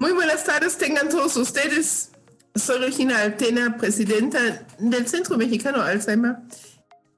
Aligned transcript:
Muy 0.00 0.12
buenas 0.12 0.44
tardes, 0.44 0.76
tengan 0.78 1.10
todos 1.10 1.36
ustedes. 1.36 2.12
Soy 2.54 2.78
Regina 2.78 3.20
Altena, 3.20 3.76
presidenta 3.76 4.66
del 4.78 5.06
Centro 5.06 5.36
Mexicano 5.36 5.82
Alzheimer, 5.82 6.36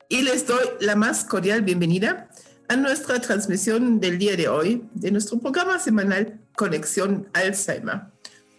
y 0.09 0.23
les 0.23 0.49
doy 0.49 0.65
la 0.81 0.97
más 0.97 1.25
cordial 1.25 1.63
bienvenida 1.63 2.29
a 2.69 2.75
nuestra 2.75 3.21
transmisión 3.21 4.01
del 4.01 4.19
día 4.19 4.37
de 4.37 4.49
hoy 4.49 4.85
de 4.95 5.13
nuestro 5.13 5.39
programa 5.39 5.79
semanal 5.79 6.41
Conexión 6.57 7.29
Alzheimer 7.35 8.01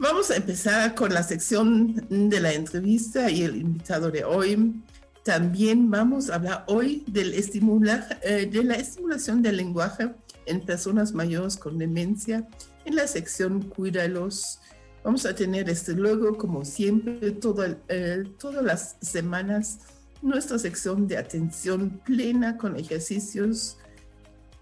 Vamos 0.04 0.32
a 0.32 0.36
empezar 0.36 0.96
con 0.96 1.14
la 1.14 1.24
sección 1.24 1.96
de 2.10 2.42
la 2.42 2.52
entrevista 2.52 3.32
y 3.32 3.44
el 3.44 3.56
invitado 3.56 4.12
de 4.12 4.26
hoy. 4.26 4.84
También 5.24 5.90
vamos 5.90 6.30
a 6.30 6.36
hablar 6.36 6.66
hoy 6.68 7.06
del 7.08 7.34
estimular, 7.34 8.20
eh, 8.22 8.46
de 8.52 8.66
la 8.66 8.76
estimulación 8.76 9.42
del 9.42 9.56
lenguaje 9.56 10.14
en 10.46 10.60
personas 10.60 11.14
mayores 11.14 11.56
con 11.56 11.78
demencia 11.78 12.46
en 12.84 12.98
la 12.98 13.08
sección 13.08 13.62
Cuídalos. 13.62 14.60
Vamos 15.06 15.26
a 15.26 15.34
tener 15.34 15.70
este 15.70 15.94
luego, 15.94 16.38
como 16.38 16.66
siempre, 16.66 17.32
todo, 17.32 17.66
eh, 17.88 18.26
todas 18.38 18.62
las 18.62 18.98
semanas, 19.00 19.80
nuestra 20.22 20.60
sección 20.60 21.08
de 21.08 21.16
atención 21.16 22.02
plena 22.04 22.58
con 22.58 22.76
ejercicios 22.76 23.78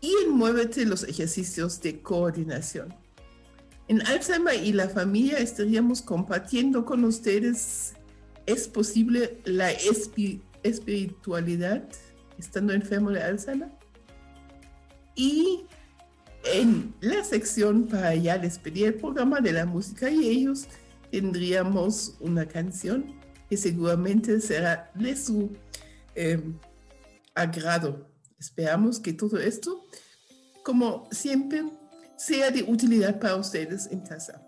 y 0.02 0.14
en 0.24 0.34
Muévete 0.34 0.86
los 0.86 1.04
ejercicios 1.04 1.82
de 1.82 2.00
coordinación. 2.00 2.94
En 3.92 4.02
Alzheimer 4.08 4.56
y 4.64 4.72
la 4.72 4.88
familia 4.88 5.40
estaríamos 5.40 6.02
compartiendo 6.02 6.86
con 6.86 7.04
ustedes, 7.04 7.92
¿es 8.46 8.66
posible 8.70 9.42
la 9.44 9.70
espiritualidad 10.64 11.84
estando 12.38 12.72
enfermo 12.72 13.12
de 13.12 13.22
Alzheimer? 13.22 13.68
Y 15.14 15.66
en 16.46 16.94
la 17.02 17.22
sección 17.26 17.86
para 17.86 18.16
ya 18.16 18.38
despedir 18.38 18.86
el 18.86 18.94
programa 18.94 19.42
de 19.42 19.52
la 19.52 19.66
música 19.66 20.10
y 20.10 20.26
ellos 20.26 20.68
tendríamos 21.12 22.16
una 22.22 22.46
canción 22.46 23.20
que 23.50 23.58
seguramente 23.58 24.40
será 24.40 24.90
de 24.96 25.18
su 25.18 25.52
eh, 26.16 26.42
agrado. 27.36 28.10
Esperamos 28.40 29.02
que 29.02 29.12
todo 29.12 29.38
esto, 29.38 29.84
como 30.64 31.10
siempre, 31.12 31.66
sea 32.22 32.52
de 32.52 32.62
utilidad 32.62 33.20
para 33.20 33.36
ustedes 33.36 33.90
en 33.92 34.02
casa. 34.02 34.40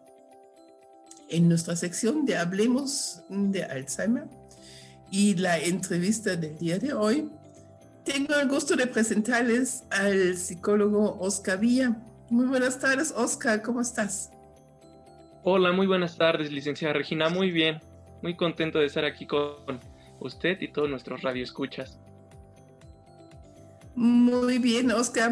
En 1.28 1.50
nuestra 1.50 1.76
sección 1.76 2.24
de 2.24 2.38
Hablemos 2.38 3.24
de 3.30 3.64
Alzheimer 3.64 4.26
y 5.10 5.34
la 5.36 5.58
entrevista 5.58 6.36
del 6.36 6.56
día 6.60 6.78
de 6.78 6.94
hoy, 6.94 7.32
tengo 8.06 8.36
el 8.36 8.48
gusto 8.48 8.76
de 8.76 8.86
presentarles 8.86 9.86
al 9.90 10.38
psicólogo 10.38 11.18
Oscar 11.20 11.60
Villa. 11.60 11.98
Muy 12.30 12.46
buenas 12.46 12.80
tardes, 12.80 13.12
Oscar, 13.18 13.64
¿cómo 13.64 13.82
estás? 13.82 14.30
Hola, 15.44 15.72
muy 15.72 15.88
buenas 15.88 16.16
tardes, 16.16 16.52
licenciada 16.52 16.94
Regina. 16.94 17.30
Muy 17.30 17.50
bien, 17.50 17.80
muy 18.22 18.36
contento 18.36 18.78
de 18.78 18.86
estar 18.86 19.04
aquí 19.04 19.26
con 19.26 19.80
usted 20.20 20.62
y 20.62 20.72
todos 20.72 20.92
nuestros 20.92 21.24
radioescuchas. 21.24 22.00
Muy 23.96 24.60
bien, 24.60 24.92
Oscar. 24.92 25.32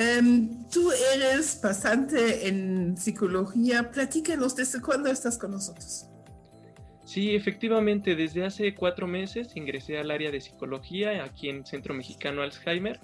Em, 0.00 0.64
tú 0.68 0.92
eres 1.12 1.56
pasante 1.56 2.46
en 2.46 2.96
psicología. 2.96 3.90
Platícanos 3.90 4.54
desde 4.54 4.80
cuándo 4.80 5.10
estás 5.10 5.36
con 5.36 5.50
nosotros. 5.50 6.06
Sí, 7.04 7.34
efectivamente, 7.34 8.14
desde 8.14 8.44
hace 8.44 8.76
cuatro 8.76 9.08
meses 9.08 9.56
ingresé 9.56 9.98
al 9.98 10.12
área 10.12 10.30
de 10.30 10.40
psicología 10.40 11.24
aquí 11.24 11.48
en 11.48 11.66
Centro 11.66 11.94
Mexicano 11.94 12.42
Alzheimer. 12.42 13.00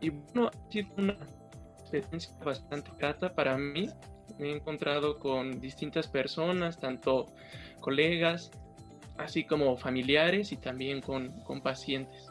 Y 0.00 0.10
bueno, 0.10 0.48
ha 0.54 0.72
sido 0.72 0.90
una 0.96 1.18
experiencia 1.80 2.32
bastante 2.44 2.92
grata 2.96 3.34
para 3.34 3.58
mí. 3.58 3.90
Me 4.38 4.50
he 4.50 4.52
encontrado 4.54 5.18
con 5.18 5.60
distintas 5.60 6.06
personas, 6.06 6.78
tanto 6.78 7.34
colegas, 7.80 8.52
así 9.18 9.42
como 9.42 9.76
familiares 9.76 10.52
y 10.52 10.56
también 10.56 11.00
con, 11.00 11.32
con 11.42 11.62
pacientes. 11.62 12.30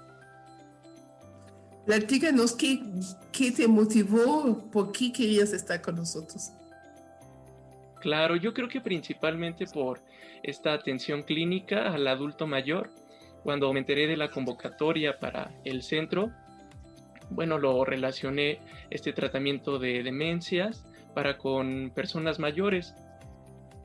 Platícanos 1.86 2.54
qué, 2.54 2.82
qué 3.32 3.52
te 3.52 3.68
motivó, 3.68 4.70
por 4.72 4.92
qué 4.92 5.12
querías 5.12 5.52
estar 5.52 5.82
con 5.82 5.96
nosotros. 5.96 6.52
Claro, 8.00 8.36
yo 8.36 8.54
creo 8.54 8.68
que 8.68 8.82
principalmente 8.82 9.66
por 9.66 10.02
esta 10.44 10.74
atención 10.74 11.24
clínica 11.24 11.94
al 11.94 12.08
adulto 12.08 12.48
mayor. 12.48 12.90
Cuando 13.44 13.72
me 13.74 13.80
enteré 13.80 14.08
de 14.08 14.18
la 14.18 14.30
convocatoria 14.30 15.20
para 15.20 15.52
el 15.66 15.84
centro, 15.84 16.32
bueno, 17.30 17.58
lo 17.58 17.84
relacioné 17.84 18.60
este 18.90 19.12
tratamiento 19.12 19.80
de 19.80 20.04
demencias 20.04 20.86
para 21.14 21.38
con 21.38 21.92
personas 21.94 22.40
mayores. 22.40 22.94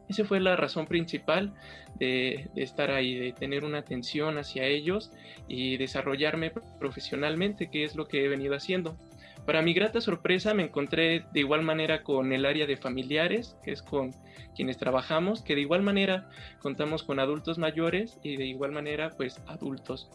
Esa 0.08 0.24
fue 0.24 0.40
la 0.40 0.56
razón 0.56 0.86
principal 0.86 1.54
de, 1.98 2.48
estar 2.56 2.90
ahí, 2.90 3.18
de 3.18 3.32
tener 3.32 3.64
una 3.64 3.78
atención 3.78 4.38
hacia 4.38 4.64
ellos 4.64 5.12
y 5.48 5.76
desarrollarme 5.76 6.52
profesionalmente, 6.78 7.70
que 7.70 7.84
es 7.84 7.94
lo 7.94 8.08
que 8.08 8.24
he 8.24 8.28
venido 8.28 8.54
haciendo. 8.54 8.96
Para 9.44 9.62
mi 9.62 9.72
grata 9.72 10.00
sorpresa 10.00 10.52
me 10.52 10.64
encontré 10.64 11.24
de 11.32 11.40
igual 11.40 11.62
manera 11.62 12.02
con 12.02 12.32
el 12.32 12.44
área 12.44 12.66
de 12.66 12.76
familiares, 12.76 13.56
que 13.62 13.72
es 13.72 13.82
con 13.82 14.12
quienes 14.54 14.76
trabajamos, 14.76 15.42
que 15.42 15.54
de 15.54 15.62
igual 15.62 15.82
manera 15.82 16.28
contamos 16.60 17.02
con 17.02 17.18
adultos 17.18 17.58
mayores 17.58 18.18
y 18.22 18.36
de 18.36 18.46
igual 18.46 18.72
manera 18.72 19.10
pues 19.10 19.40
adultos. 19.46 20.10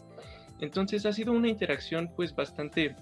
Entonces 0.60 1.04
ha 1.06 1.12
sido 1.12 1.32
una 1.32 1.48
interacción 1.48 2.12
pues 2.14 2.34
bastante 2.34 2.94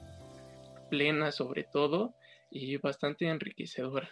plena 0.91 1.33
sobre 1.33 1.65
todo 1.65 2.15
y 2.51 2.77
bastante 2.79 3.29
enriquecedora. 3.29 4.09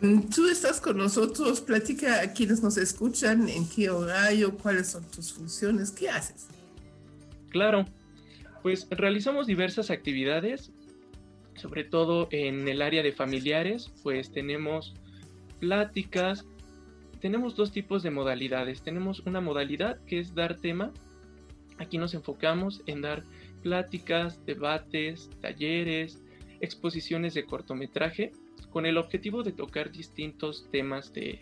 Mm, 0.00 0.20
tú 0.34 0.48
estás 0.48 0.80
con 0.80 0.96
nosotros, 0.96 1.60
platica 1.60 2.20
a 2.20 2.32
quienes 2.32 2.62
nos 2.62 2.76
escuchan, 2.76 3.48
en 3.48 3.68
qué 3.68 3.90
horario, 3.90 4.56
cuáles 4.56 4.88
son 4.88 5.04
tus 5.10 5.32
funciones, 5.32 5.90
qué 5.90 6.08
haces. 6.08 6.46
Claro, 7.50 7.84
pues 8.62 8.86
realizamos 8.90 9.46
diversas 9.46 9.90
actividades, 9.90 10.72
sobre 11.54 11.84
todo 11.84 12.28
en 12.30 12.66
el 12.66 12.82
área 12.82 13.02
de 13.02 13.12
familiares, 13.12 13.90
pues 14.02 14.32
tenemos 14.32 14.94
pláticas, 15.60 16.44
tenemos 17.20 17.56
dos 17.56 17.72
tipos 17.72 18.02
de 18.02 18.10
modalidades. 18.10 18.82
Tenemos 18.82 19.20
una 19.20 19.40
modalidad 19.40 19.98
que 20.04 20.18
es 20.18 20.34
dar 20.34 20.56
tema. 20.56 20.92
Aquí 21.78 21.96
nos 21.96 22.12
enfocamos 22.12 22.82
en 22.84 23.00
dar 23.00 23.22
pláticas, 23.62 24.44
debates, 24.44 25.30
talleres, 25.40 26.20
exposiciones 26.60 27.32
de 27.32 27.46
cortometraje 27.46 28.32
con 28.74 28.86
el 28.86 28.98
objetivo 28.98 29.44
de 29.44 29.52
tocar 29.52 29.92
distintos 29.92 30.66
temas 30.72 31.12
de, 31.12 31.38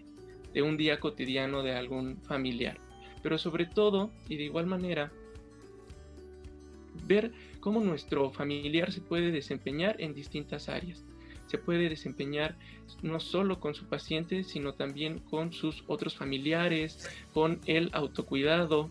un 0.63 0.77
día 0.77 1.01
cotidiano 1.01 1.63
de 1.63 1.73
algún 1.75 2.19
familiar. 2.19 2.77
Pero 3.23 3.39
sobre 3.39 3.65
todo, 3.65 4.11
y 4.29 4.37
de 4.37 4.43
igual 4.45 4.67
manera, 4.67 5.11
ver 7.07 7.33
cómo 7.61 7.81
nuestro 7.81 8.31
familiar 8.33 8.93
se 8.93 9.01
puede 9.01 9.31
desempeñar 9.31 9.97
en 9.99 10.13
distintas 10.13 10.69
áreas. 10.69 11.03
se 11.47 11.57
puede 11.57 11.89
desempeñar 11.89 12.55
no 13.03 13.19
solo 13.19 13.61
con 13.61 13.75
su 13.75 13.87
paciente, 13.87 14.45
sino 14.45 14.75
también 14.75 15.19
con 15.19 15.55
sus 15.55 15.85
otros 15.87 16.15
familiares, 16.15 17.09
con 17.33 17.61
el 17.67 17.89
autocuidado. 17.93 18.91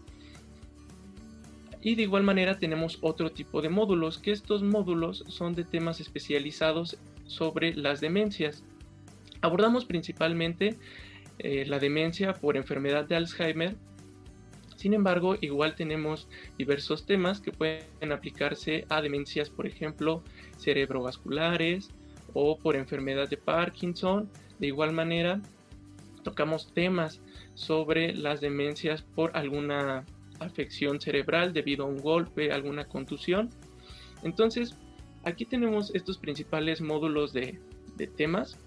Y 1.81 1.93
de 1.93 2.03
igual 2.03 2.23
manera 2.23 2.57
tenemos 2.57 2.97
otro 3.01 3.31
tipo 3.31 3.61
de 3.61 3.69
módulos, 3.69 4.17
que 4.17 4.31
estos 4.31 4.63
módulos 4.63 5.23
son 5.27 5.53
de 5.53 5.63
temas 5.63 5.99
especializados 5.99 6.97
sobre 7.31 7.73
las 7.73 8.01
demencias. 8.01 8.63
Abordamos 9.41 9.85
principalmente 9.85 10.77
eh, 11.39 11.65
la 11.65 11.79
demencia 11.79 12.33
por 12.33 12.57
enfermedad 12.57 13.05
de 13.05 13.15
Alzheimer. 13.15 13.75
Sin 14.75 14.93
embargo, 14.93 15.35
igual 15.41 15.75
tenemos 15.75 16.27
diversos 16.57 17.05
temas 17.05 17.39
que 17.39 17.51
pueden 17.51 18.11
aplicarse 18.11 18.85
a 18.89 19.01
demencias, 19.01 19.49
por 19.49 19.65
ejemplo, 19.65 20.23
cerebrovasculares 20.57 21.89
o 22.33 22.57
por 22.57 22.75
enfermedad 22.75 23.29
de 23.29 23.37
Parkinson. 23.37 24.29
De 24.59 24.67
igual 24.67 24.91
manera, 24.91 25.41
tocamos 26.23 26.73
temas 26.73 27.21
sobre 27.53 28.13
las 28.13 28.41
demencias 28.41 29.01
por 29.01 29.35
alguna 29.35 30.05
afección 30.39 30.99
cerebral 30.99 31.53
debido 31.53 31.85
a 31.85 31.87
un 31.87 31.97
golpe, 31.97 32.51
alguna 32.51 32.85
contusión. 32.85 33.49
Entonces, 34.23 34.77
aquí 35.23 35.45
tenemos 35.45 35.93
estos 35.93 36.17
principales 36.17 36.81
módulos 36.81 37.33
de, 37.33 37.59
temas, 38.17 38.57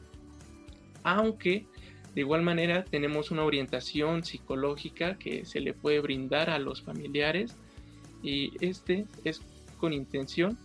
aunque 1.02 1.66
de 2.14 2.20
igual 2.20 2.42
manera, 2.42 2.84
tenemos 2.84 3.32
una 3.32 3.42
orientación 3.42 4.22
psicológica 4.22 5.18
que 5.18 5.44
se 5.44 5.60
le 5.60 5.74
puede 5.74 5.98
brindar 5.98 6.48
a 6.48 6.60
los 6.60 6.82
familiares 6.82 7.56
y 8.22 8.52
este 8.64 9.06
es 9.24 9.40
con 9.78 9.92
intención 9.92 10.56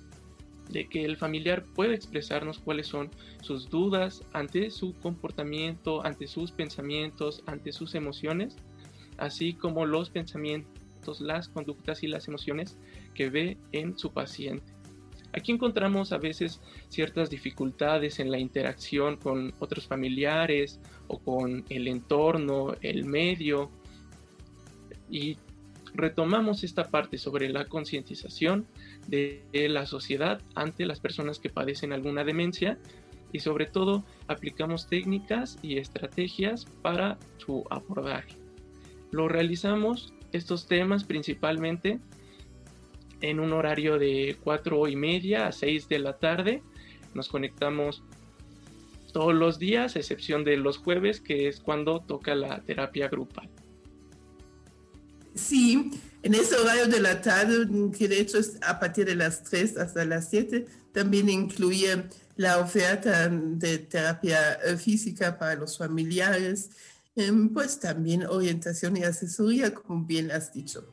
de 0.69 0.88
que 0.88 1.03
el 1.03 1.18
familiar 1.18 1.63
pueda 1.63 1.95
expresarnos 1.95 2.59
cuáles 2.59 2.86
son 2.86 3.09
sus 3.41 3.71
dudas 3.71 4.24
ante 4.33 4.69
su 4.69 4.94
comportamiento, 5.00 6.06
ante 6.06 6.27
sus 6.27 6.51
pensamientos, 6.51 7.41
ante 7.47 7.71
sus 7.71 7.95
emociones, 7.95 8.56
así 9.18 9.53
como 9.56 9.88
los 9.88 10.12
pensamientos, 10.12 11.19
las 11.19 11.50
conductas 11.50 12.03
y 12.03 12.07
las 12.07 12.27
emociones 12.27 12.77
que 13.15 13.31
ve 13.31 13.57
en 13.71 13.97
su 13.97 14.13
paciente. 14.13 14.79
Aquí 15.34 15.52
encontramos 15.52 16.12
a 16.12 16.18
veces 16.18 16.60
ciertas 16.90 17.30
dificultades 17.30 18.20
en 18.20 18.31
la 18.31 18.40
interacción 18.40 19.18
con 19.18 19.54
otros 19.60 19.88
familiares 19.88 20.80
o 21.08 21.20
con 21.20 21.66
el 21.70 21.88
entorno, 21.88 22.76
el 22.81 23.06
medio, 23.06 23.70
y 25.10 25.38
retomamos 25.94 26.64
esta 26.64 26.90
parte 26.90 27.18
sobre 27.18 27.50
la 27.50 27.66
concientización 27.66 28.66
de 29.08 29.44
la 29.70 29.86
sociedad 29.86 30.42
ante 30.56 30.86
las 30.86 31.00
personas 31.00 31.40
que 31.40 31.50
padecen 31.50 31.94
alguna 31.94 32.24
demencia 32.24 32.78
y 33.32 33.40
sobre 33.40 33.66
todo 33.66 34.04
aplicamos 34.28 34.88
técnicas 34.88 35.58
y 35.62 35.78
estrategias 35.78 36.66
para 36.82 37.18
su 37.38 37.66
abordaje. 37.70 38.36
Lo 39.12 39.28
realizamos 39.28 40.14
estos 40.32 40.68
temas 40.68 41.04
principalmente 41.04 42.00
en 43.21 43.39
un 43.39 43.54
horario 43.54 43.98
de 44.00 44.38
4 44.44 44.88
y 44.88 44.95
media 44.95 45.48
a 45.48 45.51
6 45.51 45.88
de 45.88 46.00
la 46.00 46.18
tarde. 46.18 46.63
Nos 47.13 47.27
conectamos 47.27 48.04
todos 49.12 49.33
los 49.33 49.60
días, 49.60 49.95
excepción 49.95 50.44
de 50.44 50.57
los 50.57 50.77
jueves, 50.77 51.19
que 51.19 51.48
es 51.48 51.60
cuando 51.60 52.01
toca 52.01 52.36
la 52.36 52.62
terapia 52.62 53.07
grupal. 53.07 53.50
Sí, 55.36 55.92
en 56.21 56.33
ese 56.33 56.56
horario 56.56 56.88
de 56.88 57.00
la 57.00 57.21
tarde, 57.21 57.68
que 57.98 58.07
de 58.07 58.19
hecho 58.19 58.38
es 58.38 58.57
a 58.62 58.80
partir 58.80 59.06
de 59.06 59.16
las 59.16 59.44
3 59.44 59.77
hasta 59.77 60.06
las 60.06 60.30
7, 60.30 60.65
también 60.92 61.30
incluye 61.30 62.04
la 62.36 62.60
oferta 62.60 63.30
de 63.30 63.80
terapia 63.80 64.54
eh, 64.65 64.77
física 64.77 65.38
para 65.38 65.56
los 65.56 65.77
familiares, 65.77 66.72
em, 67.15 67.50
pues 67.50 67.80
también 67.80 68.25
orientación 68.25 68.98
y 68.98 69.04
asesoría, 69.04 69.74
como 69.74 70.06
bien 70.06 70.31
has 70.31 70.54
dicho. 70.54 70.86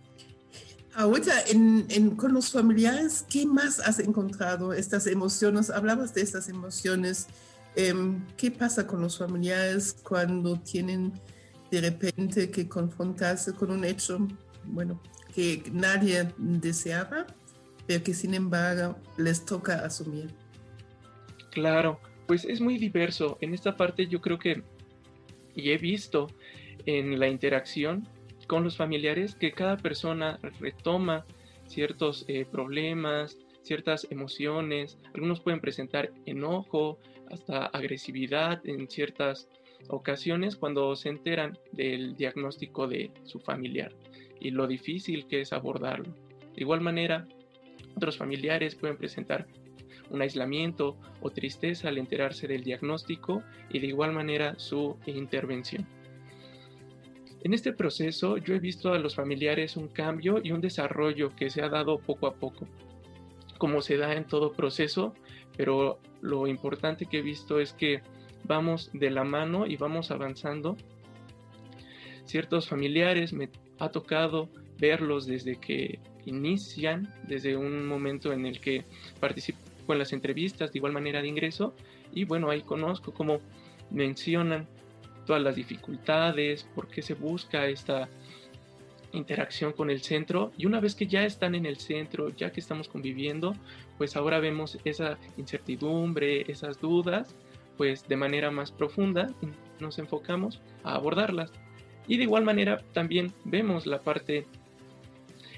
Ahorita, 0.96 1.44
en, 1.50 2.16
con 2.16 2.32
los 2.32 2.50
familiares, 2.50 3.26
¿qué 3.28 3.44
más 3.44 3.80
has 3.80 3.98
encontrado? 3.98 4.72
Estas 4.72 5.06
emociones, 5.06 5.68
hablabas 5.68 6.14
de 6.14 6.22
estas 6.22 6.48
emociones. 6.48 7.26
Em, 7.74 8.24
¿Qué 8.38 8.50
pasa 8.50 8.86
con 8.86 9.02
los 9.02 9.18
familiares 9.18 9.94
cuando 10.02 10.58
tienen 10.58 11.12
de 11.70 11.82
repente 11.82 12.50
que 12.50 12.66
confrontarse 12.66 13.52
con 13.52 13.72
un 13.72 13.84
hecho, 13.84 14.26
bueno, 14.64 14.98
que 15.34 15.62
nadie 15.70 16.32
deseaba, 16.38 17.26
pero 17.86 18.02
que 18.02 18.14
sin 18.14 18.32
embargo 18.32 18.96
les 19.18 19.44
toca 19.44 19.84
asumir? 19.84 20.32
Claro, 21.50 22.00
pues 22.26 22.46
es 22.46 22.62
muy 22.62 22.78
diverso. 22.78 23.36
En 23.42 23.52
esta 23.52 23.76
parte 23.76 24.06
yo 24.06 24.22
creo 24.22 24.38
que, 24.38 24.62
y 25.54 25.72
he 25.72 25.76
visto 25.76 26.28
en 26.86 27.20
la 27.20 27.28
interacción, 27.28 28.08
con 28.46 28.64
los 28.64 28.76
familiares 28.76 29.34
que 29.34 29.52
cada 29.52 29.76
persona 29.76 30.38
retoma 30.60 31.24
ciertos 31.66 32.24
eh, 32.28 32.46
problemas, 32.50 33.38
ciertas 33.62 34.06
emociones, 34.10 34.98
algunos 35.14 35.40
pueden 35.40 35.60
presentar 35.60 36.12
enojo, 36.24 36.98
hasta 37.30 37.66
agresividad 37.66 38.64
en 38.66 38.88
ciertas 38.88 39.48
ocasiones 39.88 40.56
cuando 40.56 40.94
se 40.96 41.08
enteran 41.08 41.58
del 41.72 42.16
diagnóstico 42.16 42.86
de 42.86 43.10
su 43.24 43.40
familiar 43.40 43.92
y 44.40 44.50
lo 44.50 44.66
difícil 44.66 45.26
que 45.26 45.40
es 45.40 45.52
abordarlo. 45.52 46.14
De 46.54 46.62
igual 46.62 46.80
manera, 46.80 47.26
otros 47.96 48.16
familiares 48.16 48.74
pueden 48.74 48.96
presentar 48.96 49.46
un 50.10 50.22
aislamiento 50.22 50.96
o 51.20 51.30
tristeza 51.30 51.88
al 51.88 51.98
enterarse 51.98 52.46
del 52.46 52.62
diagnóstico 52.62 53.42
y 53.70 53.80
de 53.80 53.88
igual 53.88 54.12
manera 54.12 54.54
su 54.58 54.96
intervención. 55.06 55.95
En 57.46 57.54
este 57.54 57.72
proceso 57.72 58.38
yo 58.38 58.56
he 58.56 58.58
visto 58.58 58.92
a 58.92 58.98
los 58.98 59.14
familiares 59.14 59.76
un 59.76 59.86
cambio 59.86 60.40
y 60.42 60.50
un 60.50 60.60
desarrollo 60.60 61.30
que 61.36 61.48
se 61.48 61.62
ha 61.62 61.68
dado 61.68 62.00
poco 62.00 62.26
a 62.26 62.34
poco, 62.34 62.66
como 63.56 63.82
se 63.82 63.96
da 63.96 64.14
en 64.14 64.24
todo 64.24 64.52
proceso, 64.52 65.14
pero 65.56 66.00
lo 66.22 66.48
importante 66.48 67.06
que 67.06 67.18
he 67.18 67.22
visto 67.22 67.60
es 67.60 67.72
que 67.72 68.02
vamos 68.42 68.90
de 68.92 69.10
la 69.10 69.22
mano 69.22 69.64
y 69.68 69.76
vamos 69.76 70.10
avanzando. 70.10 70.76
Ciertos 72.24 72.68
familiares 72.68 73.32
me 73.32 73.48
ha 73.78 73.90
tocado 73.90 74.48
verlos 74.80 75.24
desde 75.24 75.54
que 75.54 76.00
inician, 76.24 77.14
desde 77.28 77.56
un 77.56 77.86
momento 77.86 78.32
en 78.32 78.44
el 78.44 78.60
que 78.60 78.82
participo 79.20 79.60
en 79.90 80.00
las 80.00 80.12
entrevistas 80.12 80.72
de 80.72 80.80
igual 80.80 80.92
manera 80.92 81.22
de 81.22 81.28
ingreso 81.28 81.76
y 82.12 82.24
bueno, 82.24 82.50
ahí 82.50 82.62
conozco 82.62 83.14
cómo 83.14 83.38
mencionan 83.92 84.66
todas 85.26 85.42
las 85.42 85.56
dificultades, 85.56 86.64
por 86.74 86.88
qué 86.88 87.02
se 87.02 87.14
busca 87.14 87.66
esta 87.66 88.08
interacción 89.12 89.72
con 89.72 89.90
el 89.90 90.00
centro 90.02 90.52
y 90.56 90.66
una 90.66 90.80
vez 90.80 90.94
que 90.94 91.06
ya 91.06 91.24
están 91.24 91.54
en 91.54 91.66
el 91.66 91.76
centro, 91.78 92.30
ya 92.30 92.52
que 92.52 92.60
estamos 92.60 92.88
conviviendo, 92.88 93.54
pues 93.98 94.16
ahora 94.16 94.40
vemos 94.40 94.78
esa 94.84 95.18
incertidumbre, 95.36 96.50
esas 96.50 96.80
dudas, 96.80 97.34
pues 97.76 98.06
de 98.08 98.16
manera 98.16 98.50
más 98.50 98.70
profunda 98.70 99.28
nos 99.80 99.98
enfocamos 99.98 100.60
a 100.84 100.94
abordarlas. 100.94 101.52
Y 102.08 102.16
de 102.18 102.24
igual 102.24 102.44
manera 102.44 102.78
también 102.92 103.32
vemos 103.44 103.86
la 103.86 104.00
parte 104.00 104.46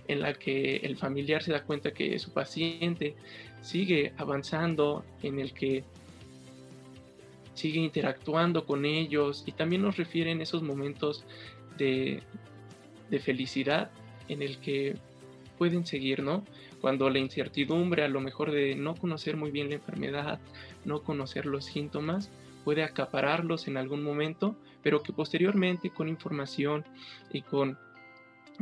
en 0.09 0.21
la 0.21 0.33
que 0.33 0.77
el 0.77 0.97
familiar 0.97 1.43
se 1.43 1.53
da 1.53 1.63
cuenta 1.63 1.93
que 1.93 2.19
su 2.19 2.33
paciente 2.33 3.15
sigue 3.61 4.13
avanzando, 4.17 5.05
en 5.23 5.39
el 5.39 5.53
que 5.53 5.85
sigue 7.59 7.81
interactuando 7.81 8.65
con 8.65 8.85
ellos 8.85 9.43
y 9.47 9.53
también 9.53 9.83
nos 9.83 9.97
refieren 9.97 10.41
esos 10.41 10.63
momentos 10.63 11.25
de, 11.77 12.23
felicidad 13.21 13.91
en 14.29 14.43
el 14.43 14.59
que 14.59 14.97
pueden 15.59 15.85
seguir, 15.85 16.23
¿no? 16.23 16.45
Cuando 16.81 17.11
la 17.11 17.19
incertidumbre, 17.19 18.05
a 18.05 18.09
lo 18.09 18.21
mejor 18.21 18.53
de 18.53 18.77
no 18.77 18.95
conocer 18.95 19.37
muy 19.37 19.51
bien 19.51 19.71
la 19.71 19.77
enfermedad, 19.77 20.39
no 20.85 21.03
conocer 21.03 21.47
los 21.47 21.65
síntomas, 21.65 22.31
puede 22.65 22.85
acapararlos 22.85 23.67
en 23.67 23.77
algún 23.77 24.05
momento, 24.05 24.57
pero 24.83 25.03
que 25.03 25.13
posteriormente 25.13 25.91
con 25.91 26.09
información 26.09 26.85
y 27.33 27.43
con 27.43 27.77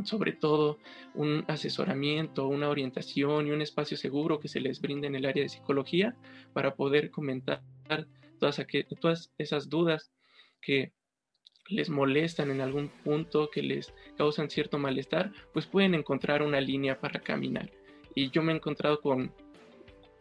sobre 0.03 0.31
todo 0.31 0.77
un 1.13 1.43
asesoramiento, 1.47 2.47
una 2.47 2.69
orientación 2.69 3.47
y 3.47 3.51
un 3.51 3.61
espacio 3.61 3.97
seguro 3.97 4.39
que 4.39 4.47
se 4.47 4.59
les 4.59 4.81
brinde 4.81 5.07
en 5.07 5.15
el 5.15 5.25
área 5.25 5.43
de 5.43 5.49
psicología 5.49 6.15
para 6.53 6.75
poder 6.75 7.11
comentar 7.11 7.63
todas, 8.39 9.31
esas 9.37 9.69
dudas 9.69 10.11
que 10.61 10.91
les 11.69 11.89
molestan 11.89 12.51
en 12.51 12.61
algún 12.61 12.89
punto, 12.89 13.49
que 13.49 13.61
les 13.61 13.93
causan 14.17 14.49
cierto 14.49 14.77
malestar, 14.77 15.31
pues 15.53 15.65
pueden 15.65 15.95
encontrar 15.95 16.41
una 16.41 16.61
línea 16.61 16.99
para 16.99 17.19
caminar. 17.19 17.71
Y 18.15 18.29
yo 18.29 18.41
me 18.41 18.53
he 18.53 18.55
encontrado 18.55 19.01
con, 19.01 19.33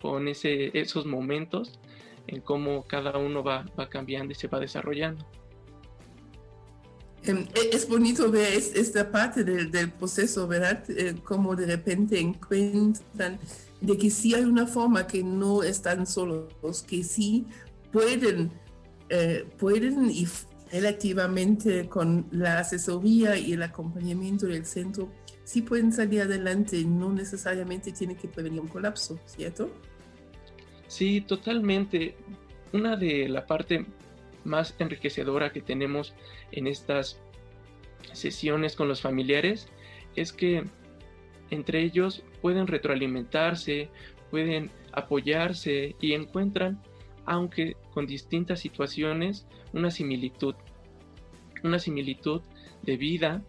con 0.01 0.29
ese, 0.29 0.77
esos 0.79 1.07
momentos 1.07 1.79
en 2.27 2.41
cómo 2.41 2.83
cada 2.83 3.17
uno 3.19 3.45
va, 3.45 3.65
va 3.79 3.89
cambiando 3.89 4.33
y 4.33 4.35
se 4.35 4.49
va 4.49 4.59
desarrollando. 4.59 5.25
Em, 7.25 7.47
e, 7.55 7.77
es 7.77 7.89
bonito 7.89 8.31
ver 8.31 8.53
esta 8.55 9.11
parte 9.11 9.43
del, 9.45 9.91
proceso, 9.93 10.47
¿verdad? 10.47 10.85
Eh, 10.89 11.15
como 11.25 11.57
de 11.57 11.67
repente 11.67 12.21
encuentran 12.21 13.39
de 13.81 13.99
que 13.99 14.11
sí 14.11 14.35
hay 14.35 14.45
una 14.45 14.67
forma, 14.67 15.07
que 15.07 15.23
no 15.23 15.63
están 15.63 16.07
solos, 16.07 16.83
que 16.87 17.03
sí 17.03 17.47
pueden, 17.93 18.51
eh, 19.09 19.47
pueden 19.59 20.11
y 20.11 20.27
relativamente 20.71 21.89
con 21.89 22.27
la 22.31 22.59
asesoría 22.59 23.37
y 23.37 23.53
el 23.53 23.63
acompañamiento 23.63 24.47
del 24.47 24.67
centro, 24.67 25.11
sí 25.45 25.63
pueden 25.63 25.93
salir 25.93 26.23
adelante, 26.23 26.85
no 26.85 27.13
necesariamente 27.13 27.93
tiene 27.93 28.17
que 28.17 28.29
prevenir 28.29 28.61
un 28.61 28.69
colapso, 28.69 29.19
¿cierto? 29.27 29.71
Sí, 30.89 31.21
totalmente. 31.21 32.17
Una 32.73 32.97
de 32.97 33.29
la 33.29 33.47
parte 33.47 33.87
más 34.47 34.75
enriquecedora 34.79 35.53
que 35.53 35.61
tenemos 35.61 36.15
en 36.53 36.67
estas 36.67 37.21
sesiones 38.13 38.77
con 38.77 38.89
los 38.89 39.03
familiares 39.03 39.69
es 40.15 40.33
que 40.33 40.65
entre 41.51 41.83
ellos 41.83 42.25
pueden 42.41 42.67
retroalimentarse, 42.67 43.91
pueden 44.31 44.71
apoyarse 44.93 45.95
y 46.01 46.13
encuentran, 46.15 46.83
aunque 47.25 47.77
con 47.93 48.07
distintas 48.07 48.61
situaciones, 48.61 49.47
una 49.73 49.91
similitud, 49.91 50.55
una 51.63 51.79
similitud 51.79 52.41
de 52.83 52.97
vida 52.97 53.43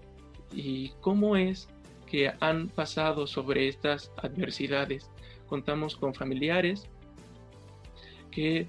y 0.53 0.89
cómo 1.01 1.35
es 1.35 1.69
que 2.05 2.31
han 2.39 2.69
pasado 2.69 3.27
sobre 3.27 3.67
estas 3.67 4.11
adversidades. 4.17 5.09
Contamos 5.47 5.95
con 5.95 6.13
familiares 6.13 6.87
que 8.31 8.67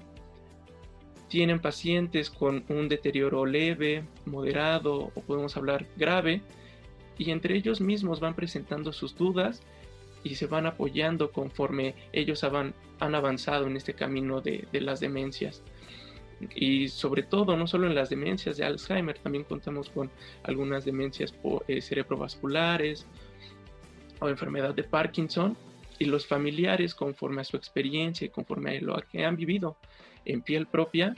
tienen 1.29 1.59
pacientes 1.59 2.29
con 2.29 2.65
un 2.67 2.89
deterioro 2.89 3.45
leve, 3.45 4.03
moderado 4.25 5.11
o 5.15 5.21
podemos 5.21 5.55
hablar 5.55 5.85
grave 5.95 6.41
y 7.17 7.31
entre 7.31 7.55
ellos 7.55 7.79
mismos 7.79 8.19
van 8.19 8.33
presentando 8.33 8.91
sus 8.91 9.15
dudas 9.15 9.61
y 10.23 10.35
se 10.35 10.47
van 10.47 10.65
apoyando 10.65 11.31
conforme 11.31 11.95
ellos 12.11 12.43
han, 12.43 12.73
avanzado 12.99 13.67
en 13.67 13.77
este 13.77 13.93
camino 13.93 14.41
de, 14.41 14.67
las 14.73 14.99
demencias. 14.99 15.61
Y 16.55 16.87
sobre 16.87 17.23
todo, 17.23 17.55
no 17.55 17.67
solo 17.67 17.87
en 17.87 17.95
las 17.95 18.09
demencias 18.09 18.57
de 18.57 18.65
Alzheimer, 18.65 19.17
también 19.19 19.43
contamos 19.43 19.89
con 19.89 20.09
algunas 20.43 20.83
demencias 20.83 21.33
eh, 21.67 21.81
cerebrovasculares 21.81 23.05
o 24.19 24.29
enfermedad 24.29 24.73
de 24.73 24.83
Parkinson 24.83 25.55
y 25.99 26.05
los 26.05 26.25
familiares 26.25 26.95
conforme 26.95 27.41
a 27.41 27.43
su 27.43 27.57
experiencia 27.57 28.25
y 28.25 28.29
conforme 28.29 28.77
a 28.77 28.81
lo 28.81 29.01
que 29.11 29.25
han 29.25 29.35
vivido 29.35 29.77
en 30.25 30.41
piel 30.41 30.67
propia 30.67 31.15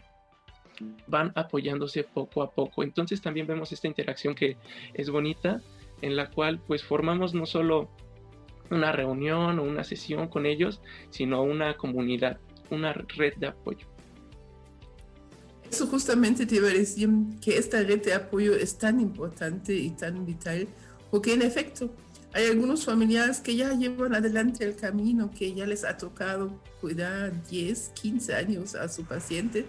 van 1.08 1.32
apoyándose 1.36 2.04
poco 2.04 2.42
a 2.42 2.52
poco. 2.52 2.84
Entonces 2.84 3.22
también 3.22 3.48
vemos 3.48 3.72
esta 3.72 3.88
interacción 3.88 4.36
que 4.36 4.58
es 4.94 5.10
bonita 5.10 5.62
en 6.02 6.16
la 6.16 6.30
cual 6.30 6.60
pues 6.60 6.84
formamos 6.84 7.34
no 7.34 7.46
solo 7.46 7.90
una 8.70 8.92
reunión 8.92 9.60
o 9.60 9.64
una 9.64 9.84
sesión 9.84 10.28
con 10.28 10.46
ellos, 10.46 10.82
sino 11.10 11.44
una 11.44 11.76
comunidad, 11.76 12.40
una 12.70 12.94
red 12.94 13.34
de 13.36 13.48
apoyo. 13.48 13.88
Eso 15.70 15.88
justamente 15.88 16.46
te 16.46 16.56
iba 16.56 16.68
a 16.68 16.74
decir 16.74 17.10
que 17.42 17.58
esta 17.58 17.82
red 17.82 18.04
de 18.04 18.14
apoyo 18.14 18.56
es 18.56 18.78
tan 18.78 19.00
importante 19.00 19.74
y 19.74 19.92
tan 19.92 20.26
vital, 20.26 20.68
porque 21.10 21.34
en 21.34 21.42
efecto 21.42 21.94
hay 22.34 22.46
algunos 22.46 22.86
familiares 22.86 23.40
que 23.40 23.56
ya 23.56 23.74
llevan 23.74 24.16
adelante 24.16 24.64
el 24.64 24.76
camino, 24.76 25.32
que 25.32 25.54
ya 25.54 25.66
les 25.66 25.84
ha 25.84 25.98
tocado 25.98 26.62
cuidar 26.80 27.32
10, 27.50 27.92
15 28.02 28.34
años 28.36 28.76
a 28.76 28.88
su 28.88 29.04
paciente, 29.04 29.66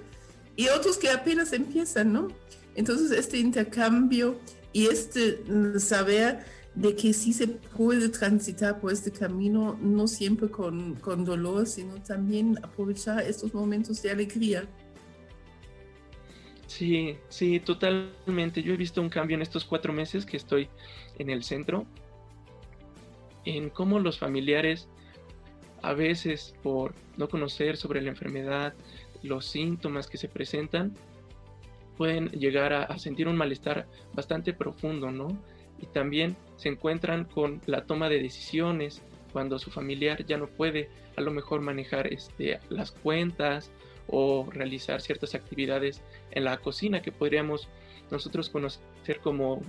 y 0.57 0.69
otros 0.69 0.99
que 0.99 1.11
apenas 1.11 1.53
empiezan, 1.53 2.13
¿no? 2.13 2.29
Entonces 2.75 3.11
este 3.11 3.39
intercambio 3.39 4.39
y 4.73 4.87
este 4.87 5.43
saber 5.79 6.45
de 6.75 6.97
que 6.97 7.13
sí 7.13 7.33
se 7.33 7.49
puede 7.49 8.09
transitar 8.09 8.81
por 8.81 8.93
este 8.93 9.11
camino, 9.11 9.79
no 9.81 10.07
siempre 10.07 10.49
con, 10.49 10.95
con 10.95 11.25
dolor, 11.25 11.67
sino 11.67 11.95
también 12.03 12.59
aprovechar 12.63 13.23
estos 13.23 13.53
momentos 13.53 14.01
de 14.03 14.11
alegría. 14.11 14.67
Sí, 16.67 17.19
sí, 17.29 17.61
totalmente. 17.61 18.63
Yo 18.63 18.73
he 18.73 18.77
visto 18.79 19.03
un 19.03 19.11
cambio 19.11 19.35
en 19.35 19.43
estos 19.43 19.65
cuatro 19.67 19.93
meses 19.93 20.25
que 20.25 20.39
estoy 20.39 20.69
en 21.19 21.29
el 21.29 21.45
centro, 21.45 21.87
en 23.45 23.71
cómo 23.71 23.99
los 23.99 24.19
familiares, 24.19 24.89
a 25.83 25.95
veces 25.95 26.55
por 26.63 26.95
no 27.17 27.29
conocer 27.29 27.77
sobre 27.77 28.01
la 28.01 28.11
enfermedad, 28.11 28.75
los 29.23 29.47
síntomas 29.47 30.07
que 30.07 30.19
se 30.19 30.29
presentan, 30.29 30.95
pueden 31.97 32.29
llegar 32.31 32.73
a, 32.73 32.99
sentir 32.99 33.29
un 33.29 33.37
malestar 33.37 33.87
bastante 34.15 34.53
profundo, 34.53 35.11
¿no? 35.11 35.29
Y 35.81 35.87
también 35.87 36.37
se 36.57 36.69
encuentran 36.69 37.25
con 37.25 37.61
la 37.67 37.85
toma 37.85 38.09
de 38.09 38.23
decisiones 38.23 39.03
cuando 39.33 39.59
su 39.59 39.71
familiar 39.71 40.25
ya 40.27 40.39
no 40.39 40.47
puede 40.47 40.91
a 41.17 41.21
lo 41.21 41.31
mejor 41.31 41.61
manejar 41.61 42.13
este, 42.13 42.61
las 42.69 42.93
cuentas 42.93 43.71
o 44.09 44.49
realizar 44.51 45.01
ciertas 45.01 45.35
actividades 45.35 46.03
en 46.31 46.45
la 46.45 46.59
cocina 46.59 47.03
que 47.03 47.13
podríamos 47.13 47.69
nosotros 48.11 48.51
conocer 48.51 49.21
como 49.23 49.63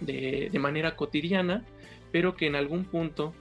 de, 0.00 0.48
de 0.52 0.58
manera 0.58 0.96
cotidiana, 0.96 1.64
pero 2.12 2.36
que 2.36 2.46
en 2.46 2.56
algún 2.56 2.84
punto 2.84 3.34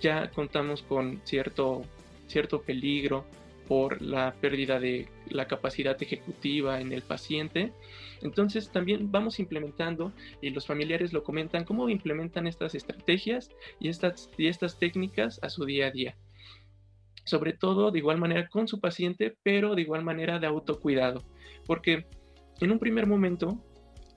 ya 0.00 0.30
contamos 0.30 0.82
con 0.82 1.20
cierto, 1.24 1.82
cierto 2.26 2.62
peligro 2.62 3.24
por 3.68 4.02
la 4.02 4.34
pérdida 4.40 4.80
de 4.80 5.08
la 5.28 5.46
capacidad 5.46 6.00
ejecutiva 6.02 6.80
en 6.80 6.92
el 6.92 7.02
paciente. 7.02 7.72
Entonces 8.20 8.70
también 8.70 9.10
vamos 9.10 9.38
implementando, 9.38 10.12
y 10.40 10.50
los 10.50 10.66
familiares 10.66 11.12
lo 11.12 11.22
comentan, 11.22 11.64
cómo 11.64 11.88
implementan 11.88 12.46
estas 12.46 12.74
estrategias 12.74 13.50
y 13.80 13.88
estas, 13.88 14.28
y 14.36 14.48
estas 14.48 14.78
técnicas 14.78 15.40
a 15.42 15.48
su 15.48 15.64
día 15.64 15.86
a 15.86 15.90
día. 15.90 16.16
Sobre 17.24 17.52
todo 17.52 17.90
de 17.90 17.98
igual 17.98 18.18
manera 18.18 18.48
con 18.48 18.66
su 18.66 18.80
paciente, 18.80 19.36
pero 19.42 19.74
de 19.74 19.82
igual 19.82 20.02
manera 20.02 20.38
de 20.38 20.48
autocuidado. 20.48 21.22
Porque 21.66 22.06
en 22.60 22.72
un 22.72 22.78
primer 22.78 23.06
momento 23.06 23.64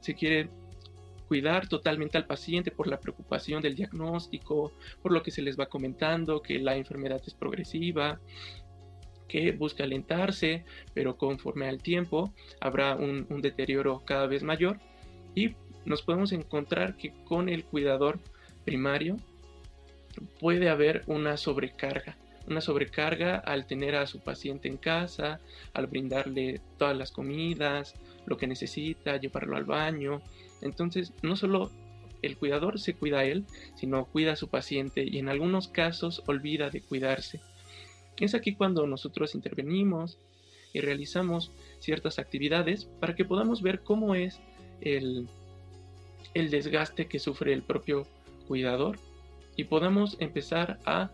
se 0.01 0.15
quiere 0.15 0.50
cuidar 1.27 1.67
totalmente 1.67 2.17
al 2.17 2.25
paciente 2.25 2.72
por 2.72 2.88
la 2.88 3.00
preocupación 3.00 3.62
del 3.62 3.75
diagnóstico, 3.75 4.72
por 5.01 5.12
lo 5.12 5.24
que 5.24 5.32
se 5.32 5.41
les 5.41 5.60
va 5.60 5.65
comentando, 5.67 6.41
que 6.41 6.60
la 6.60 6.75
enfermedad 6.75 7.22
es 7.25 7.34
progresiva, 7.34 8.20
que 9.27 9.51
busca 9.51 9.84
alentarse, 9.84 10.63
pero 10.94 11.17
conforme 11.17 11.67
al 11.67 11.82
tiempo 11.82 12.34
habrá 12.60 12.96
un, 12.96 13.25
deterioro 13.41 14.03
cada 14.05 14.27
vez 14.27 14.44
mayor 14.44 14.79
y 15.34 15.55
nos 15.86 16.01
podemos 16.01 16.32
encontrar 16.32 16.96
que 16.96 17.13
con 17.25 17.50
el 17.50 17.63
cuidador 17.65 18.20
primario 18.63 19.17
puede 20.39 20.70
haber 20.70 21.03
una 21.08 21.38
sobrecarga, 21.38 22.17
una 22.48 22.62
sobrecarga 22.62 23.38
al 23.38 23.65
tener 23.65 23.96
a 23.96 24.08
su 24.08 24.20
paciente 24.20 24.67
en 24.67 24.77
casa, 24.77 25.39
al 25.74 25.88
brindarle 25.88 26.62
todas 26.77 26.96
las 26.96 27.12
comidas, 27.12 27.96
lo 28.25 28.38
que 28.38 28.48
necesita, 28.48 29.17
llevarlo 29.17 29.58
al 29.58 29.65
baño. 29.65 30.22
Entonces, 30.62 31.13
no 31.21 31.35
solo 31.35 31.71
el 32.21 32.38
cuidador 32.38 32.79
se 32.79 32.93
cuida 32.93 33.19
a 33.19 33.25
él, 33.25 33.45
sino 33.75 34.05
cuida 34.05 34.33
a 34.33 34.35
su 34.35 34.50
paciente 34.50 35.03
y 35.03 35.19
en 35.19 35.29
algunos 35.29 35.67
casos 35.67 36.24
olvida 36.25 36.69
de 36.69 36.81
cuidarse. 36.81 37.41
Es 38.17 38.33
aquí 38.33 38.55
cuando 38.55 38.88
nosotros 38.88 39.35
intervenimos 39.35 40.17
y 40.74 40.81
realizamos 40.81 41.51
ciertas 41.79 42.19
actividades 42.19 42.85
para 43.00 43.15
que 43.15 43.25
podamos 43.25 43.62
ver 43.62 43.81
cómo 43.81 44.15
es 44.15 44.39
el, 44.81 45.27
desgaste 46.33 47.07
que 47.07 47.19
sufre 47.19 47.53
el 47.53 47.62
propio 47.62 48.07
cuidador 48.47 48.97
y 49.55 49.65
podamos 49.65 50.17
empezar 50.19 50.79
a 50.85 51.12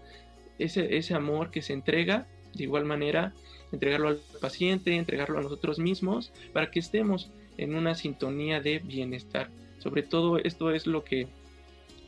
ese, 0.59 0.97
ese 0.97 1.13
amor 1.13 1.51
que 1.51 1.61
se 1.61 1.73
entrega, 1.73 2.27
de 2.53 2.63
igual 2.63 2.85
manera, 2.85 3.33
entregarlo 3.71 4.09
al 4.09 4.21
paciente, 4.39 4.95
entregarlo 4.95 5.39
a 5.39 5.43
nosotros 5.43 5.79
mismos, 5.79 6.31
para 6.53 6.71
que 6.71 6.79
estemos 6.79 7.31
en 7.57 7.75
una 7.75 7.95
sintonía 7.95 8.61
de 8.61 8.79
bienestar. 8.79 9.49
Sobre 9.79 10.03
todo 10.03 10.37
esto 10.37 10.71
es 10.71 10.87
lo 10.87 11.03
que 11.03 11.27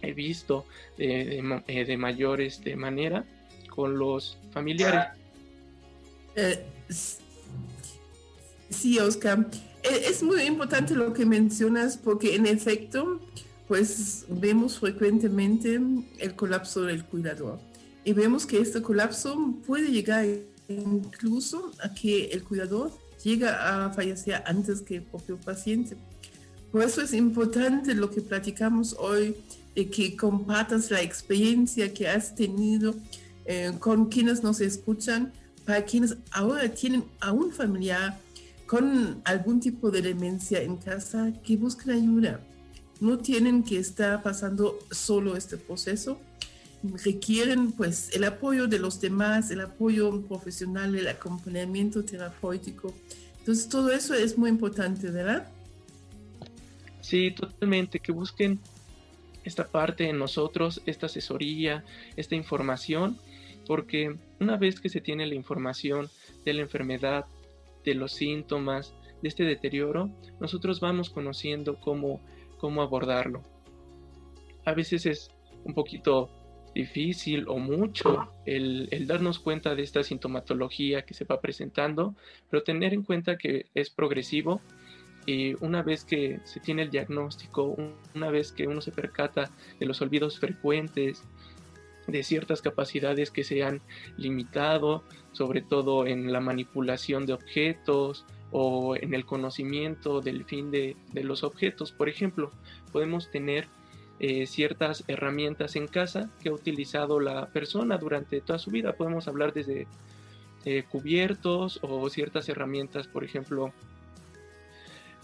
he 0.01 0.13
visto 0.13 0.65
de, 0.97 1.41
de, 1.67 1.85
de 1.85 1.97
mayores 1.97 2.63
de 2.63 2.75
manera 2.75 3.25
con 3.69 3.97
los 3.97 4.37
familiares. 4.51 5.17
Eh, 6.35 6.63
sí, 8.69 8.99
Oscar. 8.99 9.47
E, 9.83 10.07
es 10.07 10.21
muy 10.23 10.41
importante 10.43 10.93
lo 10.93 11.13
que 11.13 11.25
mencionas 11.25 11.97
porque 11.97 12.35
en 12.35 12.45
efecto, 12.45 13.19
pues 13.67 14.25
vemos 14.29 14.79
frecuentemente 14.79 15.79
el 16.19 16.35
colapso 16.35 16.83
del 16.83 17.03
cuidador 17.05 17.59
y 18.05 18.13
vemos 18.13 18.45
que 18.45 18.59
este 18.59 18.81
colapso 18.81 19.55
puede 19.65 19.89
llegar 19.89 20.25
incluso 20.67 21.71
a 21.81 21.93
que 21.93 22.25
el 22.25 22.43
cuidador 22.43 22.91
llega 23.23 23.85
a 23.85 23.89
fallecer 23.91 24.43
antes 24.45 24.81
que 24.81 24.97
el 24.97 25.03
propio 25.03 25.37
paciente. 25.37 25.97
Por 26.71 26.83
eso 26.83 27.01
es 27.01 27.13
importante 27.13 27.93
lo 27.93 28.09
que 28.09 28.21
platicamos 28.21 28.95
hoy, 28.99 29.35
de 29.75 29.89
que 29.89 30.15
compartas 30.15 30.91
la 30.91 31.01
experiencia 31.01 31.93
que 31.93 32.07
has 32.07 32.35
tenido 32.35 32.95
eh, 33.45 33.71
con 33.79 34.07
quienes 34.07 34.43
nos 34.43 34.61
escuchan, 34.61 35.31
para 35.65 35.83
quienes 35.85 36.17
ahora 36.31 36.67
tienen 36.69 37.05
a 37.19 37.31
un 37.31 37.51
familiar 37.51 38.19
con 38.65 39.21
algún 39.25 39.59
tipo 39.59 39.91
de 39.91 40.01
demencia 40.01 40.61
en 40.61 40.77
casa, 40.77 41.31
que 41.43 41.57
busquen 41.57 41.91
ayuda. 41.91 42.39
No 42.99 43.17
tienen 43.19 43.63
que 43.63 43.77
estar 43.77 44.21
pasando 44.23 44.79
solo 44.91 45.35
este 45.35 45.57
proceso. 45.57 46.17
Requieren 46.83 47.71
pues 47.71 48.13
el 48.13 48.23
apoyo 48.25 48.67
de 48.67 48.79
los 48.79 48.99
demás, 48.99 49.51
el 49.51 49.61
apoyo 49.61 50.21
profesional, 50.21 50.95
el 50.95 51.07
acompañamiento 51.07 52.03
terapéutico. 52.03 52.93
Entonces 53.39 53.69
todo 53.69 53.91
eso 53.91 54.13
es 54.13 54.37
muy 54.37 54.49
importante, 54.49 55.09
¿verdad? 55.09 55.47
Sí, 57.01 57.31
totalmente, 57.31 57.99
que 57.99 58.11
busquen 58.11 58.59
esta 59.43 59.67
parte 59.67 60.09
en 60.09 60.17
nosotros, 60.17 60.81
esta 60.85 61.07
asesoría, 61.07 61.83
esta 62.15 62.35
información, 62.35 63.17
porque 63.67 64.15
una 64.39 64.57
vez 64.57 64.79
que 64.79 64.89
se 64.89 65.01
tiene 65.01 65.25
la 65.25 65.35
información 65.35 66.09
de 66.45 66.53
la 66.53 66.61
enfermedad, 66.61 67.25
de 67.83 67.95
los 67.95 68.13
síntomas, 68.13 68.93
de 69.21 69.29
este 69.29 69.43
deterioro, 69.43 70.09
nosotros 70.39 70.79
vamos 70.79 71.09
conociendo 71.09 71.79
cómo, 71.79 72.21
cómo 72.57 72.81
abordarlo. 72.81 73.41
A 74.65 74.73
veces 74.73 75.05
es 75.05 75.29
un 75.65 75.73
poquito 75.73 76.29
difícil 76.73 77.45
o 77.47 77.57
mucho 77.57 78.29
el, 78.45 78.89
darnos 79.07 79.39
cuenta 79.39 79.75
de 79.75 79.83
esta 79.83 80.03
sintomatología 80.03 81.03
que 81.03 81.13
se 81.13 81.25
va 81.25 81.39
presentando, 81.39 82.15
pero 82.49 82.63
tener 82.63 82.93
en 82.93 83.03
cuenta 83.03 83.37
que 83.37 83.67
es 83.73 83.89
progresivo 83.89 84.61
y 85.25 85.53
una 85.63 85.83
vez 85.83 86.03
que 86.03 86.39
se 86.43 86.59
tiene 86.59 86.81
el 86.81 86.89
diagnóstico, 86.89 87.75
una 88.13 88.29
vez 88.29 88.51
que 88.51 88.67
uno 88.67 88.81
se 88.81 88.91
percata 88.91 89.51
de 89.79 89.85
los 89.85 90.01
olvidos 90.01 90.39
frecuentes, 90.39 91.23
de 92.07 92.23
ciertas 92.23 92.61
capacidades 92.61 93.31
que 93.31 93.45
se 93.45 93.63
han 93.63 93.81
limitado, 94.17 95.03
sobre 95.31 95.61
todo 95.61 96.05
en 96.05 96.33
la 96.33 96.41
manipulación 96.41 97.25
de 97.25 97.33
objetos 97.33 98.25
o 98.51 98.97
en 98.97 99.13
el 99.13 99.25
conocimiento 99.25 100.19
del 100.19 100.43
fin 100.43 100.69
de, 100.69 100.97
de 101.13 101.23
los 101.23 101.43
objetos. 101.43 101.93
Por 101.93 102.09
ejemplo, 102.09 102.51
podemos 102.91 103.31
tener 103.31 103.67
eh, 104.19 104.45
ciertas 104.47 105.03
herramientas 105.07 105.75
en 105.75 105.87
casa 105.87 106.29
que 106.41 106.49
ha 106.49 106.53
utilizado 106.53 107.19
la 107.19 107.47
persona 107.47 107.97
durante 107.97 108.41
toda 108.41 108.59
su 108.59 108.71
vida. 108.71 108.93
Podemos 108.93 109.27
hablar 109.27 109.53
desde 109.53 109.87
eh, 110.65 110.83
cubiertos 110.89 111.79
o 111.81 112.09
ciertas 112.09 112.47
herramientas, 112.47 113.07
por 113.07 113.23
ejemplo, 113.23 113.73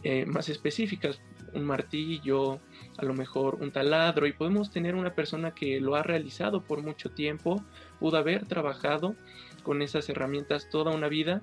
eh, 0.04 0.26
más 0.26 0.50
específicas, 0.50 1.22
un 1.54 1.66
martillo, 1.66 2.60
a 2.98 3.06
lo 3.06 3.14
mejor 3.14 3.56
un 3.56 3.72
taladro, 3.72 4.28
y 4.28 4.34
podemos 4.34 4.72
tener 4.72 4.96
una 4.96 5.14
persona 5.14 5.52
que 5.52 5.80
lo 5.80 5.96
ha 5.96 6.04
realizado 6.04 6.62
por 6.62 6.82
mucho 6.82 7.12
tiempo, 7.12 7.64
pudo 8.00 8.18
haber 8.18 8.46
trabajado 8.48 9.16
con 9.64 9.82
esas 9.82 10.10
herramientas 10.10 10.70
toda 10.70 10.92
una 10.92 11.08
vida, 11.08 11.42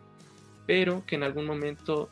pero 0.67 1.05
que 1.07 1.15
en 1.15 1.23
algún 1.23 1.47
momento 1.47 2.11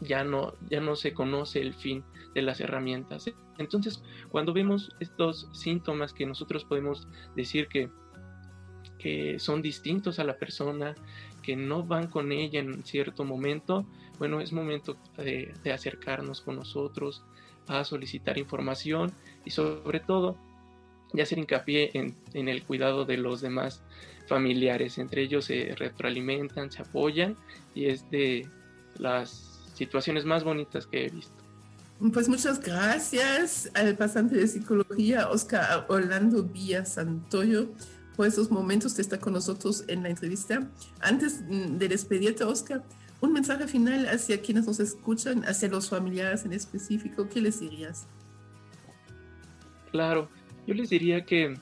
ya 0.00 0.24
no, 0.24 0.54
ya 0.70 0.80
no 0.80 0.94
se 0.96 1.12
conoce 1.12 1.60
el 1.60 1.74
fin 1.74 2.04
de 2.36 2.42
las 2.42 2.60
herramientas. 2.60 3.24
Entonces, 3.56 4.02
cuando 4.28 4.52
vemos 4.52 4.90
estos 5.00 5.48
síntomas 5.52 6.12
que 6.12 6.26
nosotros 6.26 6.66
podemos 6.66 7.08
decir 7.34 7.66
que, 7.66 7.88
que 8.98 9.38
son 9.38 9.62
distintos 9.62 10.18
a 10.18 10.24
la 10.24 10.36
persona, 10.36 10.94
que 11.42 11.56
no 11.56 11.82
van 11.82 12.08
con 12.08 12.32
ella 12.32 12.60
en 12.60 12.84
cierto 12.84 13.24
momento, 13.24 13.86
bueno, 14.18 14.42
es 14.42 14.52
momento 14.52 14.98
de, 15.16 15.54
acercarnos 15.72 16.42
con 16.42 16.56
nosotros 16.56 17.24
a 17.68 17.84
solicitar 17.84 18.36
información 18.36 19.10
y 19.46 19.50
sobre 19.50 20.00
todo 20.00 20.36
de 21.14 21.22
hacer 21.22 21.38
hincapié 21.38 21.90
en, 21.94 22.14
en, 22.34 22.48
el 22.48 22.64
cuidado 22.64 23.06
de 23.06 23.16
los 23.16 23.40
demás 23.40 23.82
familiares. 24.28 24.98
Entre 24.98 25.22
ellos 25.22 25.46
se 25.46 25.74
retroalimentan, 25.74 26.70
se 26.70 26.82
apoyan 26.82 27.34
y 27.74 27.86
es 27.86 28.10
de 28.10 28.46
las 28.98 29.72
situaciones 29.72 30.26
más 30.26 30.44
bonitas 30.44 30.86
que 30.86 31.06
he 31.06 31.08
visto. 31.08 31.45
Pues 31.98 32.28
muchas 32.28 32.60
gracias 32.60 33.70
al 33.72 33.96
pasante 33.96 34.36
de 34.36 34.46
psicología, 34.46 35.30
Oscar 35.30 35.86
Orlando 35.88 36.44
Villa 36.44 36.84
Santoyo, 36.84 37.70
por 38.16 38.26
esos 38.26 38.50
momentos 38.50 38.92
que 38.92 39.00
está 39.00 39.18
con 39.18 39.32
nosotros 39.32 39.82
en 39.88 40.02
la 40.02 40.10
entrevista. 40.10 40.70
Antes 41.00 41.48
de 41.48 41.88
despedirte, 41.88 42.44
Oscar, 42.44 42.84
un 43.22 43.32
mensaje 43.32 43.66
final 43.66 44.06
hacia 44.08 44.42
quienes 44.42 44.66
nos 44.66 44.78
escuchan, 44.78 45.44
hacia 45.44 45.70
los 45.70 45.88
familiares 45.88 46.44
en 46.44 46.52
específico, 46.52 47.30
¿qué 47.30 47.40
les 47.40 47.60
dirías? 47.60 48.06
Claro, 49.90 50.28
yo 50.66 50.74
les 50.74 50.90
diría 50.90 51.24
que 51.24 51.58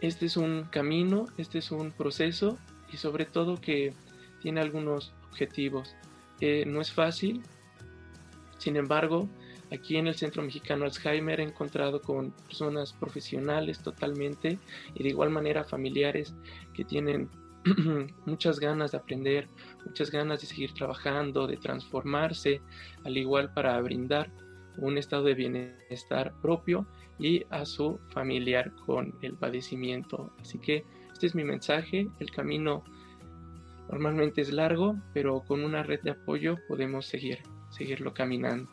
este 0.00 0.26
es 0.26 0.36
un 0.36 0.64
camino, 0.64 1.26
este 1.36 1.58
es 1.58 1.70
un 1.70 1.92
proceso 1.92 2.58
y 2.92 2.96
sobre 2.96 3.24
todo 3.24 3.60
que 3.60 3.94
tiene 4.42 4.60
algunos 4.60 5.12
objetivos. 5.30 5.94
Eh, 6.40 6.64
no 6.66 6.80
es 6.80 6.90
fácil, 6.92 7.42
sin 8.58 8.76
embargo, 8.76 9.28
aquí 9.72 9.96
en 9.96 10.08
el 10.08 10.14
Centro 10.14 10.42
Mexicano 10.42 10.84
Alzheimer 10.84 11.40
he 11.40 11.44
encontrado 11.44 12.02
con 12.02 12.32
personas 12.32 12.92
profesionales 12.92 13.80
totalmente 13.80 14.58
y 14.94 15.02
de 15.02 15.08
igual 15.08 15.30
manera 15.30 15.64
familiares 15.64 16.34
que 16.74 16.84
tienen 16.84 17.30
muchas 18.26 18.58
ganas 18.58 18.92
de 18.92 18.98
aprender, 18.98 19.48
muchas 19.86 20.10
ganas 20.10 20.40
de 20.40 20.46
seguir 20.48 20.74
trabajando, 20.74 21.46
de 21.46 21.56
transformarse, 21.56 22.60
al 23.04 23.16
igual 23.16 23.52
para 23.54 23.80
brindar 23.80 24.30
un 24.76 24.98
estado 24.98 25.24
de 25.24 25.34
bienestar 25.34 26.34
propio 26.40 26.86
y 27.18 27.44
a 27.50 27.64
su 27.64 27.98
familiar 28.08 28.72
con 28.86 29.14
el 29.22 29.34
padecimiento. 29.34 30.32
Así 30.40 30.58
que 30.58 30.84
este 31.12 31.26
es 31.26 31.34
mi 31.34 31.44
mensaje, 31.44 32.08
el 32.20 32.30
camino 32.30 32.84
normalmente 33.90 34.40
es 34.40 34.52
largo, 34.52 34.96
pero 35.14 35.40
con 35.40 35.64
una 35.64 35.82
red 35.82 36.00
de 36.02 36.10
apoyo 36.10 36.58
podemos 36.68 37.06
seguir 37.06 37.38
seguirlo 37.78 38.12
caminando. 38.12 38.68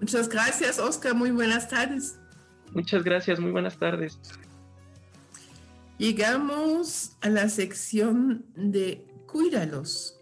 Muchas 0.00 0.28
gracias, 0.28 0.78
Oscar. 0.78 1.14
Muy 1.14 1.30
buenas 1.30 1.68
tardes. 1.68 2.18
Muchas 2.72 3.04
gracias, 3.04 3.38
muy 3.38 3.52
buenas 3.52 3.78
tardes. 3.78 4.18
Llegamos 5.98 7.16
a 7.20 7.30
la 7.30 7.48
sección 7.48 8.44
de 8.54 9.06
Cuídalos. 9.26 10.18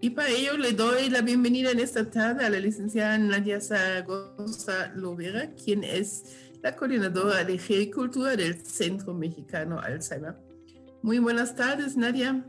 Y 0.00 0.10
para 0.10 0.28
ello 0.28 0.56
le 0.56 0.72
doy 0.72 1.10
la 1.10 1.22
bienvenida 1.22 1.72
en 1.72 1.80
esta 1.80 2.08
tarde 2.08 2.44
a 2.44 2.50
la 2.50 2.60
licenciada 2.60 3.18
Nadia 3.18 3.60
Zaragoza 3.60 4.92
Lovera, 4.94 5.50
quien 5.52 5.82
es 5.82 6.24
la 6.62 6.76
coordinadora 6.76 7.44
de 7.44 7.58
Gericultura 7.58 8.36
del 8.36 8.64
Centro 8.64 9.12
Mexicano 9.12 9.80
Alzheimer. 9.80 10.36
Muy 11.02 11.18
buenas 11.18 11.54
tardes, 11.54 11.96
Nadia. 11.96 12.44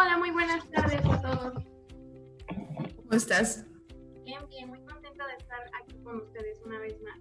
Hola, 0.00 0.16
muy 0.16 0.30
buenas 0.30 0.64
tardes 0.70 1.04
a 1.04 1.20
todos. 1.20 1.64
¿Cómo 2.98 3.10
estás? 3.10 3.64
Bien, 4.24 4.38
bien, 4.48 4.68
muy 4.68 4.78
contenta 4.82 5.26
de 5.26 5.34
estar 5.34 5.58
aquí 5.82 5.98
con 6.04 6.18
ustedes 6.18 6.60
una 6.64 6.78
vez 6.78 6.94
más. 7.02 7.18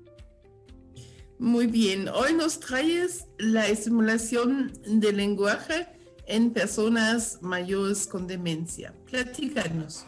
Muy 1.40 1.66
bien, 1.66 2.08
hoy 2.08 2.36
nos 2.36 2.60
traes 2.60 3.28
la 3.40 3.66
estimulación 3.66 4.74
del 4.86 5.18
lenguaje 5.18 5.88
en 6.28 6.54
personas 6.54 7.42
mayores 7.42 8.06
con 8.06 8.28
demencia. 8.28 8.94
Platícanos. 9.10 10.06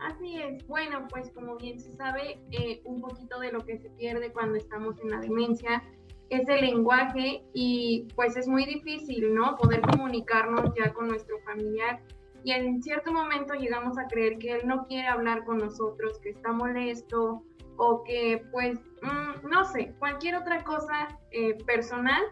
Así 0.00 0.40
es, 0.40 0.66
bueno, 0.66 1.06
pues 1.10 1.30
como 1.32 1.58
bien 1.58 1.78
se 1.78 1.94
sabe, 1.96 2.40
eh, 2.50 2.80
un 2.86 3.02
poquito 3.02 3.38
de 3.40 3.52
lo 3.52 3.66
que 3.66 3.76
se 3.76 3.90
pierde 3.90 4.32
cuando 4.32 4.56
estamos 4.56 4.98
en 5.00 5.10
la 5.10 5.20
demencia 5.20 5.82
es 6.30 6.48
el 6.48 6.60
lenguaje 6.60 7.42
y 7.54 8.06
pues 8.14 8.36
es 8.36 8.46
muy 8.46 8.64
difícil, 8.66 9.34
¿no? 9.34 9.56
Poder 9.56 9.80
comunicarnos 9.80 10.74
ya 10.76 10.92
con 10.92 11.08
nuestro 11.08 11.38
familiar 11.40 12.00
y 12.44 12.52
en 12.52 12.82
cierto 12.82 13.12
momento 13.12 13.54
llegamos 13.54 13.98
a 13.98 14.06
creer 14.06 14.38
que 14.38 14.52
él 14.52 14.66
no 14.66 14.86
quiere 14.86 15.08
hablar 15.08 15.44
con 15.44 15.58
nosotros, 15.58 16.18
que 16.20 16.30
está 16.30 16.52
molesto 16.52 17.42
o 17.76 18.02
que 18.04 18.44
pues, 18.52 18.78
mm, 19.02 19.48
no 19.48 19.64
sé, 19.64 19.94
cualquier 19.98 20.36
otra 20.36 20.62
cosa 20.64 21.08
eh, 21.30 21.54
personal 21.64 22.22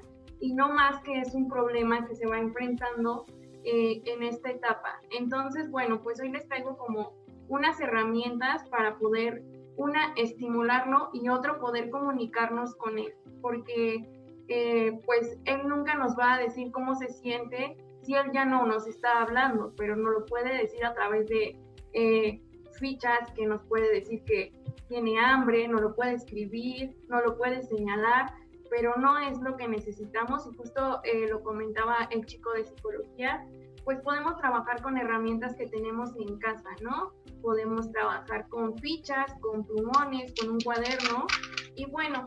y 0.40 0.52
no 0.52 0.68
más 0.68 1.00
que 1.02 1.20
es 1.20 1.34
un 1.34 1.48
problema 1.48 2.06
que 2.06 2.14
se 2.14 2.26
va 2.26 2.38
enfrentando 2.38 3.24
eh, 3.64 4.02
en 4.04 4.22
esta 4.22 4.50
etapa. 4.50 5.00
Entonces, 5.10 5.70
bueno, 5.70 6.02
pues 6.02 6.20
hoy 6.20 6.30
les 6.30 6.46
traigo 6.46 6.76
como 6.76 7.12
unas 7.48 7.80
herramientas 7.80 8.64
para 8.68 8.98
poder, 8.98 9.42
una, 9.76 10.12
estimularlo 10.16 11.10
y 11.12 11.28
otro, 11.28 11.58
poder 11.58 11.90
comunicarnos 11.90 12.74
con 12.76 12.98
él 12.98 13.14
porque 13.46 14.04
eh, 14.48 15.00
pues 15.06 15.38
él 15.44 15.68
nunca 15.68 15.94
nos 15.94 16.18
va 16.18 16.34
a 16.34 16.38
decir 16.40 16.72
cómo 16.72 16.96
se 16.96 17.08
siente 17.10 17.76
si 18.02 18.14
él 18.14 18.32
ya 18.32 18.44
no 18.44 18.66
nos 18.66 18.88
está 18.88 19.22
hablando, 19.22 19.72
pero 19.76 19.94
nos 19.94 20.12
lo 20.12 20.26
puede 20.26 20.58
decir 20.58 20.84
a 20.84 20.94
través 20.94 21.28
de 21.28 21.56
eh, 21.92 22.40
fichas 22.72 23.30
que 23.36 23.46
nos 23.46 23.62
puede 23.68 23.88
decir 23.92 24.24
que 24.24 24.52
tiene 24.88 25.20
hambre, 25.20 25.68
no 25.68 25.78
lo 25.78 25.94
puede 25.94 26.14
escribir, 26.14 26.96
no 27.08 27.20
lo 27.20 27.36
puede 27.38 27.62
señalar, 27.62 28.34
pero 28.68 28.96
no 28.96 29.16
es 29.16 29.38
lo 29.38 29.56
que 29.56 29.68
necesitamos 29.68 30.44
y 30.48 30.56
justo 30.56 31.00
eh, 31.04 31.28
lo 31.28 31.40
comentaba 31.44 32.08
el 32.10 32.26
chico 32.26 32.52
de 32.52 32.64
psicología, 32.64 33.46
pues 33.84 34.00
podemos 34.00 34.36
trabajar 34.38 34.82
con 34.82 34.96
herramientas 34.96 35.54
que 35.54 35.68
tenemos 35.68 36.10
en 36.16 36.36
casa, 36.38 36.70
¿no? 36.82 37.12
Podemos 37.42 37.92
trabajar 37.92 38.48
con 38.48 38.76
fichas, 38.78 39.32
con 39.40 39.64
plumones, 39.64 40.34
con 40.34 40.50
un 40.50 40.58
cuaderno 40.58 41.28
y 41.76 41.84
bueno, 41.86 42.26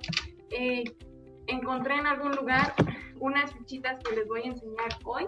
eh, 0.51 0.83
encontré 1.49 1.95
en 1.95 2.07
algún 2.07 2.31
lugar 2.31 2.73
unas 3.19 3.53
fichitas 3.53 4.01
que 4.03 4.15
les 4.15 4.27
voy 4.27 4.41
a 4.41 4.47
enseñar 4.47 4.89
hoy. 5.03 5.27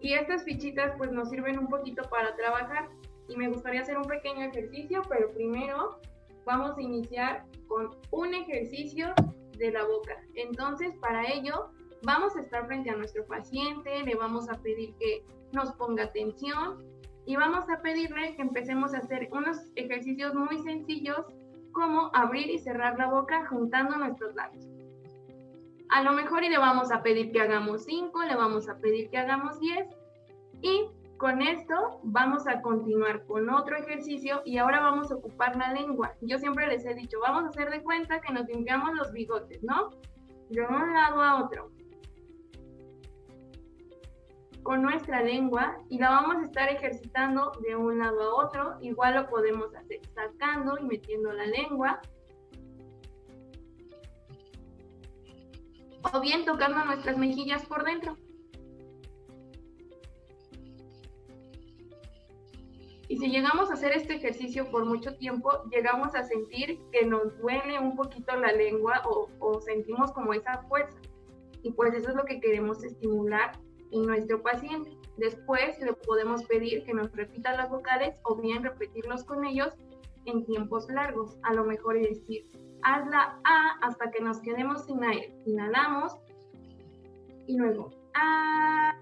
Y 0.00 0.14
estas 0.14 0.44
fichitas 0.44 0.92
pues 0.96 1.12
nos 1.12 1.30
sirven 1.30 1.58
un 1.58 1.68
poquito 1.68 2.02
para 2.08 2.34
trabajar. 2.36 2.88
y 3.28 3.36
me 3.36 3.48
gustaría 3.48 3.80
hacer 3.80 3.96
un 3.96 4.04
pequeño 4.04 4.44
ejercicio, 4.46 5.02
pero 5.08 5.32
primero 5.32 6.00
vamos 6.44 6.76
a 6.76 6.82
iniciar 6.82 7.44
con 7.68 7.90
un 8.10 8.34
ejercicio 8.34 9.14
de 9.56 9.70
la 9.70 9.84
boca. 9.84 10.20
Entonces, 10.34 10.92
para 11.00 11.30
ello, 11.30 11.70
vamos 12.02 12.36
a 12.36 12.40
estar 12.40 12.66
frente 12.66 12.90
a 12.90 12.96
nuestro 12.96 13.24
paciente, 13.26 14.02
le 14.02 14.14
vamos 14.16 14.48
a 14.50 14.60
pedir 14.60 14.94
que 14.96 15.24
nos 15.52 15.72
ponga 15.74 16.04
atención 16.04 16.84
y 17.26 17.36
vamos 17.36 17.68
a 17.70 17.80
pedirle 17.80 18.34
que 18.34 18.42
empecemos 18.42 18.92
a 18.94 18.98
hacer 18.98 19.28
unos 19.32 19.58
ejercicios 19.76 20.34
muy 20.34 20.58
sencillos 20.58 21.24
como 21.72 22.10
abrir 22.14 22.50
y 22.50 22.58
cerrar 22.58 22.98
la 22.98 23.08
boca 23.08 23.46
juntando 23.46 23.96
nuestros 23.96 24.34
labios. 24.34 24.71
A 25.92 26.02
lo 26.02 26.12
mejor 26.12 26.42
y 26.42 26.48
le 26.48 26.56
vamos 26.56 26.90
a 26.90 27.02
pedir 27.02 27.32
que 27.32 27.40
hagamos 27.42 27.84
5, 27.84 28.22
le 28.22 28.34
vamos 28.34 28.66
a 28.66 28.78
pedir 28.78 29.10
que 29.10 29.18
hagamos 29.18 29.60
10 29.60 29.86
y 30.62 30.86
con 31.18 31.42
esto 31.42 32.00
vamos 32.02 32.46
a 32.46 32.62
continuar 32.62 33.26
con 33.26 33.50
otro 33.50 33.76
ejercicio 33.76 34.40
y 34.46 34.56
ahora 34.56 34.80
vamos 34.80 35.12
a 35.12 35.16
ocupar 35.16 35.54
la 35.54 35.70
lengua. 35.74 36.14
Yo 36.22 36.38
siempre 36.38 36.66
les 36.66 36.86
he 36.86 36.94
dicho, 36.94 37.18
vamos 37.20 37.44
a 37.44 37.48
hacer 37.48 37.70
de 37.70 37.82
cuenta 37.82 38.22
que 38.22 38.32
nos 38.32 38.46
limpiamos 38.46 38.94
los 38.94 39.12
bigotes, 39.12 39.62
¿no? 39.62 39.90
De 40.48 40.62
un 40.62 40.94
lado 40.94 41.20
a 41.20 41.44
otro. 41.44 41.70
Con 44.62 44.80
nuestra 44.80 45.22
lengua 45.22 45.76
y 45.90 45.98
la 45.98 46.08
vamos 46.08 46.36
a 46.36 46.46
estar 46.46 46.70
ejercitando 46.70 47.52
de 47.60 47.76
un 47.76 47.98
lado 47.98 48.22
a 48.22 48.46
otro. 48.46 48.76
Igual 48.80 49.16
lo 49.16 49.28
podemos 49.28 49.74
hacer 49.74 50.00
sacando 50.14 50.78
y 50.78 50.84
metiendo 50.84 51.34
la 51.34 51.44
lengua. 51.44 52.00
O 56.10 56.20
bien 56.20 56.44
tocando 56.44 56.84
nuestras 56.84 57.16
mejillas 57.16 57.64
por 57.66 57.84
dentro. 57.84 58.16
Y 63.12 63.18
si 63.18 63.28
llegamos 63.28 63.70
a 63.70 63.74
hacer 63.74 63.92
este 63.92 64.14
ejercicio 64.14 64.70
por 64.70 64.86
mucho 64.86 65.14
tiempo, 65.16 65.50
llegamos 65.70 66.14
a 66.14 66.22
sentir 66.22 66.80
que 66.90 67.04
nos 67.04 67.36
duele 67.38 67.78
un 67.78 67.94
poquito 67.94 68.34
la 68.36 68.52
lengua 68.52 69.02
o, 69.04 69.60
sentimos 69.60 70.12
como 70.12 70.32
esa 70.32 70.62
fuerza. 70.62 70.98
Y 71.62 71.72
pues 71.72 71.92
eso 71.92 72.08
es 72.08 72.16
lo 72.16 72.24
que 72.24 72.40
queremos 72.40 72.82
estimular 72.82 73.52
en 73.90 74.06
nuestro 74.06 74.42
paciente. 74.42 74.96
Después 75.18 75.78
le 75.80 75.92
podemos 75.92 76.44
pedir 76.44 76.84
que 76.84 76.94
nos 76.94 77.12
repita 77.12 77.54
las 77.54 77.68
vocales 77.68 78.14
o 78.24 78.36
bien 78.36 78.62
repetirlos 78.62 79.24
con 79.24 79.44
ellos 79.44 79.74
en 80.24 80.46
tiempos 80.46 80.88
largos. 80.88 81.36
A 81.42 81.52
lo 81.52 81.64
mejor 81.64 82.00
decir, 82.00 82.50
haz 82.82 83.06
la 83.08 83.40
A 83.44 83.78
hasta 83.82 84.10
que 84.10 84.20
nos 84.20 84.40
quedemos 84.40 84.84
sin 84.84 85.02
aire. 85.04 85.34
Inhalamos 85.46 86.16
y 87.46 87.56
luego 87.56 87.90
A 88.14 88.94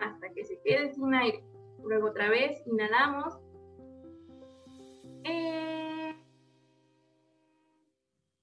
hasta 0.00 0.28
que 0.30 0.44
se 0.44 0.60
quede 0.62 0.92
sin 0.92 1.14
aire. 1.14 1.42
Luego 1.84 2.08
otra 2.08 2.28
vez, 2.28 2.62
inhalamos. 2.66 3.38
Eh, 5.24 6.14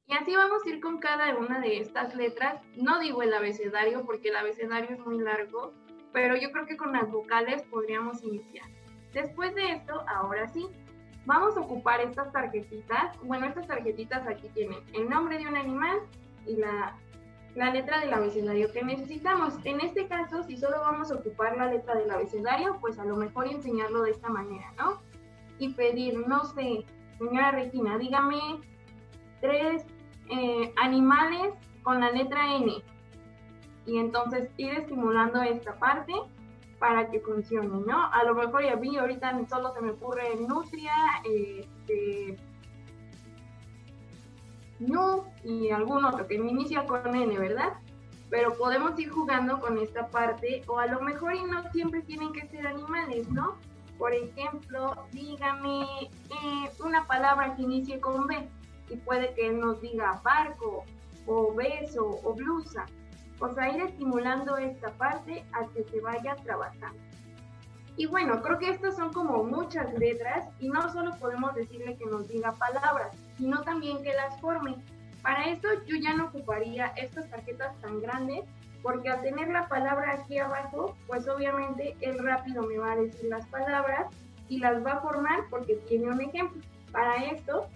y 0.08 0.13
así 0.13 0.36
vamos 0.36 0.65
a 0.65 0.69
ir 0.69 0.80
con 0.82 0.99
cada 0.99 1.36
una 1.38 1.60
de 1.60 1.80
estas 1.80 2.15
letras. 2.15 2.62
No 2.75 2.99
digo 2.99 3.21
el 3.21 3.34
abecedario 3.34 4.06
porque 4.06 4.30
el 4.30 4.38
abecedario 4.38 4.89
es 4.91 4.99
muy 4.99 5.19
largo, 5.19 5.73
pero 6.13 6.36
yo 6.36 6.52
creo 6.52 6.65
que 6.65 6.78
con 6.78 6.93
las 6.93 7.10
vocales 7.12 7.63
podríamos 7.63 8.23
iniciar. 8.23 8.67
Después 9.13 9.56
de 9.56 9.71
esto, 9.71 10.04
ahora 10.08 10.47
sí, 10.47 10.67
vamos 11.30 11.56
a 11.56 11.62
ocupar 11.62 12.02
estas 12.02 12.32
tarjetitas. 12.34 13.18
Bueno, 13.24 13.46
estas 13.46 13.68
tarjetitas 13.68 14.28
aquí 14.28 14.50
tienen 14.50 14.80
el 14.94 15.08
nombre 15.08 15.38
de 15.38 15.48
un 15.48 15.56
animal 15.56 16.00
y 16.46 16.58
la 16.58 16.98
la 17.56 17.72
letra 17.72 18.00
del 18.00 18.13
abecedario 18.13 18.72
que 18.72 18.84
necesitamos. 18.84 19.54
En 19.63 19.82
este 19.82 20.08
caso, 20.08 20.44
si 20.44 20.58
solo 20.58 20.80
vamos 20.80 21.12
a 21.12 21.15
ocupar 21.15 21.58
la 21.58 21.68
letra 21.68 21.96
del 21.96 22.12
abecedario, 22.12 22.78
pues 22.80 23.00
a 23.00 23.06
lo 23.06 23.15
mejor 23.15 23.48
enseñarlo 23.48 24.04
de 24.04 24.12
esta 24.12 24.30
manera, 24.30 24.72
¿no? 24.78 25.02
Y 25.58 25.74
pedir, 25.74 26.28
no 26.28 26.46
sé, 26.46 26.86
señora 27.18 27.52
Regina, 27.52 27.98
dígame 27.98 28.39
tres 29.42 29.86
eh, 30.30 30.74
animales 30.78 31.54
con 31.84 32.00
la 32.00 32.12
letra 32.12 32.56
N. 32.56 32.72
Y 33.86 33.98
entonces 33.98 34.50
ir 34.58 34.74
estimulando 34.74 35.42
esta 35.42 35.78
parte 35.80 36.13
para 36.80 37.10
que 37.10 37.20
funcione, 37.20 37.68
¿no? 37.86 38.12
A 38.12 38.24
lo 38.24 38.34
mejor 38.34 38.63
y 38.63 38.70
a 38.70 38.76
mí 38.76 38.98
ahorita 38.98 39.38
solo 39.50 39.74
se 39.74 39.82
me 39.82 39.92
ocurre 39.92 40.36
nutria, 40.38 40.94
este, 41.26 42.38
ñu 44.80 45.24
y 45.44 45.70
algún 45.72 46.06
otro 46.06 46.26
que 46.26 46.39
me 46.39 46.52
inicia 46.52 46.86
con 46.86 47.13
N, 47.13 47.38
¿verdad? 47.38 47.74
Pero 48.30 48.54
podemos 48.54 48.98
ir 49.00 49.10
jugando 49.10 49.60
con 49.60 49.78
esta 49.78 50.08
parte 50.08 50.63
o 50.68 50.80
a 50.80 50.88
lo 50.88 51.02
mejor 51.02 51.36
y 51.36 51.44
no 51.44 51.70
siempre 51.72 52.02
tienen 52.02 52.32
que 52.32 52.48
ser 52.48 52.65
animales, 52.65 53.30
¿no? 53.30 53.56
Por 53.98 54.13
ejemplo, 54.13 55.08
dígame 55.12 55.82
eh, 55.82 56.72
una 56.84 57.06
palabra 57.06 57.56
que 57.56 57.63
inicie 57.63 58.00
con 58.00 58.28
B 58.28 58.48
y 58.89 58.96
puede 58.98 59.34
que 59.34 59.52
nos 59.52 59.82
diga 59.82 60.22
barco 60.24 60.86
o 61.28 61.54
beso 61.54 62.22
o 62.24 62.34
blusa. 62.34 62.86
O 63.39 63.54
sea, 63.54 63.69
ir 63.69 63.82
estimulando 63.82 64.58
esta 64.58 64.91
parte 64.91 65.45
a 65.54 65.65
que 65.73 65.84
se 65.84 66.02
vaya 66.02 66.36
trabajando. 66.43 66.99
Y 67.99 68.06
bueno, 68.06 68.41
creo 68.41 68.60
que 68.60 68.69
estas 68.69 68.95
son 68.95 69.12
como 69.12 69.43
muchas 69.43 69.93
letras 69.93 70.47
y 70.60 70.69
no 70.69 70.89
solo 70.93 71.15
podemos 71.17 71.54
decirle 71.54 71.97
que 71.97 72.06
nos 72.06 72.30
diga 72.30 72.54
palabras, 72.54 73.13
sino 73.38 73.62
también 73.63 74.02
que 74.02 74.13
las 74.13 74.39
forme. 74.39 74.78
Para 75.21 75.49
esto 75.49 75.67
yo 75.86 75.97
ya 75.97 76.13
no 76.13 76.28
ocuparía 76.28 76.93
estas 76.95 77.30
tarjetas 77.30 77.75
tan 77.82 78.02
grandes 78.02 78.45
porque 78.82 79.10
al 79.10 79.21
tener 79.21 79.49
la 79.49 79.67
palabra 79.67 80.13
aquí 80.13 80.38
abajo, 80.38 80.95
pues 81.08 81.28
obviamente 81.28 81.97
él 81.99 82.17
rápido 82.19 82.63
me 82.63 82.78
va 82.78 82.93
a 82.93 82.95
decir 82.95 83.30
las 83.30 83.45
palabras 83.47 84.08
y 84.47 84.60
las 84.60 84.84
va 84.86 84.93
a 84.93 85.02
formar 85.02 85.41
porque 85.49 85.75
tiene 85.89 86.08
un 86.08 86.21
ejemplo. 86.21 86.62
Para 86.93 87.17
esto 87.25 87.67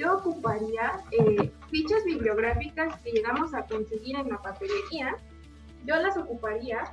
yo 0.00 0.16
ocuparía 0.16 1.02
eh, 1.10 1.52
fichas 1.68 2.02
bibliográficas 2.04 2.98
que 3.02 3.10
llegamos 3.10 3.52
a 3.52 3.66
conseguir 3.66 4.16
en 4.16 4.30
la 4.30 4.38
papelería, 4.38 5.14
yo 5.84 5.96
las 5.96 6.16
ocuparía 6.16 6.84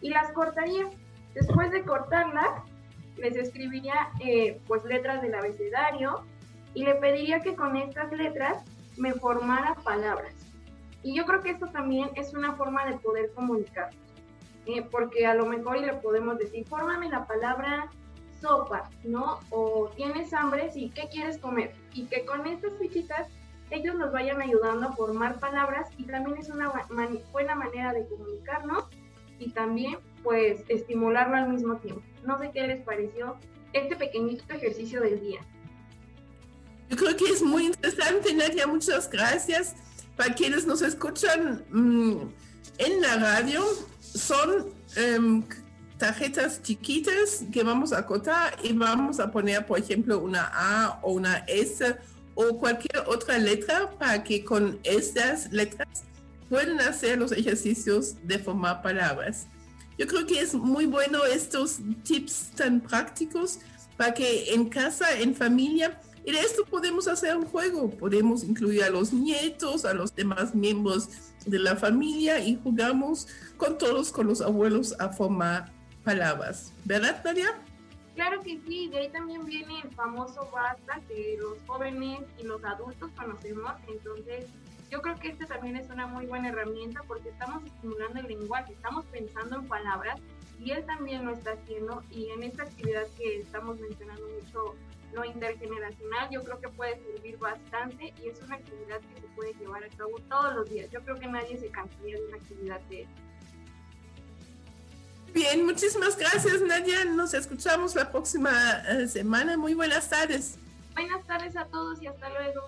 y 0.00 0.08
las 0.10 0.32
cortaría 0.32 0.88
Después 1.34 1.70
de 1.70 1.84
cortarlas, 1.84 2.64
les 3.16 3.36
escribiría 3.36 4.10
eh, 4.20 4.60
pues 4.66 4.84
letras 4.84 5.22
del 5.22 5.34
abecedario 5.34 6.24
y 6.74 6.84
le 6.84 6.94
pediría 6.96 7.40
que 7.40 7.54
con 7.54 7.76
estas 7.76 8.10
letras 8.12 8.64
me 8.96 9.12
formara 9.14 9.74
palabras. 9.84 10.34
Y 11.02 11.16
yo 11.16 11.24
creo 11.26 11.40
que 11.40 11.50
esto 11.50 11.66
también 11.68 12.10
es 12.16 12.34
una 12.34 12.54
forma 12.54 12.86
de 12.86 12.98
poder 12.98 13.30
comunicar, 13.34 13.90
eh, 14.66 14.82
porque 14.90 15.26
a 15.26 15.34
lo 15.34 15.46
mejor 15.46 15.76
y 15.76 15.84
le 15.84 15.94
podemos 15.94 16.38
decir, 16.38 16.66
fórmame 16.66 17.08
la 17.08 17.24
palabra 17.24 17.88
sopa, 18.40 18.90
¿no? 19.04 19.40
O 19.50 19.90
tienes 19.96 20.32
hambre, 20.32 20.70
sí, 20.72 20.92
¿qué 20.94 21.08
quieres 21.10 21.38
comer? 21.38 21.74
Y 21.94 22.06
que 22.06 22.24
con 22.24 22.46
estas 22.46 22.72
fichitas 22.78 23.28
ellos 23.70 23.94
nos 23.96 24.12
vayan 24.12 24.40
ayudando 24.40 24.88
a 24.88 24.92
formar 24.92 25.38
palabras 25.38 25.88
y 25.98 26.04
también 26.04 26.38
es 26.38 26.48
una 26.48 26.72
buena 27.32 27.54
manera 27.54 27.92
de 27.92 28.06
comunicarnos 28.06 28.84
y 29.38 29.50
también 29.50 29.98
pues 30.22 30.60
estimularlo 30.68 31.36
al 31.36 31.50
mismo 31.50 31.76
tiempo. 31.76 32.02
No 32.24 32.38
sé 32.38 32.50
qué 32.52 32.66
les 32.66 32.82
pareció 32.82 33.36
este 33.72 33.96
pequeñito 33.96 34.52
ejercicio 34.52 35.00
del 35.00 35.20
día. 35.20 35.40
Yo 36.88 36.96
creo 36.96 37.16
que 37.16 37.26
es 37.26 37.42
muy 37.42 37.66
interesante, 37.66 38.32
Nadia, 38.34 38.66
muchas 38.66 39.10
gracias. 39.10 39.74
Para 40.16 40.34
quienes 40.34 40.66
nos 40.66 40.82
escuchan 40.82 41.64
mm, 41.70 42.22
en 42.78 43.00
la 43.00 43.16
radio, 43.16 43.64
son 44.00 44.72
em, 44.96 45.44
tarjetas 45.98 46.62
chiquitas 46.62 47.44
que 47.52 47.62
vamos 47.62 47.92
a 47.92 48.06
cortar 48.06 48.56
y 48.62 48.72
vamos 48.72 49.18
a 49.18 49.30
poner, 49.30 49.66
por 49.66 49.78
ejemplo, 49.78 50.20
una 50.20 50.48
A 50.52 51.00
o 51.02 51.12
una 51.12 51.38
S 51.48 51.96
o 52.34 52.56
cualquier 52.58 53.02
otra 53.06 53.36
letra 53.36 53.90
para 53.98 54.22
que 54.22 54.44
con 54.44 54.78
estas 54.84 55.52
letras 55.52 56.04
pueden 56.48 56.80
hacer 56.80 57.18
los 57.18 57.32
ejercicios 57.32 58.14
de 58.22 58.38
formar 58.38 58.80
palabras. 58.80 59.48
Yo 59.98 60.06
creo 60.06 60.24
que 60.24 60.40
es 60.40 60.54
muy 60.54 60.86
bueno 60.86 61.24
estos 61.24 61.78
tips 62.04 62.52
tan 62.54 62.80
prácticos 62.80 63.58
para 63.96 64.14
que 64.14 64.54
en 64.54 64.68
casa, 64.68 65.18
en 65.18 65.34
familia, 65.34 66.00
y 66.24 66.30
de 66.30 66.38
esto 66.40 66.64
podemos 66.64 67.08
hacer 67.08 67.36
un 67.36 67.46
juego, 67.46 67.90
podemos 67.90 68.44
incluir 68.44 68.84
a 68.84 68.90
los 68.90 69.12
nietos, 69.12 69.84
a 69.84 69.94
los 69.94 70.14
demás 70.14 70.54
miembros 70.54 71.08
de 71.44 71.58
la 71.58 71.74
familia 71.74 72.38
y 72.38 72.56
jugamos 72.62 73.26
con 73.56 73.78
todos, 73.78 74.12
con 74.12 74.28
los 74.28 74.40
abuelos 74.40 74.94
a 75.00 75.08
formar 75.08 75.77
palabras. 76.08 76.72
¿Verdad, 76.86 77.22
Nadia? 77.22 77.50
Claro 78.14 78.40
que 78.40 78.58
sí, 78.66 78.88
de 78.88 78.98
ahí 78.98 79.08
también 79.10 79.44
viene 79.44 79.80
el 79.84 79.90
famoso 79.90 80.48
basta 80.50 81.00
que 81.06 81.36
los 81.38 81.58
jóvenes 81.66 82.20
y 82.38 82.44
los 82.44 82.64
adultos 82.64 83.10
conocemos, 83.14 83.72
entonces 83.86 84.46
yo 84.90 85.02
creo 85.02 85.16
que 85.16 85.28
este 85.28 85.44
también 85.44 85.76
es 85.76 85.90
una 85.90 86.06
muy 86.06 86.24
buena 86.24 86.48
herramienta 86.48 87.02
porque 87.06 87.28
estamos 87.28 87.62
estimulando 87.62 88.20
el 88.20 88.26
lenguaje, 88.26 88.72
estamos 88.72 89.04
pensando 89.12 89.56
en 89.56 89.68
palabras 89.68 90.18
y 90.58 90.70
él 90.70 90.82
también 90.86 91.26
lo 91.26 91.32
está 91.34 91.52
haciendo 91.52 92.02
y 92.10 92.30
en 92.30 92.42
esta 92.42 92.62
actividad 92.62 93.06
que 93.18 93.40
estamos 93.40 93.78
mencionando 93.78 94.26
mucho 94.28 94.74
lo 95.12 95.26
intergeneracional, 95.26 96.30
yo 96.30 96.42
creo 96.42 96.58
que 96.58 96.68
puede 96.70 96.96
servir 97.04 97.38
bastante 97.38 98.14
y 98.22 98.28
es 98.28 98.42
una 98.42 98.56
actividad 98.56 99.00
que 99.00 99.20
se 99.20 99.26
puede 99.36 99.52
llevar 99.60 99.84
a 99.84 99.88
cabo 99.90 100.18
todos 100.30 100.54
los 100.54 100.70
días. 100.70 100.90
Yo 100.90 101.02
creo 101.02 101.16
que 101.16 101.26
nadie 101.26 101.58
se 101.58 101.68
cansaría 101.68 102.16
de 102.16 102.26
una 102.28 102.36
actividad 102.38 102.80
de 102.88 103.06
Bien, 105.32 105.64
muchísimas 105.64 106.16
gracias 106.16 106.60
Nadia. 106.62 107.04
Nos 107.04 107.34
escuchamos 107.34 107.94
la 107.94 108.10
próxima 108.10 108.82
eh, 108.88 109.06
semana. 109.08 109.56
Muy 109.56 109.74
buenas 109.74 110.08
tardes. 110.08 110.56
Buenas 110.94 111.26
tardes 111.26 111.56
a 111.56 111.64
todos 111.66 112.02
y 112.02 112.06
hasta 112.06 112.28
luego. 112.30 112.62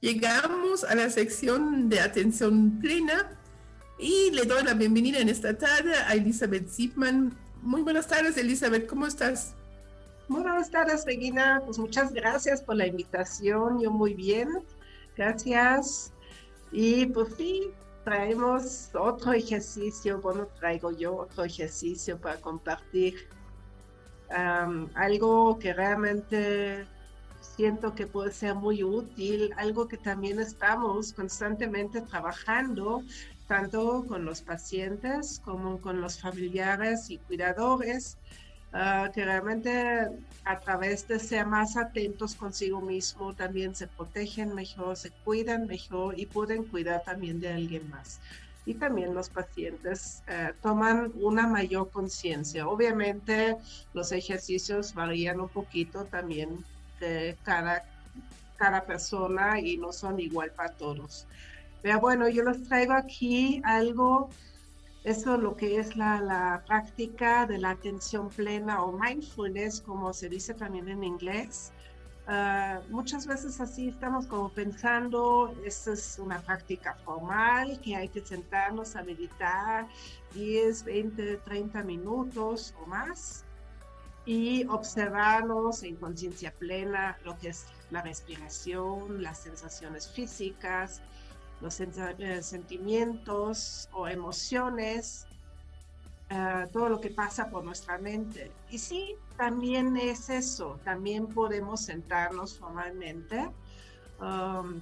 Llegamos 0.00 0.84
a 0.84 0.94
la 0.94 1.10
sección 1.10 1.88
de 1.88 2.00
atención 2.00 2.78
plena 2.80 3.30
y 3.98 4.30
le 4.30 4.44
doy 4.44 4.62
la 4.62 4.74
bienvenida 4.74 5.18
en 5.18 5.28
esta 5.28 5.56
tarde 5.56 5.94
a 5.94 6.14
Elizabeth 6.14 6.68
Zipman. 6.68 7.36
Muy 7.62 7.82
buenas 7.82 8.06
tardes, 8.06 8.36
Elizabeth, 8.36 8.86
¿cómo 8.86 9.06
estás? 9.06 9.54
Muy 10.28 10.42
buenas 10.42 10.70
tardes, 10.70 11.04
Regina. 11.04 11.62
Pues 11.64 11.78
muchas 11.78 12.12
gracias 12.12 12.62
por 12.62 12.76
la 12.76 12.86
invitación. 12.86 13.80
Yo 13.80 13.90
muy 13.90 14.14
bien. 14.14 14.48
Gracias. 15.16 16.12
Y 16.72 17.06
pues 17.06 17.28
sí, 17.36 17.70
traemos 18.06 18.90
otro 18.94 19.32
ejercicio. 19.32 20.20
Bueno, 20.20 20.46
traigo 20.60 20.92
yo 20.92 21.16
otro 21.16 21.42
ejercicio 21.42 22.16
para 22.20 22.40
compartir. 22.40 23.14
algo 24.94 25.58
que 25.58 25.72
realmente 25.72 26.86
siento 27.40 27.94
que 27.96 28.06
puede 28.06 28.30
ser 28.32 28.54
muy 28.54 28.84
útil, 28.84 29.52
algo 29.56 29.88
que 29.88 29.96
también 29.96 30.38
estamos 30.38 31.12
constantemente 31.12 32.00
trabajando, 32.00 33.02
tanto 33.48 34.04
con 34.06 34.24
los 34.24 34.40
pacientes 34.40 35.40
como 35.44 35.80
con 35.80 36.00
los 36.00 36.20
familiares 36.20 37.10
y 37.10 37.18
cuidadores, 37.18 38.18
ah, 38.76 39.10
que 39.12 39.24
realmente 39.24 40.08
a 40.44 40.60
través 40.60 41.08
de 41.08 41.18
ser 41.18 41.46
más 41.46 41.76
atentos 41.76 42.34
consigo 42.34 42.80
mismo 42.80 43.34
también 43.34 43.74
se 43.74 43.86
protegen 43.88 44.54
mejor, 44.54 44.96
se 44.96 45.10
cuidan 45.10 45.66
mejor 45.66 46.18
y 46.18 46.26
pueden 46.26 46.64
cuidar 46.64 47.02
también 47.04 47.40
de 47.40 47.52
alguien 47.52 47.88
más. 47.90 48.20
Y 48.64 48.74
también 48.74 49.14
los 49.14 49.28
pacientes 49.28 50.22
eh, 50.28 50.52
toman 50.60 51.12
una 51.20 51.46
mayor 51.46 51.90
conciencia. 51.90 52.68
Obviamente 52.68 53.56
los 53.94 54.12
ejercicios 54.12 54.94
varían 54.94 55.40
un 55.40 55.48
poquito 55.48 56.04
también 56.04 56.64
de 57.00 57.36
cada, 57.44 57.84
cada 58.56 58.82
persona 58.84 59.60
y 59.60 59.76
no 59.78 59.92
son 59.92 60.20
igual 60.20 60.50
para 60.50 60.72
todos. 60.72 61.26
Pero 61.82 62.00
bueno, 62.00 62.28
yo 62.28 62.42
les 62.42 62.66
traigo 62.68 62.94
aquí 62.94 63.60
algo, 63.64 64.30
eso 65.06 65.36
es 65.36 65.40
lo 65.40 65.56
que 65.56 65.78
es 65.78 65.96
la, 65.96 66.20
la 66.20 66.64
práctica 66.66 67.46
de 67.46 67.58
la 67.58 67.70
atención 67.70 68.28
plena 68.28 68.82
o 68.82 68.90
mindfulness, 68.90 69.80
como 69.80 70.12
se 70.12 70.28
dice 70.28 70.52
también 70.52 70.88
en 70.88 71.04
inglés. 71.04 71.72
Ah, 72.26 72.80
muchas 72.90 73.24
veces 73.24 73.60
así 73.60 73.86
estamos 73.86 74.26
como 74.26 74.48
pensando, 74.48 75.54
esta 75.64 75.92
es 75.92 76.18
una 76.18 76.40
práctica 76.40 76.94
formal, 77.04 77.80
que 77.82 77.94
hay 77.94 78.08
que 78.08 78.20
sentarnos 78.20 78.96
a 78.96 79.04
meditar 79.04 79.86
10, 80.34 80.82
20, 80.82 81.36
30 81.36 81.84
minutos 81.84 82.74
o 82.82 82.86
más 82.86 83.44
y 84.24 84.66
observarnos 84.66 85.84
en 85.84 85.94
conciencia 85.94 86.52
plena 86.52 87.16
lo 87.24 87.38
que 87.38 87.50
es 87.50 87.66
la 87.92 88.02
respiración, 88.02 89.22
las 89.22 89.38
sensaciones 89.38 90.10
físicas, 90.10 91.00
los 91.60 91.80
eh, 91.80 92.42
sentimientos 92.42 93.88
o 93.92 94.08
emociones, 94.08 95.26
eh, 96.28 96.66
todo 96.72 96.88
lo 96.88 97.00
que 97.00 97.10
pasa 97.10 97.48
por 97.48 97.64
nuestra 97.64 97.98
mente. 97.98 98.50
Y 98.70 98.78
sí, 98.78 99.16
también 99.36 99.96
es 99.96 100.28
eso, 100.28 100.78
también 100.84 101.26
podemos 101.28 101.82
sentarnos 101.82 102.58
formalmente, 102.58 103.48
um, 104.20 104.80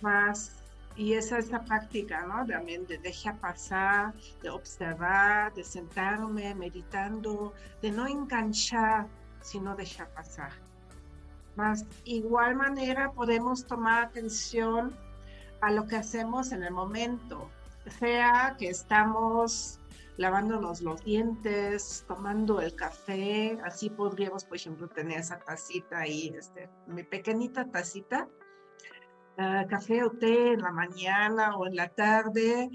más 0.00 0.52
y 0.96 1.12
esa 1.12 1.38
es 1.38 1.50
la 1.50 1.62
práctica, 1.62 2.24
¿no? 2.26 2.46
También 2.46 2.86
de 2.86 2.96
dejar 2.96 3.38
pasar, 3.38 4.14
de 4.42 4.48
observar, 4.48 5.52
de 5.52 5.62
sentarme 5.62 6.54
meditando, 6.54 7.52
de 7.82 7.92
no 7.92 8.06
enganchar, 8.06 9.06
sino 9.42 9.76
dejar 9.76 10.08
pasar. 10.14 10.52
Más 11.54 11.84
igual 12.04 12.56
manera 12.56 13.12
podemos 13.12 13.66
tomar 13.66 14.04
atención 14.04 14.96
a 15.66 15.72
lo 15.72 15.86
que 15.86 15.96
hacemos 15.96 16.52
en 16.52 16.62
el 16.62 16.72
momento, 16.72 17.50
sea 17.98 18.56
que 18.58 18.68
estamos 18.68 19.80
lavándonos 20.16 20.80
los 20.80 21.04
dientes, 21.04 22.04
tomando 22.08 22.60
el 22.60 22.74
café, 22.74 23.58
así 23.64 23.90
podríamos, 23.90 24.44
por 24.44 24.56
ejemplo, 24.56 24.88
tener 24.88 25.20
esa 25.20 25.38
tacita 25.40 25.98
ahí, 25.98 26.32
este, 26.36 26.70
mi 26.86 27.02
pequeñita 27.02 27.70
tacita, 27.70 28.28
Ah, 29.38 29.66
café 29.68 30.02
o 30.02 30.10
té 30.10 30.52
en 30.52 30.62
la 30.62 30.72
mañana 30.72 31.56
o 31.58 31.66
en 31.66 31.76
la 31.76 31.88
tarde, 31.88 32.70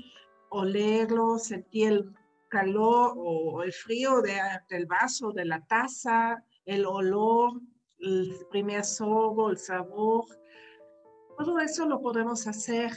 olerlo, 0.49 1.39
sentir 1.39 1.87
el 1.91 2.13
calor 2.49 3.15
o 3.17 3.63
el 3.63 3.73
frío 3.73 4.21
del 4.21 4.85
vaso, 4.85 5.31
de 5.31 5.45
la 5.45 5.65
taza, 5.65 6.43
el 6.65 6.85
olor, 6.85 7.59
el 7.97 8.45
primer 8.51 8.83
sorbo, 8.85 9.49
el 9.49 9.57
sabor. 9.57 10.25
Todo 11.43 11.57
eso 11.57 11.87
lo 11.87 11.99
podemos 12.01 12.45
hacer. 12.45 12.91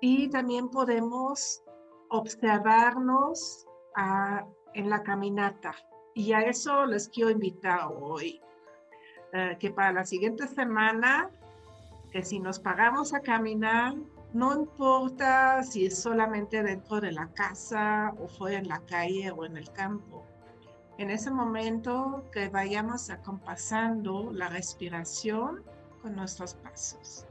Y 0.00 0.30
también 0.30 0.70
podemos 0.70 1.62
observarnos 2.08 3.66
ah, 3.96 4.46
en 4.72 4.88
la 4.88 5.02
caminata. 5.02 5.74
Y 6.14 6.32
a 6.32 6.40
eso 6.40 6.86
les 6.86 7.06
quiero 7.10 7.28
invitar 7.28 7.80
hoy. 7.94 8.40
Ah, 9.34 9.58
que 9.60 9.70
para 9.70 9.92
la 9.92 10.06
siguiente 10.06 10.48
semana 10.48 11.28
que 12.10 12.22
si 12.22 12.40
nos 12.40 12.60
pagamos 12.60 13.12
a 13.12 13.20
caminar, 13.20 13.94
no 14.32 14.54
importa 14.54 15.62
si 15.64 15.84
es 15.84 15.98
solamente 15.98 16.62
dentro 16.62 16.98
de 16.98 17.12
la 17.12 17.30
casa 17.34 18.14
o 18.18 18.28
fuera 18.28 18.56
en 18.56 18.68
la 18.68 18.80
calle 18.86 19.30
o 19.32 19.44
en 19.44 19.58
el 19.58 19.70
campo. 19.72 20.24
En 20.96 21.10
ese 21.10 21.30
momento 21.30 22.24
que 22.32 22.48
vayamos 22.48 23.10
acompasando 23.10 24.32
la 24.32 24.48
respiración 24.48 25.62
con 26.02 26.16
nuestros 26.16 26.54
pasos. 26.54 27.26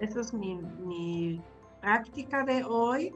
Esa 0.00 0.20
es 0.20 0.32
mi, 0.34 1.40
práctica 1.80 2.44
de 2.44 2.64
hoy. 2.64 3.14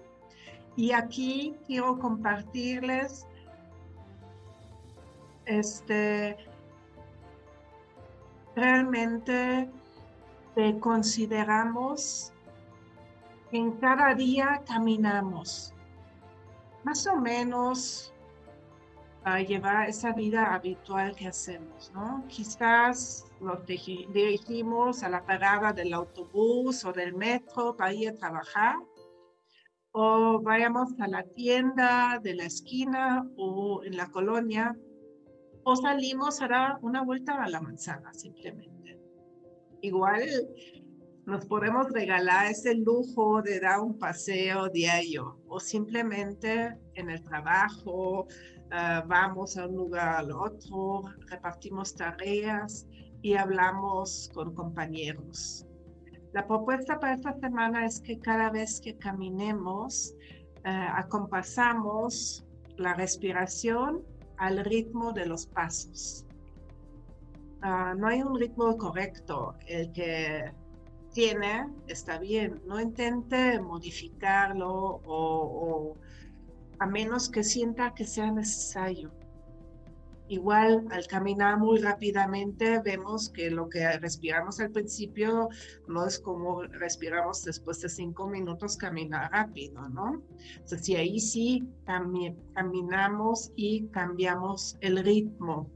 Y 0.76 0.92
aquí 0.92 1.56
quiero 1.66 1.98
compartirles 1.98 3.26
este, 5.46 6.36
realmente 8.54 9.68
consideramos 10.80 12.32
en 13.52 13.72
cada 13.72 14.14
día 14.14 14.62
caminamos, 14.66 15.72
más 16.84 17.06
o 17.06 17.16
menos 17.16 18.12
a 19.24 19.40
llevar 19.40 19.88
esa 19.88 20.12
vida 20.12 20.54
habitual 20.54 21.14
que 21.14 21.28
hacemos, 21.28 21.90
¿no? 21.94 22.24
Quizás 22.28 23.26
nos 23.40 23.64
dirigimos 23.66 25.02
a 25.02 25.08
la 25.08 25.24
parada 25.24 25.72
del 25.72 25.92
autobús 25.92 26.84
o 26.84 26.92
del 26.92 27.14
metro 27.14 27.76
para 27.76 27.92
ir 27.92 28.10
a 28.10 28.14
trabajar, 28.14 28.76
o 29.92 30.40
vayamos 30.40 30.88
a 31.00 31.08
la 31.08 31.22
tienda 31.22 32.20
de 32.22 32.34
la 32.34 32.44
esquina 32.44 33.28
o 33.36 33.82
en 33.84 33.96
la 33.96 34.06
colonia, 34.10 34.76
o 35.64 35.76
salimos 35.76 36.40
a 36.40 36.48
dar 36.48 36.78
una 36.82 37.02
vuelta 37.02 37.42
a 37.42 37.48
la 37.48 37.60
manzana 37.60 38.14
simplemente 38.14 38.78
igual 39.82 40.22
nos 41.26 41.44
podemos 41.46 41.90
regalar 41.90 42.50
ese 42.50 42.74
lujo 42.74 43.42
de 43.42 43.60
dar 43.60 43.80
un 43.80 43.98
paseo 43.98 44.68
diario 44.68 45.38
o 45.46 45.60
simplemente 45.60 46.74
en 46.94 47.10
el 47.10 47.22
trabajo 47.22 48.26
ah, 48.70 49.04
vamos 49.06 49.56
a 49.56 49.66
un 49.66 49.76
lugar 49.76 50.08
al 50.08 50.32
otro, 50.32 51.04
repartimos 51.26 51.94
tareas 51.94 52.86
y 53.22 53.34
hablamos 53.34 54.30
con 54.34 54.54
compañeros. 54.54 55.66
La 56.32 56.46
propuesta 56.46 57.00
para 57.00 57.14
esta 57.14 57.32
semana 57.40 57.86
es 57.86 58.00
que 58.00 58.18
cada 58.18 58.50
vez 58.50 58.80
que 58.80 58.96
caminemos, 58.96 60.14
uh, 60.64 60.92
acompasamos 60.94 62.44
la 62.76 62.94
respiración 62.94 64.04
al 64.36 64.64
ritmo 64.64 65.12
de 65.12 65.26
los 65.26 65.46
pasos. 65.46 66.26
Ah, 67.62 67.94
no 67.96 68.06
hay 68.06 68.22
un 68.22 68.38
ritmo 68.38 68.76
correcto. 68.76 69.54
El 69.66 69.90
que 69.92 70.52
tiene 71.12 71.66
está 71.88 72.18
bien. 72.18 72.62
No 72.66 72.80
intente 72.80 73.60
modificarlo 73.60 75.00
o, 75.04 75.96
a 76.78 76.86
menos 76.86 77.28
que 77.28 77.42
sienta 77.42 77.94
que 77.94 78.04
sea 78.04 78.30
necesario. 78.30 79.12
Igual 80.30 80.86
al 80.90 81.06
caminar 81.06 81.58
muy 81.58 81.78
rápidamente 81.78 82.80
vemos 82.84 83.30
que 83.30 83.50
lo 83.50 83.70
que 83.70 83.98
respiramos 83.98 84.60
al 84.60 84.70
principio 84.70 85.48
no 85.86 86.06
es 86.06 86.18
como 86.18 86.62
respiramos 86.64 87.44
después 87.44 87.80
de 87.80 87.88
cinco 87.88 88.28
minutos 88.28 88.76
caminar 88.76 89.32
rápido, 89.32 89.88
¿no? 89.88 90.22
Entonces, 90.50 90.84
si 90.84 90.96
ahí 90.96 91.18
sí 91.18 91.66
también 91.86 92.36
caminamos 92.54 93.52
y 93.56 93.86
cambiamos 93.88 94.76
el 94.82 94.98
ritmo, 94.98 95.70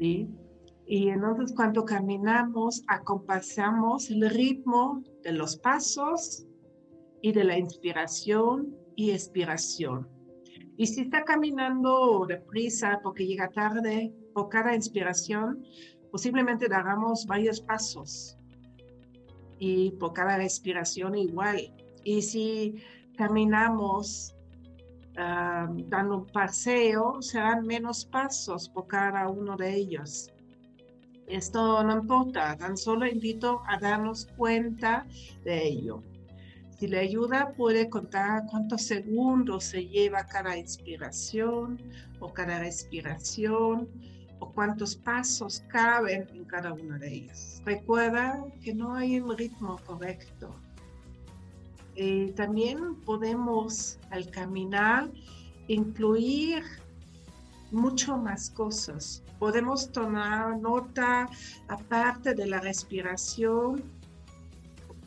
¿sí? 0.00 0.28
Y 0.86 1.10
entonces 1.10 1.54
cuando 1.54 1.84
caminamos, 1.84 2.82
acompasamos 2.88 4.10
el 4.10 4.28
ritmo 4.28 5.04
de 5.22 5.30
los 5.30 5.56
pasos 5.56 6.48
y 7.22 7.30
de 7.30 7.44
la 7.44 7.56
inspiración 7.56 8.79
y 9.00 9.12
expiración. 9.12 10.06
Y 10.76 10.86
si 10.86 11.02
está 11.02 11.24
caminando 11.24 12.26
deprisa 12.28 13.00
porque 13.02 13.26
llega 13.26 13.48
tarde, 13.48 14.12
por 14.34 14.50
cada 14.50 14.74
inspiración, 14.74 15.64
posiblemente 16.10 16.66
hagamos 16.66 17.24
varios 17.26 17.62
pasos. 17.62 18.36
Y 19.58 19.92
por 19.92 20.12
cada 20.12 20.36
respiración 20.36 21.16
igual. 21.16 21.74
Y 22.04 22.20
si 22.20 22.74
caminamos 23.16 24.34
dando 25.14 26.18
un 26.18 26.26
paseo, 26.26 27.22
serán 27.22 27.66
menos 27.66 28.04
pasos 28.04 28.68
por 28.68 28.86
cada 28.86 29.28
uno 29.28 29.56
de 29.56 29.74
ellos. 29.74 30.30
Esto 31.26 31.82
no 31.84 31.94
importa, 32.00 32.56
tan 32.56 32.76
solo 32.76 33.06
invito 33.06 33.62
a 33.66 33.78
darnos 33.78 34.26
cuenta 34.36 35.06
de 35.44 35.68
ello. 35.68 36.02
Si 36.80 36.88
le 36.88 36.98
ayuda, 36.98 37.52
puede 37.58 37.90
contar 37.90 38.46
cuántos 38.46 38.80
segundos 38.80 39.64
se 39.64 39.86
lleva 39.86 40.24
cada 40.24 40.56
inspiración 40.56 41.78
o 42.20 42.32
cada 42.32 42.58
respiración 42.58 43.86
o 44.38 44.50
cuántos 44.50 44.96
pasos 44.96 45.62
caben 45.68 46.26
en 46.32 46.46
cada 46.46 46.72
una 46.72 46.96
de 46.96 47.12
ellas. 47.12 47.60
Recuerda 47.66 48.42
que 48.62 48.72
no 48.72 48.94
hay 48.94 49.20
un 49.20 49.36
ritmo 49.36 49.78
correcto. 49.84 50.56
Eh, 51.96 52.32
también 52.34 52.94
podemos 53.02 53.98
al 54.08 54.30
caminar 54.30 55.10
incluir 55.68 56.62
mucho 57.72 58.16
más 58.16 58.48
cosas. 58.48 59.22
Podemos 59.38 59.92
tomar 59.92 60.58
nota 60.58 61.28
aparte 61.68 62.32
de 62.32 62.46
la 62.46 62.58
respiración 62.58 63.99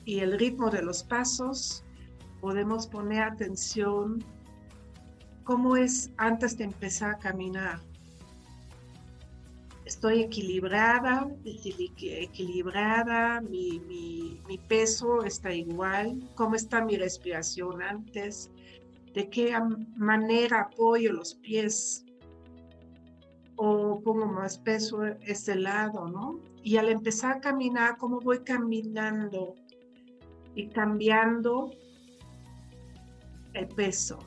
y 0.05 0.19
el 0.19 0.37
ritmo 0.39 0.69
de 0.69 0.81
los 0.81 1.03
pasos. 1.03 1.83
Podemos 2.41 2.87
poner 2.87 3.23
atención 3.23 4.23
cómo 5.43 5.77
es 5.77 6.11
antes 6.17 6.57
de 6.57 6.65
empezar 6.65 7.11
a 7.11 7.17
caminar 7.17 7.79
estoy 9.85 10.21
equilibrada, 10.21 11.29
equilibrada, 11.45 13.41
mi, 13.41 13.79
mi, 13.79 14.57
peso 14.67 15.23
está 15.23 15.53
igual, 15.53 16.19
cómo 16.35 16.55
está 16.55 16.83
mi 16.83 16.95
respiración 16.95 17.81
antes, 17.81 18.49
de 19.13 19.29
qué 19.29 19.55
manera 19.95 20.61
apoyo 20.61 21.11
los 21.11 21.35
pies 21.35 22.05
o 23.55 23.99
pongo 24.01 24.25
más 24.25 24.57
peso 24.57 25.05
este 25.05 25.55
lado, 25.55 26.07
¿no? 26.07 26.39
Y 26.63 26.77
al 26.77 26.89
empezar 26.89 27.37
a 27.37 27.39
caminar, 27.39 27.97
cómo 27.97 28.19
voy 28.19 28.39
caminando 28.39 29.55
y 30.55 30.69
cambiando 30.69 31.71
el 33.53 33.67
peso. 33.67 34.19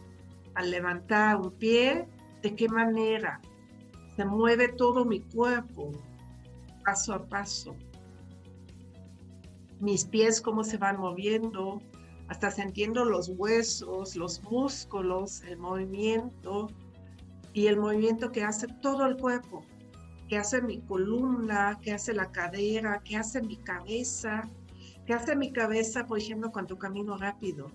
Al 0.55 0.71
levantar 0.71 1.37
un 1.37 1.53
pie, 1.53 2.09
¿de 2.43 2.55
qué 2.55 2.69
manera? 2.69 3.41
Se 4.17 4.25
mueve 4.25 4.69
todo 4.69 5.05
mi 5.05 5.21
cuerpo, 5.21 5.93
paso 6.85 7.15
a 7.15 7.27
paso. 7.27 7.77
Mis 9.81 10.05
pies 10.05 10.41
cómo 10.41 10.65
se 10.65 10.79
van 10.79 10.99
moviendo, 10.99 11.83
hasta 12.29 12.51
sintiendo 12.51 13.05
los 13.05 13.29
huesos, 13.29 14.17
los 14.17 14.43
músculos, 14.45 15.43
el 15.43 15.59
movimiento 15.59 16.69
y 17.53 17.67
el 17.67 17.79
movimiento 17.79 18.33
que 18.33 18.43
hace 18.43 18.67
todo 18.81 19.07
el 19.07 19.17
cuerpo, 19.17 19.65
que 20.29 20.39
hace 20.39 20.63
mi 20.63 20.81
columna, 20.81 21.79
que 21.83 21.93
hace 21.93 22.15
la 22.15 22.33
cadera, 22.33 23.01
que 23.05 23.17
hace 23.17 23.43
mi 23.43 23.57
cabeza, 23.59 24.49
que 25.07 25.15
hace 25.15 25.37
mi 25.37 25.53
cabeza, 25.53 26.07
por 26.07 26.19
ejemplo, 26.19 26.51
cuando 26.51 26.79
camino 26.79 27.17
rápido. 27.17 27.71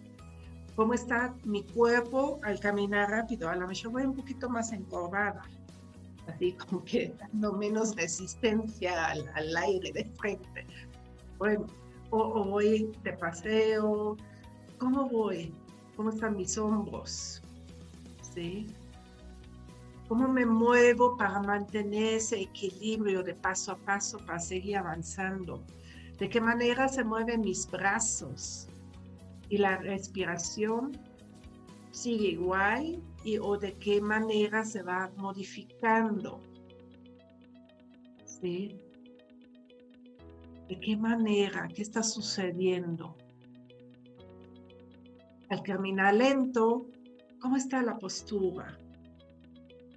¿Cómo 0.76 0.94
está 0.94 1.36
mi 1.44 1.64
cuerpo 1.64 2.40
al 2.44 2.60
caminar 2.60 3.10
rápido? 3.10 3.50
A 3.50 3.56
lo 3.56 3.68
mejor 3.68 3.92
voy 3.92 4.04
un 4.04 4.16
poquito 4.16 4.50
más 4.50 4.72
encorvada 4.72 5.44
así 6.28 6.54
como 6.54 6.84
que 6.84 7.14
dando 7.20 7.54
menos 7.54 7.96
resistencia 7.96 9.08
al, 9.08 9.58
aire 9.58 9.92
de 9.92 10.06
frente. 10.18 10.66
Bueno, 11.38 11.66
o, 12.10 12.44
voy 12.44 12.92
de 13.04 13.14
paseo, 13.14 14.18
¿cómo 14.78 15.10
voy? 15.10 15.54
¿Cómo 15.96 16.10
están 16.10 16.38
mis 16.38 16.58
hombros? 16.58 17.42
¿Cómo 20.08 20.28
me 20.28 20.46
muevo 20.46 21.18
para 21.18 21.42
mantener 21.42 22.16
ese 22.16 22.42
equilibrio 22.42 23.24
de 23.24 23.34
paso 23.34 23.74
a 23.74 23.78
paso 23.78 24.18
para 24.26 24.40
seguir 24.40 24.78
avanzando? 24.78 25.62
¿De 26.22 26.30
qué 26.30 26.40
manera 26.40 26.88
se 26.88 27.04
mueven 27.04 27.42
mis 27.42 27.66
brazos? 27.66 28.68
Y 29.50 29.58
la 29.58 29.78
respiración 29.78 30.92
sigue 31.90 32.28
igual 32.28 33.02
y 33.24 33.40
o 33.40 33.58
de 33.58 33.74
qué 33.80 34.00
manera 34.00 34.64
se 34.64 34.84
va 34.84 35.12
modificando. 35.18 36.40
¿Sí? 38.24 38.80
¿De 40.70 40.80
qué 40.80 40.96
manera? 40.96 41.68
¿Qué 41.74 41.82
está 41.82 42.04
sucediendo? 42.04 43.18
Al 45.50 45.64
caminar 45.64 46.14
lento, 46.14 46.86
¿cómo 47.40 47.58
está 47.58 47.82
la 47.82 47.98
postura? 47.98 48.78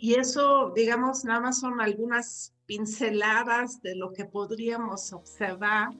Y 0.05 0.17
eso, 0.17 0.71
digamos, 0.77 1.25
nada 1.25 1.41
más 1.41 1.61
son 1.61 1.81
algunas 1.81 2.53
pinceladas 2.67 3.81
de 3.81 3.97
lo 3.97 4.13
que 4.13 4.27
podríamos 4.27 5.15
observar 5.15 5.95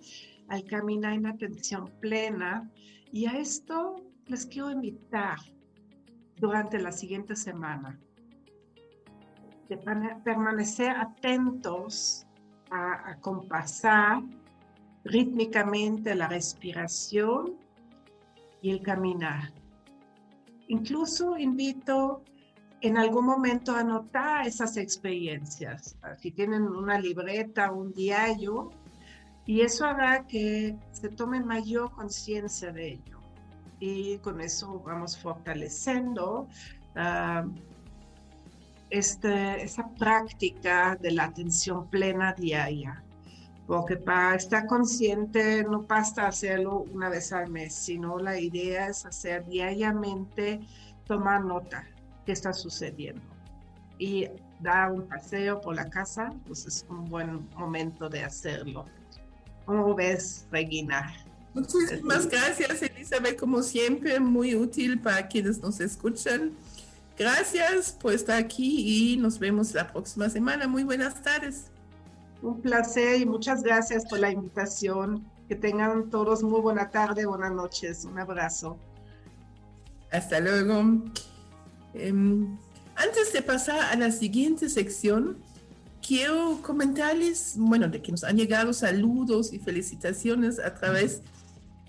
al 0.49 0.65
caminar 0.67 1.15
en 1.15 1.25
atención 1.25 1.91
plena. 2.03 2.71
Y 3.13 3.25
a 3.25 3.39
esto 3.39 3.97
les 4.27 4.45
quiero 4.45 4.71
invitar 4.71 5.39
durante 6.37 6.79
la 6.79 6.93
siguiente 6.93 7.35
semana. 7.35 7.99
De 9.71 9.79
permanecer 9.79 10.91
atentos 10.91 12.27
a, 12.71 13.09
a 13.09 13.21
compasar 13.21 14.23
rítmicamente 15.05 16.15
la 16.15 16.29
respiración 16.29 17.55
y 18.61 18.69
el 18.69 18.83
caminar. 18.83 19.51
Incluso 20.69 21.39
invito 21.39 22.23
en 22.85 22.99
algún 22.99 23.25
momento 23.25 23.75
anotar 23.75 24.47
esas 24.47 24.77
experiencias. 24.77 25.97
Si 26.19 26.31
tienen 26.31 26.65
una 26.65 26.99
libreta, 26.99 27.73
un 27.73 27.91
diario, 27.95 28.73
y 29.47 29.63
eso 29.63 29.87
hará 29.87 30.27
que 30.27 30.77
se 30.93 31.09
tomen 31.09 31.47
mayor 31.47 31.91
conciencia 31.93 32.73
de 32.73 32.93
ello 32.93 33.21
y 33.81 34.19
con 34.19 34.41
eso 34.43 34.83
vamos 34.85 35.19
fortaleciendo 35.19 36.47
uh, 36.97 37.51
esa 38.91 39.89
práctica 39.99 40.97
de 41.01 41.11
la 41.11 41.25
atención 41.25 41.89
plena 41.89 42.35
diaria. 42.35 43.03
Porque 43.67 43.97
para 43.97 44.37
estar 44.37 44.67
consciente 44.67 45.65
no 45.65 45.83
basta 45.83 46.27
hacerlo 46.27 46.85
una 46.93 47.09
vez 47.09 47.33
al 47.33 47.51
mes, 47.51 47.75
sino 47.75 48.19
la 48.19 48.39
idea 48.39 48.89
es 48.89 49.07
hacer 49.07 49.47
diariamente, 49.47 50.61
tomar 51.07 51.43
nota 51.43 51.87
qué 52.25 52.33
está 52.33 52.53
sucediendo. 52.53 53.23
Y 53.99 54.29
dar 54.61 54.93
un 54.93 55.07
paseo 55.07 55.61
por 55.61 55.77
la 55.77 55.89
casa, 55.89 56.33
pues 56.47 56.67
es 56.67 56.85
un 56.89 57.05
buen 57.09 57.49
momento 57.57 58.09
de 58.09 58.25
hacerlo. 58.25 58.87
¿Cómo 59.67 59.95
ves, 59.95 60.47
Regina? 60.51 61.15
Muchísimas 61.55 62.29
gracias, 62.29 62.83
Elizabeth, 62.83 63.39
como 63.39 63.63
siempre, 63.63 64.19
muy 64.19 64.57
útil 64.57 65.01
para 65.01 65.29
quienes 65.29 65.61
nos 65.61 65.81
escuchan. 65.81 66.53
Gracias 67.17 67.93
por 67.93 68.13
estar 68.13 68.37
aquí 68.37 69.13
y 69.13 69.17
nos 69.17 69.39
vemos 69.39 69.73
la 69.73 69.87
próxima 69.93 70.29
semana. 70.29 70.67
Muy 70.67 70.83
buenas 70.83 71.23
tardes. 71.23 71.71
Un 72.43 72.61
placer 72.61 73.21
y 73.21 73.27
muchas 73.27 73.63
gracias 73.63 74.05
por 74.07 74.19
la 74.19 74.31
invitación. 74.31 75.25
Que 75.49 75.55
tengan 75.55 76.11
todos 76.11 76.43
muy 76.43 76.61
buena 76.61 76.91
tarde, 76.91 77.25
buenas 77.25 77.53
noches. 77.53 78.05
Un 78.05 78.19
abrazo. 78.19 78.77
Hasta 80.11 80.41
luego. 80.41 81.05
Em, 81.95 82.57
antes 82.97 83.33
de 83.33 83.43
pasar 83.43 83.81
a 83.81 83.97
la 83.97 84.11
siguiente 84.11 84.69
sección, 84.69 85.39
quiero 86.07 86.61
comentarles, 86.63 87.55
bueno, 87.57 87.89
de 87.89 88.03
que 88.03 88.13
nos 88.13 88.25
han 88.25 88.37
llegado 88.37 88.73
saludos 88.73 89.53
y 89.53 89.59
felicitaciones 89.59 90.59
a 90.59 90.75
través 90.75 91.23
de 91.23 91.35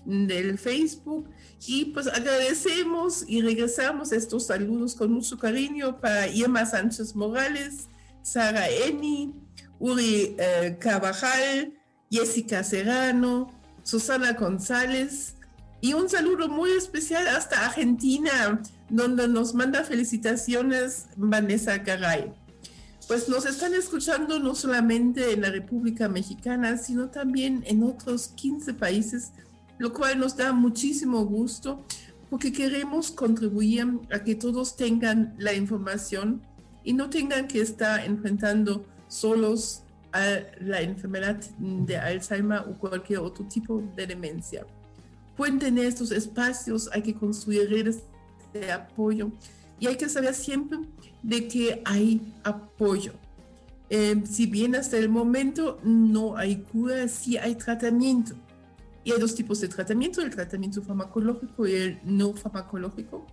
del 0.06 0.58
Facebook. 0.58 1.28
Y 1.66 1.86
pues 1.86 2.06
agradecemos 2.06 3.24
y 3.26 3.42
regresamos 3.42 4.12
estos 4.12 4.46
saludos 4.46 4.94
con 4.94 5.12
mucho 5.12 5.38
cariño 5.38 6.00
para 6.00 6.28
Irma 6.28 6.64
Sánchez 6.64 7.14
Morales, 7.14 7.88
Sara 8.22 8.68
Eni, 8.68 9.34
Uri 9.78 10.36
eh, 10.38 10.76
Cabajal, 10.78 11.74
Jessica 12.10 12.62
Serrano, 12.62 13.52
Susana 13.82 14.32
González. 14.32 15.34
Y 15.80 15.94
un 15.94 16.08
saludo 16.08 16.48
muy 16.48 16.70
especial 16.70 17.26
hasta 17.28 17.66
Argentina, 17.66 18.62
donde 18.88 19.28
nos 19.28 19.54
manda 19.54 19.84
felicitaciones 19.84 21.06
Vanessa 21.16 21.78
Garay. 21.78 22.32
Pues 23.08 23.28
nos 23.28 23.46
están 23.46 23.74
escuchando 23.74 24.40
no 24.40 24.54
solamente 24.54 25.32
en 25.32 25.42
la 25.42 25.50
República 25.50 26.08
Mexicana, 26.08 26.76
sino 26.76 27.08
también 27.08 27.62
en 27.66 27.82
otros 27.84 28.28
15 28.28 28.74
países 28.74 29.32
lo 29.78 29.92
cual 29.92 30.18
nos 30.18 30.36
da 30.36 30.52
muchísimo 30.52 31.24
gusto 31.24 31.84
porque 32.30 32.52
queremos 32.52 33.10
contribuir 33.10 33.86
a 34.10 34.24
que 34.24 34.34
todos 34.34 34.76
tengan 34.76 35.34
la 35.38 35.52
información 35.52 36.42
y 36.82 36.92
no 36.92 37.10
tengan 37.10 37.46
que 37.46 37.60
estar 37.60 38.04
enfrentando 38.04 38.84
solos 39.08 39.82
a 40.12 40.40
la 40.60 40.80
enfermedad 40.80 41.36
de 41.58 41.96
Alzheimer 41.98 42.60
o 42.60 42.78
cualquier 42.78 43.20
otro 43.20 43.46
tipo 43.46 43.82
de 43.94 44.06
demencia. 44.06 44.66
Pueden 45.36 45.58
tener 45.58 45.84
estos 45.84 46.10
espacios, 46.10 46.88
hay 46.92 47.02
que 47.02 47.14
construir 47.14 47.68
redes 47.68 48.02
de 48.56 48.72
apoyo 48.72 49.30
y 49.78 49.86
hay 49.86 49.96
que 49.96 50.08
saber 50.08 50.34
siempre 50.34 50.78
de 51.22 51.48
que 51.48 51.82
hay 51.84 52.20
apoyo. 52.44 53.12
Eh, 53.88 54.22
si 54.28 54.46
bien 54.46 54.74
hasta 54.74 54.98
el 54.98 55.08
momento 55.08 55.78
no 55.84 56.36
hay 56.36 56.56
cura, 56.56 57.06
sí 57.08 57.36
hay 57.36 57.54
tratamiento. 57.54 58.34
Y 59.04 59.12
hay 59.12 59.20
dos 59.20 59.34
tipos 59.34 59.60
de 59.60 59.68
tratamiento, 59.68 60.20
el 60.20 60.30
tratamiento 60.30 60.82
farmacológico 60.82 61.66
y 61.66 61.74
el 61.74 62.00
no 62.04 62.32
farmacológico. 62.32 63.24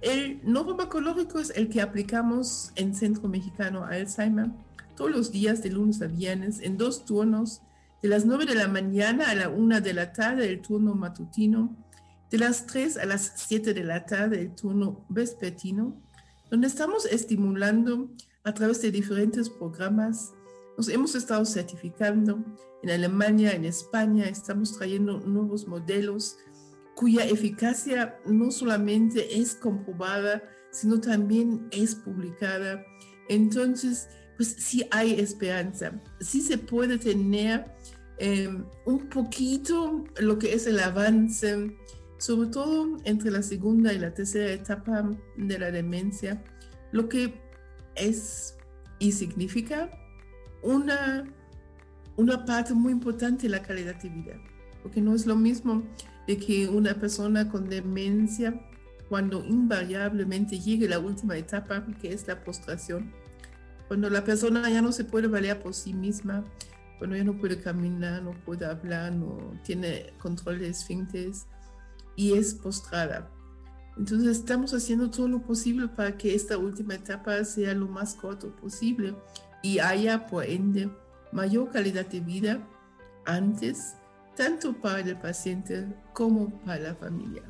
El 0.00 0.40
no 0.42 0.64
farmacológico 0.64 1.38
es 1.38 1.50
el 1.54 1.68
que 1.68 1.82
aplicamos 1.82 2.72
en 2.76 2.94
Centro 2.94 3.28
Mexicano 3.28 3.84
Alzheimer 3.84 4.48
todos 4.96 5.10
los 5.10 5.32
días 5.32 5.62
de 5.62 5.70
lunes 5.70 6.00
a 6.02 6.06
viernes 6.06 6.60
en 6.60 6.78
dos 6.78 7.04
turnos, 7.04 7.60
de 8.02 8.08
las 8.08 8.24
9 8.24 8.46
de 8.46 8.54
la 8.54 8.68
mañana 8.68 9.30
a 9.30 9.34
la 9.34 9.48
1 9.48 9.80
de 9.80 9.94
la 9.94 10.12
tarde 10.12 10.48
el 10.48 10.60
turno 10.60 10.94
matutino, 10.94 11.76
de 12.32 12.38
las 12.38 12.66
3 12.66 12.96
a 12.96 13.04
las 13.04 13.34
7 13.36 13.74
de 13.74 13.84
la 13.84 14.06
tarde 14.06 14.40
el 14.40 14.54
turno 14.54 15.04
vespertino, 15.10 16.02
donde 16.50 16.66
estamos 16.66 17.04
estimulando 17.04 18.10
a 18.42 18.54
través 18.54 18.80
de 18.80 18.90
diferentes 18.90 19.50
programas. 19.50 20.32
Nos 20.78 20.88
hemos 20.88 21.14
estado 21.14 21.44
certificando 21.44 22.42
en 22.82 22.90
Alemania, 22.90 23.52
en 23.52 23.66
España, 23.66 24.24
estamos 24.24 24.76
trayendo 24.76 25.20
nuevos 25.20 25.68
modelos 25.68 26.38
cuya 26.96 27.26
eficacia 27.26 28.18
no 28.24 28.50
solamente 28.50 29.38
es 29.38 29.54
comprobada, 29.54 30.42
sino 30.70 31.00
también 31.00 31.68
es 31.70 31.94
publicada. 31.94 32.82
Entonces, 33.28 34.08
pues 34.36 34.56
sí 34.58 34.86
hay 34.90 35.20
esperanza, 35.20 36.00
sí 36.20 36.40
se 36.40 36.56
puede 36.56 36.96
tener 36.96 37.66
em, 38.18 38.64
un 38.86 39.08
poquito 39.10 40.04
lo 40.18 40.38
que 40.38 40.54
es 40.54 40.66
el 40.66 40.80
avance, 40.80 41.76
sobre 42.22 42.50
todo 42.50 42.98
entre 43.02 43.32
la 43.32 43.42
segunda 43.42 43.92
y 43.92 43.98
la 43.98 44.14
tercera 44.14 44.52
etapa 44.52 45.10
de 45.36 45.58
la 45.58 45.72
demencia, 45.72 46.40
lo 46.92 47.08
que 47.08 47.34
es 47.96 48.56
y 49.00 49.10
significa 49.10 49.90
una 50.62 51.24
una 52.16 52.44
parte 52.44 52.74
muy 52.74 52.92
importante 52.92 53.42
de 53.44 53.48
la 53.48 53.62
calidad 53.62 53.96
de 53.96 54.08
vida, 54.08 54.40
porque 54.84 55.00
no 55.00 55.16
es 55.16 55.26
lo 55.26 55.34
mismo 55.34 55.82
de 56.28 56.36
que 56.36 56.68
una 56.68 56.94
persona 56.94 57.50
con 57.50 57.68
demencia, 57.68 58.54
cuando 59.08 59.44
invariablemente 59.44 60.60
llegue 60.60 60.88
la 60.88 61.00
última 61.00 61.36
etapa, 61.36 61.84
que 62.00 62.12
es 62.12 62.28
la 62.28 62.44
postración, 62.44 63.12
cuando 63.88 64.08
la 64.10 64.22
persona 64.22 64.70
ya 64.70 64.80
no 64.80 64.92
se 64.92 65.04
puede 65.04 65.26
valer 65.26 65.60
por 65.60 65.74
sí 65.74 65.92
misma, 65.92 66.44
cuando 66.98 67.16
ya 67.16 67.24
no 67.24 67.36
puede 67.36 67.60
caminar, 67.60 68.22
no 68.22 68.30
puede 68.44 68.64
hablar, 68.64 69.12
no 69.12 69.58
tiene 69.64 70.12
control 70.20 70.60
de 70.60 70.68
esfínteres 70.68 71.46
y 72.16 72.34
es 72.34 72.54
postrada. 72.54 73.30
Entonces 73.96 74.38
estamos 74.38 74.72
haciendo 74.72 75.10
todo 75.10 75.28
lo 75.28 75.42
posible 75.42 75.88
para 75.88 76.16
que 76.16 76.34
esta 76.34 76.56
última 76.56 76.94
etapa 76.94 77.44
sea 77.44 77.74
lo 77.74 77.88
más 77.88 78.14
corto 78.14 78.54
posible 78.56 79.14
y 79.62 79.78
haya, 79.78 80.26
por 80.26 80.44
ende, 80.44 80.90
mayor 81.30 81.70
calidad 81.70 82.06
de 82.06 82.20
vida 82.20 82.66
antes, 83.26 83.94
tanto 84.34 84.72
para 84.72 85.00
el 85.00 85.16
paciente 85.18 85.86
como 86.12 86.50
para 86.64 86.80
la 86.80 86.94
familia. 86.94 87.42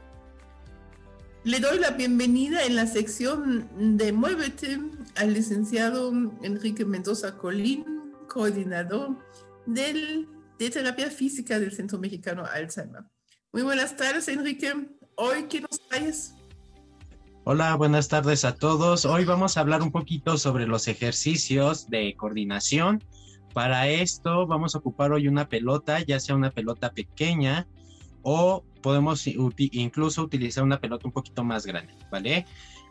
Le 1.45 1.59
doy 1.59 1.79
la 1.79 1.91
bienvenida 1.91 2.65
en 2.65 2.75
la 2.75 2.85
sección 2.85 3.97
de 3.97 4.11
Muévete 4.11 4.77
al 5.15 5.33
licenciado 5.33 6.11
Enrique 6.43 6.83
Mendoza 6.83 7.37
Colín, 7.37 7.85
coordinador 8.27 9.17
del, 9.65 10.27
de 10.57 10.69
terapia 10.69 11.09
física 11.09 11.57
del 11.59 11.71
Centro 11.71 11.97
Mexicano 11.97 12.43
Alzheimer. 12.45 13.03
Muy 13.53 13.61
buenas 13.61 13.95
tardes, 13.95 14.27
Enrique. 14.27 14.73
Hoy, 15.15 15.43
¿qué 15.49 15.61
nos 15.61 15.79
traes? 15.87 16.33
Hola, 17.51 17.75
buenas 17.77 18.09
tardes 18.09 18.45
a 18.45 18.53
todos. 18.53 19.05
Hoy 19.05 19.25
vamos 19.25 19.57
a 19.57 19.61
hablar 19.61 19.81
un 19.81 19.91
poquito 19.91 20.37
sobre 20.37 20.67
los 20.67 20.87
ejercicios 20.87 21.89
de 21.89 22.15
coordinación. 22.15 23.03
Para 23.55 23.87
esto 23.87 24.45
vamos 24.45 24.75
a 24.75 24.77
ocupar 24.77 25.13
hoy 25.13 25.27
una 25.27 25.49
pelota, 25.49 25.99
ya 26.01 26.19
sea 26.19 26.35
una 26.35 26.51
pelota 26.51 26.91
pequeña 26.91 27.67
o 28.21 28.63
podemos 28.83 29.25
incluso 29.25 30.21
utilizar 30.21 30.63
una 30.63 30.79
pelota 30.79 31.07
un 31.07 31.11
poquito 31.11 31.43
más 31.43 31.65
grande, 31.65 31.95
¿vale? 32.11 32.45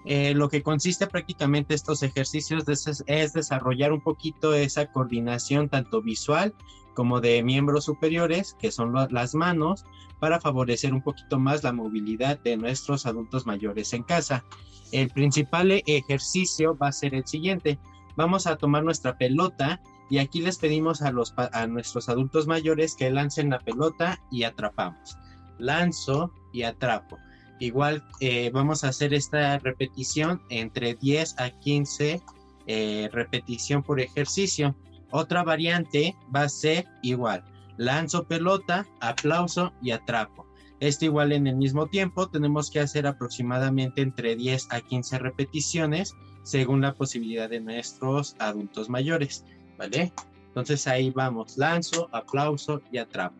Eh, 0.04 0.34
lo 0.34 0.48
que 0.48 0.60
consiste 0.60 1.06
prácticamente 1.06 1.74
estos 1.74 2.02
ejercicios 2.02 2.64
es, 3.06 3.32
desarrollar 3.32 3.92
un 3.92 4.02
poquito 4.02 4.54
esa 4.54 4.86
coordinación 4.86 5.68
tanto 5.68 6.02
visual 6.02 6.52
como 6.98 7.20
de 7.20 7.44
miembros 7.44 7.84
superiores, 7.84 8.56
que 8.58 8.72
son 8.72 8.92
las 8.92 9.32
manos, 9.32 9.84
para 10.18 10.40
favorecer 10.40 10.92
un 10.92 11.00
poquito 11.00 11.38
más 11.38 11.62
la 11.62 11.72
movilidad 11.72 12.40
de 12.40 12.56
nuestros 12.56 13.06
adultos 13.06 13.46
mayores 13.46 13.92
en 13.92 14.02
casa. 14.02 14.44
El 14.90 15.08
principal 15.10 15.70
ejercicio 15.86 16.76
va 16.76 16.88
a 16.88 16.92
ser 16.92 17.14
el 17.14 17.24
siguiente. 17.24 17.78
Vamos 18.16 18.48
a 18.48 18.56
tomar 18.56 18.82
nuestra 18.82 19.16
pelota 19.16 19.80
y 20.10 20.18
aquí 20.18 20.40
les 20.40 20.58
pedimos 20.58 21.00
a, 21.00 21.12
los, 21.12 21.32
a 21.36 21.68
nuestros 21.68 22.08
adultos 22.08 22.48
mayores 22.48 22.96
que 22.96 23.10
lancen 23.10 23.50
la 23.50 23.60
pelota 23.60 24.20
y 24.32 24.42
atrapamos. 24.42 25.16
Lanzo 25.60 26.32
y 26.52 26.64
atrapo. 26.64 27.16
Igual 27.60 28.02
eh, 28.18 28.50
vamos 28.52 28.82
a 28.82 28.88
hacer 28.88 29.14
esta 29.14 29.56
repetición 29.60 30.42
entre 30.50 30.94
10 30.94 31.38
a 31.38 31.50
15 31.50 32.20
eh, 32.66 33.08
repetición 33.12 33.84
por 33.84 34.00
ejercicio. 34.00 34.74
Otra 35.10 35.42
variante 35.42 36.16
va 36.34 36.42
a 36.42 36.48
ser 36.48 36.86
igual. 37.02 37.44
Lanzo 37.76 38.24
pelota, 38.24 38.86
aplauso 39.00 39.72
y 39.82 39.92
atrapo. 39.92 40.46
Esto 40.80 41.06
igual 41.06 41.32
en 41.32 41.46
el 41.46 41.56
mismo 41.56 41.86
tiempo 41.86 42.28
tenemos 42.28 42.70
que 42.70 42.80
hacer 42.80 43.06
aproximadamente 43.06 44.02
entre 44.02 44.36
10 44.36 44.68
a 44.70 44.80
15 44.80 45.18
repeticiones 45.18 46.14
según 46.44 46.80
la 46.80 46.94
posibilidad 46.94 47.48
de 47.48 47.60
nuestros 47.60 48.36
adultos 48.38 48.88
mayores. 48.88 49.44
¿vale? 49.76 50.12
Entonces 50.48 50.86
ahí 50.86 51.10
vamos, 51.10 51.56
lanzo, 51.56 52.08
aplauso 52.12 52.82
y 52.92 52.98
atrapo. 52.98 53.36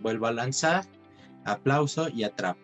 Vuelvo 0.00 0.26
a 0.26 0.32
lanzar, 0.32 0.84
aplauso 1.44 2.08
y 2.08 2.24
atrapo. 2.24 2.60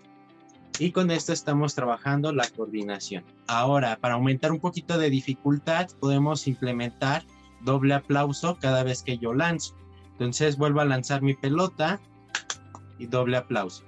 Y 0.78 0.90
con 0.90 1.10
esto 1.10 1.32
estamos 1.32 1.74
trabajando 1.74 2.32
la 2.32 2.48
coordinación. 2.48 3.24
Ahora, 3.46 3.96
para 4.00 4.14
aumentar 4.14 4.52
un 4.52 4.60
poquito 4.60 4.98
de 4.98 5.10
dificultad, 5.10 5.90
podemos 6.00 6.46
implementar 6.48 7.24
doble 7.62 7.94
aplauso 7.94 8.58
cada 8.60 8.82
vez 8.82 9.02
que 9.02 9.18
yo 9.18 9.32
lanzo. 9.32 9.74
Entonces 10.12 10.56
vuelvo 10.56 10.80
a 10.80 10.84
lanzar 10.84 11.22
mi 11.22 11.34
pelota 11.34 12.00
y 12.98 13.06
doble 13.06 13.36
aplauso. 13.36 13.84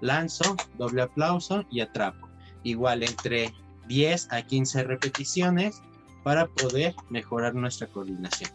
Lanzo, 0.00 0.56
doble 0.78 1.02
aplauso 1.02 1.64
y 1.70 1.80
atrapo. 1.80 2.28
Igual 2.62 3.02
entre 3.02 3.52
10 3.88 4.32
a 4.32 4.42
15 4.42 4.84
repeticiones 4.84 5.82
para 6.22 6.46
poder 6.46 6.94
mejorar 7.10 7.54
nuestra 7.54 7.86
coordinación. 7.86 8.50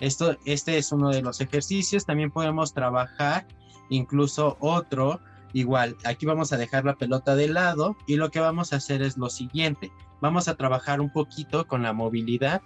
Esto, 0.00 0.36
este 0.44 0.78
es 0.78 0.92
uno 0.92 1.10
de 1.10 1.22
los 1.22 1.40
ejercicios. 1.40 2.06
También 2.06 2.30
podemos 2.30 2.72
trabajar 2.72 3.46
incluso 3.90 4.56
otro. 4.60 5.20
Igual, 5.52 5.96
aquí 6.04 6.26
vamos 6.26 6.52
a 6.52 6.56
dejar 6.56 6.84
la 6.84 6.96
pelota 6.96 7.34
de 7.34 7.48
lado 7.48 7.96
y 8.06 8.16
lo 8.16 8.30
que 8.30 8.40
vamos 8.40 8.72
a 8.72 8.76
hacer 8.76 9.02
es 9.02 9.16
lo 9.16 9.30
siguiente. 9.30 9.90
Vamos 10.20 10.48
a 10.48 10.54
trabajar 10.54 11.00
un 11.00 11.10
poquito 11.10 11.66
con 11.66 11.82
la 11.82 11.92
movilidad 11.92 12.62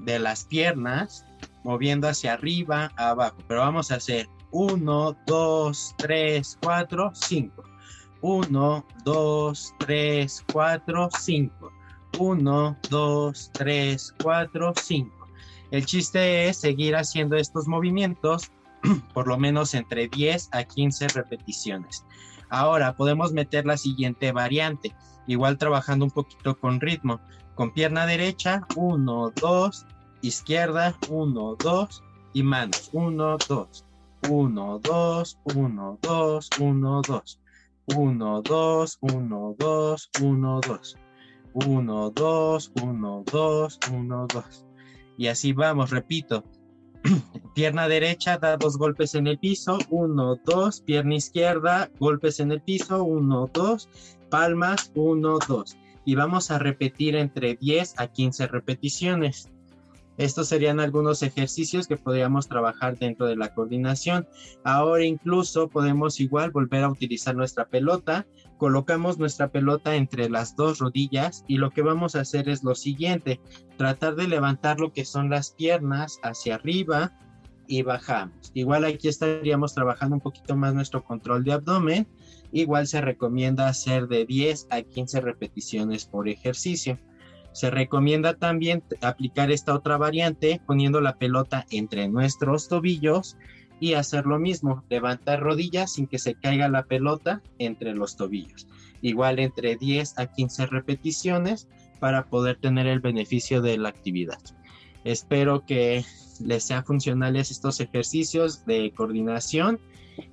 de 0.00 0.18
las 0.18 0.44
piernas, 0.44 1.24
moviendo 1.64 2.08
hacia 2.08 2.34
arriba, 2.34 2.92
abajo. 2.96 3.36
Pero 3.46 3.60
vamos 3.60 3.90
a 3.90 3.96
hacer 3.96 4.28
1, 4.50 5.16
2, 5.26 5.94
3, 5.98 6.58
4, 6.62 7.10
5. 7.14 7.64
1, 8.20 8.86
2, 9.04 9.74
3, 9.78 10.44
4, 10.52 11.08
5. 11.18 11.72
1, 12.18 12.78
2, 12.90 13.50
3, 13.52 14.14
4, 14.22 14.72
5. 14.82 15.28
El 15.70 15.84
chiste 15.84 16.48
es 16.48 16.56
seguir 16.56 16.96
haciendo 16.96 17.36
estos 17.36 17.68
movimientos 17.68 18.50
por 19.14 19.26
lo 19.26 19.38
menos 19.38 19.74
entre 19.74 20.08
10 20.08 20.50
a 20.52 20.64
15 20.64 21.08
repeticiones. 21.08 22.04
Ahora 22.48 22.96
podemos 22.96 23.32
meter 23.32 23.66
la 23.66 23.76
siguiente 23.76 24.32
variante, 24.32 24.94
igual 25.26 25.58
trabajando 25.58 26.04
un 26.04 26.10
poquito 26.10 26.58
con 26.58 26.80
ritmo. 26.80 27.20
Con 27.58 27.72
pierna 27.72 28.06
derecha, 28.06 28.64
1, 28.76 29.32
2, 29.34 29.86
izquierda, 30.22 30.96
1, 31.10 31.56
2 31.56 32.04
y 32.32 32.44
manos, 32.44 32.88
1, 32.92 33.36
2, 33.48 33.84
1, 34.30 34.78
2, 34.78 35.38
1, 35.56 35.98
2, 36.00 36.50
1, 36.60 37.02
2, 37.02 37.40
1, 37.96 38.42
2, 38.42 38.98
1, 39.02 39.50
2, 39.50 40.18
1, 40.22 40.60
2, 40.60 40.96
1, 41.52 42.10
2, 42.14 42.72
1, 42.80 43.24
2, 43.32 43.78
1, 43.90 44.26
2. 44.32 44.66
Y 45.16 45.26
así 45.26 45.52
vamos, 45.52 45.90
repito. 45.90 46.44
pierna 47.56 47.88
derecha 47.88 48.38
da 48.38 48.56
dos 48.56 48.78
golpes 48.78 49.16
en 49.16 49.26
el 49.26 49.36
piso, 49.36 49.78
1, 49.90 50.36
2, 50.44 50.80
pierna 50.82 51.16
izquierda, 51.16 51.90
golpes 51.98 52.38
en 52.38 52.52
el 52.52 52.62
piso, 52.62 53.02
1, 53.02 53.50
2, 53.52 53.88
palmas, 54.30 54.92
1, 54.94 55.38
2. 55.48 55.76
Y 56.08 56.14
vamos 56.14 56.50
a 56.50 56.58
repetir 56.58 57.16
entre 57.16 57.54
10 57.56 57.96
a 57.98 58.06
15 58.06 58.46
repeticiones. 58.46 59.50
Estos 60.16 60.48
serían 60.48 60.80
algunos 60.80 61.22
ejercicios 61.22 61.86
que 61.86 61.98
podríamos 61.98 62.48
trabajar 62.48 62.96
dentro 62.96 63.26
de 63.26 63.36
la 63.36 63.52
coordinación. 63.52 64.26
Ahora 64.64 65.04
incluso 65.04 65.68
podemos 65.68 66.18
igual 66.18 66.50
volver 66.50 66.84
a 66.84 66.88
utilizar 66.88 67.36
nuestra 67.36 67.66
pelota. 67.66 68.26
Colocamos 68.56 69.18
nuestra 69.18 69.48
pelota 69.48 69.96
entre 69.96 70.30
las 70.30 70.56
dos 70.56 70.78
rodillas 70.78 71.44
y 71.46 71.58
lo 71.58 71.72
que 71.72 71.82
vamos 71.82 72.16
a 72.16 72.20
hacer 72.20 72.48
es 72.48 72.64
lo 72.64 72.74
siguiente. 72.74 73.38
Tratar 73.76 74.14
de 74.14 74.28
levantar 74.28 74.80
lo 74.80 74.94
que 74.94 75.04
son 75.04 75.28
las 75.28 75.50
piernas 75.50 76.20
hacia 76.22 76.54
arriba 76.54 77.12
y 77.66 77.82
bajamos. 77.82 78.50
Igual 78.54 78.86
aquí 78.86 79.08
estaríamos 79.08 79.74
trabajando 79.74 80.16
un 80.16 80.22
poquito 80.22 80.56
más 80.56 80.72
nuestro 80.72 81.04
control 81.04 81.44
de 81.44 81.52
abdomen. 81.52 82.08
Igual 82.52 82.86
se 82.86 83.00
recomienda 83.00 83.68
hacer 83.68 84.08
de 84.08 84.24
10 84.24 84.68
a 84.70 84.82
15 84.82 85.20
repeticiones 85.20 86.06
por 86.06 86.28
ejercicio. 86.28 86.98
Se 87.52 87.70
recomienda 87.70 88.34
también 88.34 88.82
aplicar 89.02 89.50
esta 89.50 89.74
otra 89.74 89.96
variante 89.96 90.60
poniendo 90.66 91.00
la 91.00 91.16
pelota 91.16 91.66
entre 91.70 92.08
nuestros 92.08 92.68
tobillos 92.68 93.36
y 93.80 93.94
hacer 93.94 94.26
lo 94.26 94.38
mismo, 94.38 94.84
levantar 94.88 95.40
rodillas 95.40 95.92
sin 95.92 96.06
que 96.06 96.18
se 96.18 96.34
caiga 96.34 96.68
la 96.68 96.84
pelota 96.84 97.42
entre 97.58 97.94
los 97.94 98.16
tobillos. 98.16 98.66
Igual 99.02 99.38
entre 99.38 99.76
10 99.76 100.18
a 100.18 100.26
15 100.26 100.66
repeticiones 100.66 101.68
para 102.00 102.26
poder 102.26 102.58
tener 102.58 102.86
el 102.86 103.00
beneficio 103.00 103.60
de 103.60 103.78
la 103.78 103.88
actividad. 103.88 104.38
Espero 105.08 105.64
que 105.64 106.04
les 106.38 106.64
sean 106.64 106.84
funcionales 106.84 107.50
estos 107.50 107.80
ejercicios 107.80 108.66
de 108.66 108.92
coordinación 108.94 109.80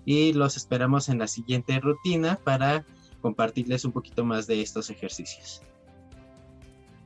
y 0.04 0.34
los 0.34 0.58
esperamos 0.58 1.08
en 1.08 1.20
la 1.20 1.28
siguiente 1.28 1.80
rutina 1.80 2.38
para 2.44 2.86
compartirles 3.22 3.86
un 3.86 3.94
poquito 3.94 4.26
más 4.26 4.48
de 4.48 4.62
estos 4.62 4.90
ejercicios. 4.90 5.62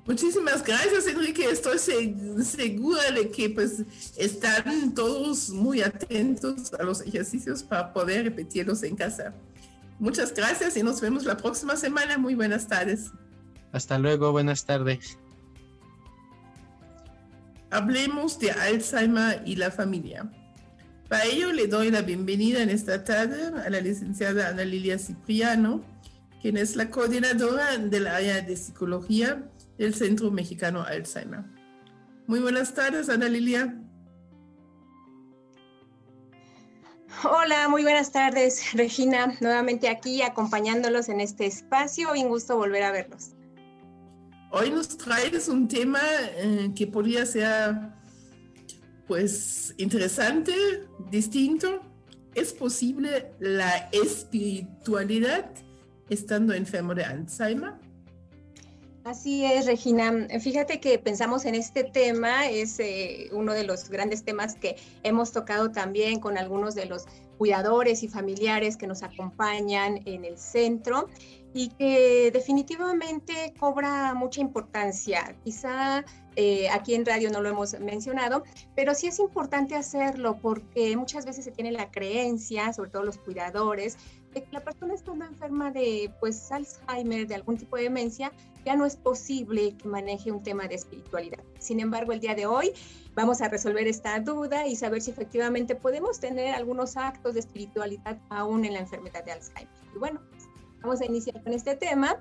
Muchísimas 0.08 0.64
gracias, 0.64 1.06
Enrique. 1.06 1.46
Estoy 1.46 1.78
segura 1.78 3.12
de 3.12 3.30
que 3.30 3.52
pues 3.52 3.84
están 4.18 4.96
todos 4.96 5.52
muy 5.52 5.84
atentos 5.84 6.74
a 6.74 6.82
los 6.82 7.02
ejercicios 7.02 7.62
para 7.62 7.94
poder 7.94 8.24
repetirlos 8.24 8.82
en 8.82 8.96
casa. 8.96 9.36
Muchas 10.00 10.34
gracias 10.34 10.76
y 10.76 10.82
nos 10.82 11.00
vemos 11.02 11.24
la 11.24 11.38
próxima 11.38 11.76
semana. 11.76 12.18
Muy 12.18 12.34
buenas 12.34 12.68
tardes. 12.68 13.12
Hasta 13.72 14.00
luego, 14.00 14.32
buenas 14.32 14.66
tardes. 14.66 15.20
Hablemos 17.72 18.40
de 18.40 18.52
Alzheimer 18.52 19.42
y 19.46 19.56
la 19.56 19.70
familia. 19.70 20.30
Para 21.08 21.26
ello 21.26 21.52
le 21.52 21.68
doy 21.68 21.92
la 21.92 22.02
bienvenida 22.02 22.62
en 22.62 22.70
esta 22.70 23.04
tarde 23.04 23.52
a 23.64 23.70
la 23.70 23.80
licenciada 23.80 24.50
Ana 24.50 24.64
Lilia 24.64 24.98
Cipriano, 24.98 25.84
quien 26.42 26.58
es 26.58 26.76
la 26.76 26.90
coordinadora 26.90 27.78
del 27.78 28.08
área 28.08 28.42
de 28.42 28.56
psicología 28.56 29.44
el 29.78 29.94
Centro 29.94 30.30
Mexicano 30.30 30.84
Alzheimer. 30.84 31.46
Muy 32.28 32.40
buenas 32.40 32.74
tardes, 32.74 33.10
Ana 33.10 33.30
Lilia. 33.30 33.76
Hola, 37.24 37.68
muy 37.70 37.84
buenas 37.84 38.12
tardes, 38.12 38.74
Regina. 38.74 39.36
Nuevamente 39.42 39.90
aquí 39.90 40.22
acompañándolos 40.22 41.10
en 41.10 41.22
este 41.22 41.46
espacio. 41.46 42.12
Un 42.14 42.30
gusto 42.30 42.58
volver 42.58 42.84
a 42.84 42.92
verlos. 42.92 43.32
Hoy 44.52 44.72
nos 44.72 44.98
traes 44.98 45.48
un 45.48 45.68
tema 45.68 46.00
eh, 46.38 46.72
que 46.76 46.88
podría 46.88 47.24
ser, 47.24 47.76
pues, 49.08 49.76
interesante, 49.78 50.54
distinto. 51.12 51.82
¿Es 52.34 52.52
posible 52.54 53.32
la 53.40 53.90
espiritualidad 53.92 55.52
estando 56.10 56.54
enfermo 56.54 56.96
de 56.96 57.04
Alzheimer? 57.04 57.74
Así 59.04 59.46
es, 59.46 59.68
Regina. 59.68 60.28
Fíjate 60.40 60.80
que 60.80 60.98
pensamos 60.98 61.46
en 61.46 61.54
este 61.54 61.84
tema, 61.84 62.50
es 62.50 62.80
eh, 62.80 63.30
uno 63.32 63.54
de 63.54 63.64
los 63.64 63.90
grandes 63.90 64.24
temas 64.24 64.56
que 64.56 64.78
hemos 65.04 65.32
tocado 65.32 65.72
también 65.72 66.20
con 66.20 66.38
algunos 66.40 66.74
de 66.74 66.86
los 66.86 67.06
cuidadores 67.38 68.04
y 68.04 68.08
familiares 68.08 68.78
que 68.78 68.86
nos 68.86 69.02
acompañan 69.02 70.02
en 70.06 70.26
el 70.26 70.38
centro 70.38 71.08
y 71.54 71.70
que 71.70 72.30
definitivamente 72.32 73.54
cobra 73.60 74.14
mucha 74.14 74.42
importancia. 74.42 75.36
Quizá 75.44 76.06
eh, 76.36 76.70
aquí 76.70 76.94
en 76.94 77.06
radio 77.06 77.30
no 77.32 77.42
lo 77.42 77.50
hemos 77.50 77.78
mencionado, 77.80 78.44
pero 78.76 78.94
sí 78.94 79.08
es 79.08 79.20
importante 79.20 79.76
hacerlo 79.76 80.38
porque 80.42 80.96
muchas 80.96 81.26
veces 81.26 81.44
se 81.46 81.52
tiene 81.52 81.72
la 81.72 81.92
creencia, 81.92 82.72
sobre 82.74 82.92
todo 82.92 83.04
los 83.04 83.18
cuidadores, 83.18 83.98
de 84.34 84.44
que 84.44 84.52
la 84.52 84.64
persona 84.64 84.94
está 84.94 85.12
enferma 85.12 85.72
de 85.72 86.12
pues 86.20 86.52
Alzheimer, 86.52 87.28
de 87.28 87.36
algún 87.36 87.58
tipo 87.58 87.78
de 87.78 87.84
demencia, 87.84 88.32
ya 88.66 88.76
no 88.76 88.86
es 88.86 88.96
posible 88.96 89.76
que 89.78 89.88
maneje 89.88 90.32
un 90.32 90.44
tema 90.44 90.68
de 90.68 90.76
espiritualidad. 90.76 91.40
Sin 91.60 91.80
embargo, 91.80 92.12
el 92.12 92.20
día 92.20 92.36
de 92.36 92.46
hoy 92.46 92.72
vamos 93.16 93.42
a 93.42 93.50
resolver 93.50 93.88
esta 93.88 94.20
duda 94.20 94.68
y 94.68 94.76
saber 94.76 95.02
si 95.02 95.12
efectivamente 95.12 95.76
podemos 95.76 96.20
tener 96.20 96.54
algunos 96.54 96.98
actos 96.98 97.34
de 97.34 97.40
espiritualidad 97.40 98.20
aún 98.30 98.66
en 98.66 98.74
la 98.74 98.80
enfermedad 98.80 99.24
de 99.24 99.32
Alzheimer. 99.32 99.74
Y 99.96 99.98
bueno, 99.98 100.22
vamos 100.82 101.02
a 101.02 101.06
iniciar 101.06 101.42
con 101.44 101.54
este 101.54 101.76
tema. 101.76 102.18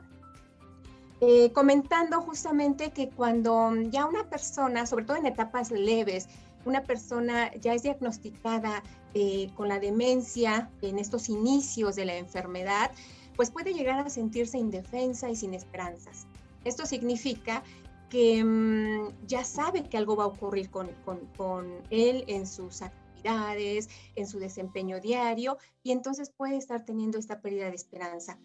Eh, 1.21 1.51
comentando 1.53 2.21
justamente 2.21 2.91
que 2.93 3.11
cuando 3.11 3.73
ya 3.91 4.07
una 4.07 4.29
persona, 4.31 4.87
sobre 4.87 5.05
todo 5.05 5.17
en 5.17 5.27
etapas 5.27 5.73
leves, 5.73 6.29
una 6.65 6.83
persona 6.83 7.53
ya 7.57 7.75
es 7.75 7.83
diagnosticada 7.83 8.83
eh, 9.15 9.51
con 9.57 9.69
la 9.69 9.81
demencia 9.81 10.71
en 10.81 10.99
estos 10.99 11.29
inicios 11.29 11.97
de 11.97 12.05
la 12.05 12.17
enfermedad, 12.17 12.93
pues 13.37 13.51
puede 13.51 13.73
llegar 13.73 13.99
a 13.99 14.11
sentirse 14.11 14.59
indefensa 14.59 15.29
y 15.29 15.37
sin 15.37 15.55
esperanzas. 15.55 16.27
Esto 16.65 16.87
significa 16.87 17.63
que 18.11 18.43
mm, 18.45 19.27
ya 19.27 19.45
sabe 19.45 19.85
que 19.89 19.97
algo 19.97 20.17
va 20.17 20.25
a 20.25 20.29
ocurrir 20.29 20.71
con, 20.71 20.89
con 21.37 21.67
él 21.91 22.25
en 22.27 22.47
sus 22.47 22.83
actividades, 22.83 22.98
en 23.25 24.27
su 24.27 24.39
desempeño 24.39 25.01
diario, 25.01 25.59
y 25.83 25.93
entonces 25.93 26.31
puede 26.31 26.57
estar 26.57 26.85
teniendo 26.85 27.19
esta 27.19 27.41
pérdida 27.41 27.69
de 27.69 27.77
esperanza. 27.77 28.39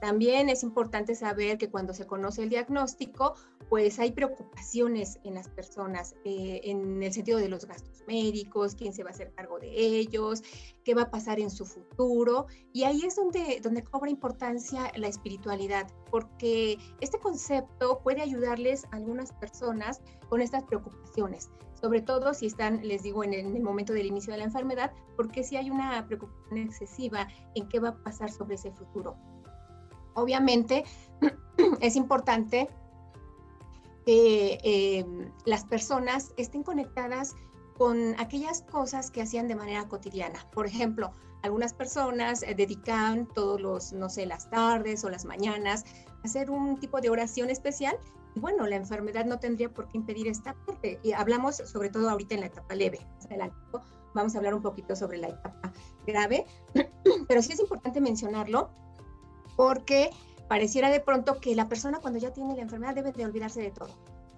También 0.00 0.48
es 0.48 0.62
importante 0.62 1.14
saber 1.14 1.58
que 1.58 1.70
cuando 1.70 1.92
se 1.92 2.06
conoce 2.06 2.44
el 2.44 2.50
diagnóstico, 2.50 3.34
pues 3.68 3.98
hay 3.98 4.12
preocupaciones 4.12 5.18
en 5.24 5.34
las 5.34 5.48
personas 5.48 6.14
eh, 6.24 6.60
en 6.64 7.02
el 7.02 7.12
sentido 7.12 7.38
de 7.38 7.48
los 7.48 7.66
gastos 7.66 8.02
médicos, 8.06 8.74
quién 8.74 8.92
se 8.92 9.02
va 9.02 9.10
a 9.10 9.12
hacer 9.12 9.32
cargo 9.34 9.58
de 9.58 9.68
ellos, 9.68 10.42
qué 10.84 10.94
va 10.94 11.02
a 11.02 11.10
pasar 11.10 11.40
en 11.40 11.50
su 11.50 11.66
futuro. 11.66 12.46
Y 12.72 12.84
ahí 12.84 13.02
es 13.04 13.16
donde, 13.16 13.60
donde 13.62 13.82
cobra 13.82 14.10
importancia 14.10 14.92
la 14.96 15.08
espiritualidad, 15.08 15.88
porque 16.10 16.78
este 17.00 17.18
concepto 17.18 18.00
puede 18.02 18.22
ayudarles 18.22 18.84
a 18.86 18.96
algunas 18.96 19.32
personas 19.32 20.00
con 20.28 20.40
estas 20.40 20.64
preocupaciones 20.64 21.50
sobre 21.80 22.00
todo 22.00 22.34
si 22.34 22.46
están, 22.46 22.86
les 22.86 23.04
digo, 23.04 23.22
en 23.22 23.32
el, 23.32 23.46
en 23.46 23.56
el, 23.56 23.62
momento 23.62 23.92
del 23.92 24.06
inicio 24.06 24.32
de 24.32 24.38
la 24.38 24.44
enfermedad, 24.44 24.92
porque 25.16 25.44
si 25.44 25.56
hay 25.56 25.70
una 25.70 26.04
preocupación 26.06 26.58
excesiva 26.58 27.28
en 27.54 27.68
qué 27.68 27.78
va 27.78 27.90
a 27.90 28.02
pasar 28.02 28.32
sobre 28.32 28.56
ese 28.56 28.72
futuro. 28.72 29.16
Obviamente 30.18 30.84
es 31.80 31.96
importante 31.96 32.68
que 34.04 34.58
eh, 34.64 35.06
las 35.44 35.64
personas 35.64 36.32
estén 36.36 36.62
conectadas 36.62 37.34
con 37.76 38.18
aquellas 38.18 38.62
cosas 38.62 39.10
que 39.10 39.22
hacían 39.22 39.46
de 39.46 39.54
manera 39.54 39.86
cotidiana. 39.86 40.44
Por 40.52 40.66
ejemplo, 40.66 41.12
algunas 41.42 41.72
personas 41.72 42.42
eh, 42.42 42.54
dedican 42.54 43.26
todos 43.26 43.60
los, 43.60 43.92
no 43.92 44.08
sé, 44.08 44.26
las 44.26 44.50
tardes 44.50 45.04
o 45.04 45.10
las 45.10 45.24
mañanas 45.24 45.84
a 46.22 46.26
hacer 46.26 46.50
un 46.50 46.80
tipo 46.80 47.00
de 47.00 47.10
oración 47.10 47.50
especial. 47.50 47.96
Y 48.34 48.40
bueno, 48.40 48.66
la 48.66 48.76
enfermedad 48.76 49.24
no 49.24 49.38
tendría 49.38 49.72
por 49.72 49.88
qué 49.88 49.98
impedir 49.98 50.26
esta 50.26 50.54
parte. 50.66 50.98
Y 51.02 51.12
hablamos 51.12 51.56
sobre 51.56 51.90
todo 51.90 52.10
ahorita 52.10 52.34
en 52.34 52.40
la 52.40 52.46
etapa 52.46 52.74
leve. 52.74 53.06
Vamos 54.14 54.34
a 54.34 54.38
hablar 54.38 54.54
un 54.54 54.62
poquito 54.62 54.96
sobre 54.96 55.18
la 55.18 55.28
etapa 55.28 55.70
grave, 56.06 56.46
pero 57.28 57.42
sí 57.42 57.52
es 57.52 57.60
importante 57.60 58.00
mencionarlo 58.00 58.70
porque 59.58 60.10
pareciera 60.46 60.88
de 60.88 61.00
pronto 61.00 61.40
que 61.40 61.56
la 61.56 61.68
persona 61.68 61.98
cuando 61.98 62.20
ya 62.20 62.32
tiene 62.32 62.54
la 62.54 62.62
enfermedad 62.62 62.94
debe 62.94 63.10
de 63.10 63.24
olvidarse 63.24 63.60
de 63.60 63.72
todo. 63.72 63.90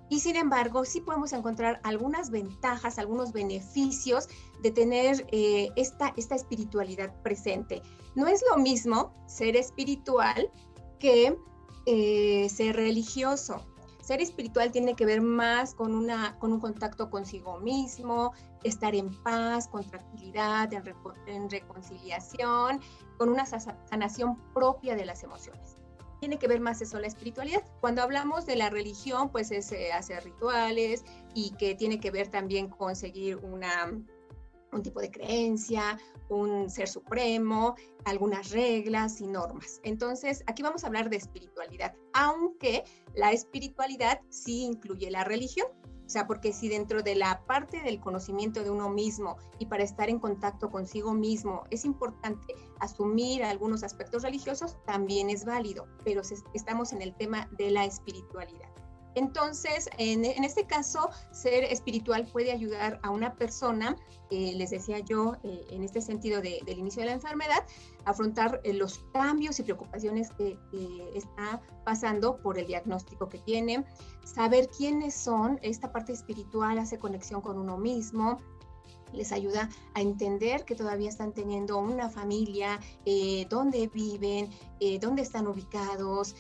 Y 0.09 0.21
sin 0.21 0.35
embargo, 0.35 0.87
sí 0.87 1.03
podemos 1.03 1.35
encontrar 1.35 1.79
algunas 1.85 2.31
ventajas, 2.31 2.99
algunos 2.99 3.31
beneficios 3.35 4.31
de 4.63 4.71
tener 4.71 5.27
eh, 5.31 5.69
esta, 5.77 6.15
esta 6.17 6.35
espiritualidad 6.35 7.15
presente. 7.23 7.83
No 8.15 8.29
es 8.29 8.43
lo 8.51 8.57
mismo 8.57 9.13
ser 9.27 9.57
espiritual 9.57 10.51
que 10.99 11.37
eh, 11.85 12.49
ser 12.49 12.77
religioso. 12.77 13.67
Ser 14.11 14.21
espiritual 14.21 14.73
tiene 14.73 14.97
que 14.97 15.07
ver 15.07 15.21
más 15.21 15.73
con, 15.73 15.95
una, 15.95 16.37
con 16.41 16.53
un 16.53 16.59
contacto 16.59 17.11
consigo 17.11 17.61
mismo, 17.61 18.33
estar 18.65 18.93
en 18.97 19.15
paz, 19.23 19.69
con 19.69 19.89
tranquilidad, 19.89 20.69
en, 20.73 21.49
reconciliación, 21.49 22.81
con 23.19 23.29
una 23.29 23.47
sanación 23.47 24.37
propia 24.53 24.97
de 24.97 25.05
las 25.05 25.23
emociones 25.23 25.77
tiene 26.19 26.39
que 26.39 26.49
ver 26.49 26.61
más 26.61 26.83
eso, 26.83 26.99
la 26.99 27.07
espiritualidad. 27.07 27.63
Cuando 27.81 28.03
hablamos 28.03 28.45
de 28.45 28.55
la 28.55 28.69
religión, 28.69 29.31
pues 29.31 29.51
es 29.53 29.73
eh, 29.73 29.91
hacer 29.93 30.23
rituales 30.23 31.03
y 31.33 31.53
que 31.53 31.75
tiene 31.75 31.99
que 31.99 32.11
ver 32.11 32.29
también 32.29 32.69
con 32.69 32.95
seguir 32.95 33.37
una, 33.37 33.91
un 34.73 34.83
tipo 34.83 35.01
de 35.01 35.11
creencia, 35.11 35.99
un 36.29 36.71
ser 36.71 36.89
supremo, 36.89 37.75
algunas 38.05 38.51
reglas 38.51 39.21
y 39.21 39.27
normas. 39.27 39.81
Entonces, 39.83 40.43
aquí 40.47 40.63
vamos 40.63 40.85
a 40.85 40.87
hablar 40.87 41.11
de 41.11 41.17
espiritualidad, 41.17 41.95
aunque 42.13 42.85
la 43.15 43.33
espiritualidad 43.33 44.21
sí 44.29 44.63
incluye 44.63 45.11
la 45.11 45.25
religión. 45.25 45.69
O 46.07 46.13
sea, 46.13 46.27
porque 46.27 46.53
si 46.53 46.69
dentro 46.69 47.05
de 47.05 47.15
la 47.15 47.45
parte 47.47 47.83
del 47.83 48.01
conocimiento 48.01 48.65
de 48.65 48.71
uno 48.71 48.89
mismo 48.89 49.37
y 49.61 49.67
para 49.67 49.85
estar 49.85 50.11
en 50.11 50.19
contacto 50.19 50.69
consigo 50.69 51.15
mismo 51.15 51.63
es 51.71 51.85
importante 51.85 52.53
asumir 52.81 53.45
algunos 53.45 53.85
aspectos 53.85 54.25
religiosos, 54.25 54.77
también 54.85 55.31
es 55.31 55.45
válido, 55.45 55.87
pero 56.05 56.23
estamos 56.53 56.93
en 56.93 57.03
el 57.03 57.15
tema 57.15 57.49
de 57.57 57.71
la 57.71 57.85
espiritualidad. 57.85 58.70
Entonces, 59.15 59.89
en, 59.99 60.25
este 60.25 60.67
caso, 60.67 61.11
ser 61.33 61.65
espiritual 61.65 62.27
puede 62.27 62.53
ayudar 62.53 63.01
a 63.03 63.11
una 63.11 63.35
persona, 63.35 63.97
eh, 64.31 64.53
les 64.57 64.71
decía 64.71 65.01
yo, 65.01 65.37
eh, 65.43 65.67
en 65.71 65.83
este 65.83 66.01
sentido 66.01 66.41
del 66.41 66.79
inicio 66.79 67.03
de 67.03 67.07
la 67.07 67.15
enfermedad, 67.15 67.65
afrontar 68.05 68.61
eh, 68.63 68.73
los 68.73 69.01
cambios 69.13 69.59
y 69.59 69.65
preocupaciones 69.65 70.31
que, 70.39 70.57
está 71.15 71.61
pasando 71.85 72.39
por 72.39 72.59
el 72.59 72.67
diagnóstico 72.67 73.29
que 73.29 73.39
tiene, 73.39 73.85
saber 74.25 74.69
quiénes 74.69 75.15
son, 75.15 75.59
esta 75.63 75.91
parte 75.93 76.13
espiritual 76.13 76.79
hace 76.79 76.99
conexión 76.99 77.41
con 77.41 77.59
uno 77.59 77.77
mismo, 77.77 78.39
les 79.13 79.33
ayuda 79.33 79.69
a 79.95 80.01
entender 80.01 80.65
que 80.65 80.77
todavía 80.77 81.09
están 81.09 81.33
teniendo 81.33 81.79
una 81.79 82.09
familia, 82.09 82.79
dónde 83.49 83.89
viven, 83.89 84.51
dónde 85.01 85.23
están 85.23 85.49
ubicados, 85.49 86.37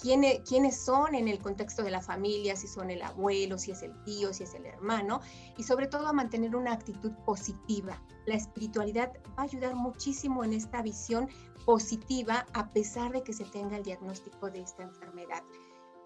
quiénes, 0.00 0.80
son 0.80 1.14
en 1.14 1.28
el 1.28 1.38
contexto 1.38 1.82
de 1.82 1.90
la 1.90 2.00
familia, 2.00 2.56
si 2.56 2.66
son 2.66 2.90
el 2.90 3.02
abuelo, 3.02 3.58
si 3.58 3.70
es 3.70 3.82
el 3.82 3.92
tío, 4.04 4.32
si 4.32 4.44
es 4.44 4.54
el 4.54 4.66
hermano, 4.66 5.20
y 5.56 5.62
sobre 5.62 5.86
todo 5.86 6.06
a 6.06 6.12
mantener 6.12 6.56
una 6.56 6.72
actitud 6.72 7.12
positiva. 7.24 8.00
La 8.26 8.34
espiritualidad 8.34 9.12
va 9.38 9.42
a 9.42 9.42
ayudar 9.42 9.74
muchísimo 9.74 10.44
en 10.44 10.52
esta 10.52 10.82
visión 10.82 11.28
positiva 11.64 12.46
a 12.54 12.70
pesar 12.70 13.12
de 13.12 13.22
que 13.22 13.32
se 13.32 13.44
tenga 13.44 13.76
el 13.76 13.82
diagnóstico 13.82 14.50
de 14.50 14.60
esta 14.60 14.82
enfermedad. 14.82 15.42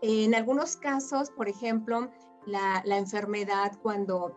En 0.02 0.34
algunos 0.34 0.76
casos, 0.76 1.30
por 1.30 1.48
ejemplo, 1.48 2.10
la, 2.46 2.82
la 2.84 2.98
enfermedad 2.98 3.78
cuando 3.82 4.36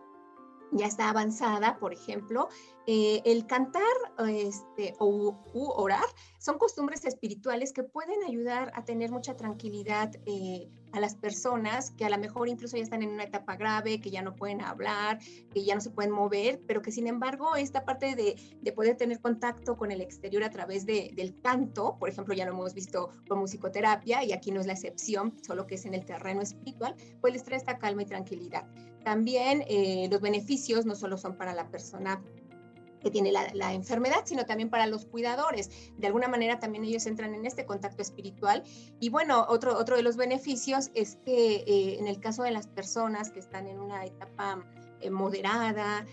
ya 0.72 0.86
está 0.86 1.10
avanzada, 1.10 1.78
por 1.78 1.92
ejemplo, 1.92 2.48
eh, 2.90 3.20
el 3.26 3.46
cantar 3.46 3.82
este, 4.30 4.94
o 4.98 5.36
orar 5.76 6.06
son 6.38 6.56
costumbres 6.56 7.04
espirituales 7.04 7.74
que 7.74 7.82
pueden 7.82 8.22
ayudar 8.26 8.72
a 8.74 8.86
tener 8.86 9.10
mucha 9.10 9.36
tranquilidad 9.36 10.10
eh, 10.24 10.70
a 10.92 11.00
las 11.00 11.14
personas 11.14 11.90
que 11.90 12.06
a 12.06 12.08
lo 12.08 12.16
mejor 12.16 12.48
incluso 12.48 12.78
ya 12.78 12.82
están 12.82 13.02
en 13.02 13.10
una 13.10 13.24
etapa 13.24 13.56
grave, 13.56 14.00
que 14.00 14.10
ya 14.10 14.22
no 14.22 14.34
pueden 14.34 14.62
hablar, 14.62 15.18
que 15.52 15.64
ya 15.66 15.74
no 15.74 15.82
se 15.82 15.90
pueden 15.90 16.12
mover, 16.12 16.62
pero 16.66 16.80
que 16.80 16.90
sin 16.90 17.06
embargo 17.06 17.56
esta 17.56 17.84
parte 17.84 18.14
de, 18.14 18.40
de 18.62 18.72
poder 18.72 18.96
tener 18.96 19.20
contacto 19.20 19.76
con 19.76 19.92
el 19.92 20.00
exterior 20.00 20.42
a 20.42 20.48
través 20.48 20.86
de, 20.86 21.10
del 21.14 21.38
canto, 21.42 21.98
por 21.98 22.08
ejemplo, 22.08 22.32
ya 22.32 22.46
lo 22.46 22.52
hemos 22.52 22.72
visto 22.72 23.10
con 23.28 23.38
musicoterapia 23.38 24.24
y 24.24 24.32
aquí 24.32 24.50
no 24.50 24.62
es 24.62 24.66
la 24.66 24.72
excepción, 24.72 25.34
solo 25.42 25.66
que 25.66 25.74
es 25.74 25.84
en 25.84 25.92
el 25.92 26.06
terreno 26.06 26.40
espiritual, 26.40 26.94
pues 27.20 27.34
les 27.34 27.44
trae 27.44 27.58
esta 27.58 27.76
calma 27.76 28.00
y 28.00 28.06
tranquilidad. 28.06 28.66
También 29.04 29.64
eh, 29.68 30.08
los 30.10 30.20
beneficios 30.20 30.86
no 30.86 30.94
solo 30.94 31.16
son 31.18 31.36
para 31.36 31.54
la 31.54 31.70
persona 31.70 32.22
que 33.00 33.10
tiene 33.10 33.32
la, 33.32 33.72
enfermedad, 33.72 34.22
sino 34.24 34.46
también 34.46 34.70
para 34.70 34.86
los 34.86 35.04
cuidadores. 35.04 35.70
De 35.96 36.06
alguna 36.06 36.28
manera 36.28 36.58
también 36.58 36.84
ellos 36.84 37.06
entran 37.06 37.34
en 37.34 37.46
este 37.46 37.66
contacto 37.66 38.02
espiritual. 38.02 38.62
Y 39.00 39.08
bueno, 39.10 39.46
otro, 39.48 39.76
otro 39.76 39.96
de 39.96 40.02
los 40.02 40.16
beneficios 40.16 40.90
es 40.94 41.16
que 41.24 41.64
eh, 41.66 41.96
en 41.98 42.06
el 42.06 42.20
caso 42.20 42.42
de 42.42 42.50
las 42.50 42.66
personas 42.66 43.30
que 43.30 43.38
están 43.38 43.66
en 43.66 43.80
una 43.80 44.04
etapa 44.04 44.64
eh, 45.00 45.10
moderada, 45.10 46.06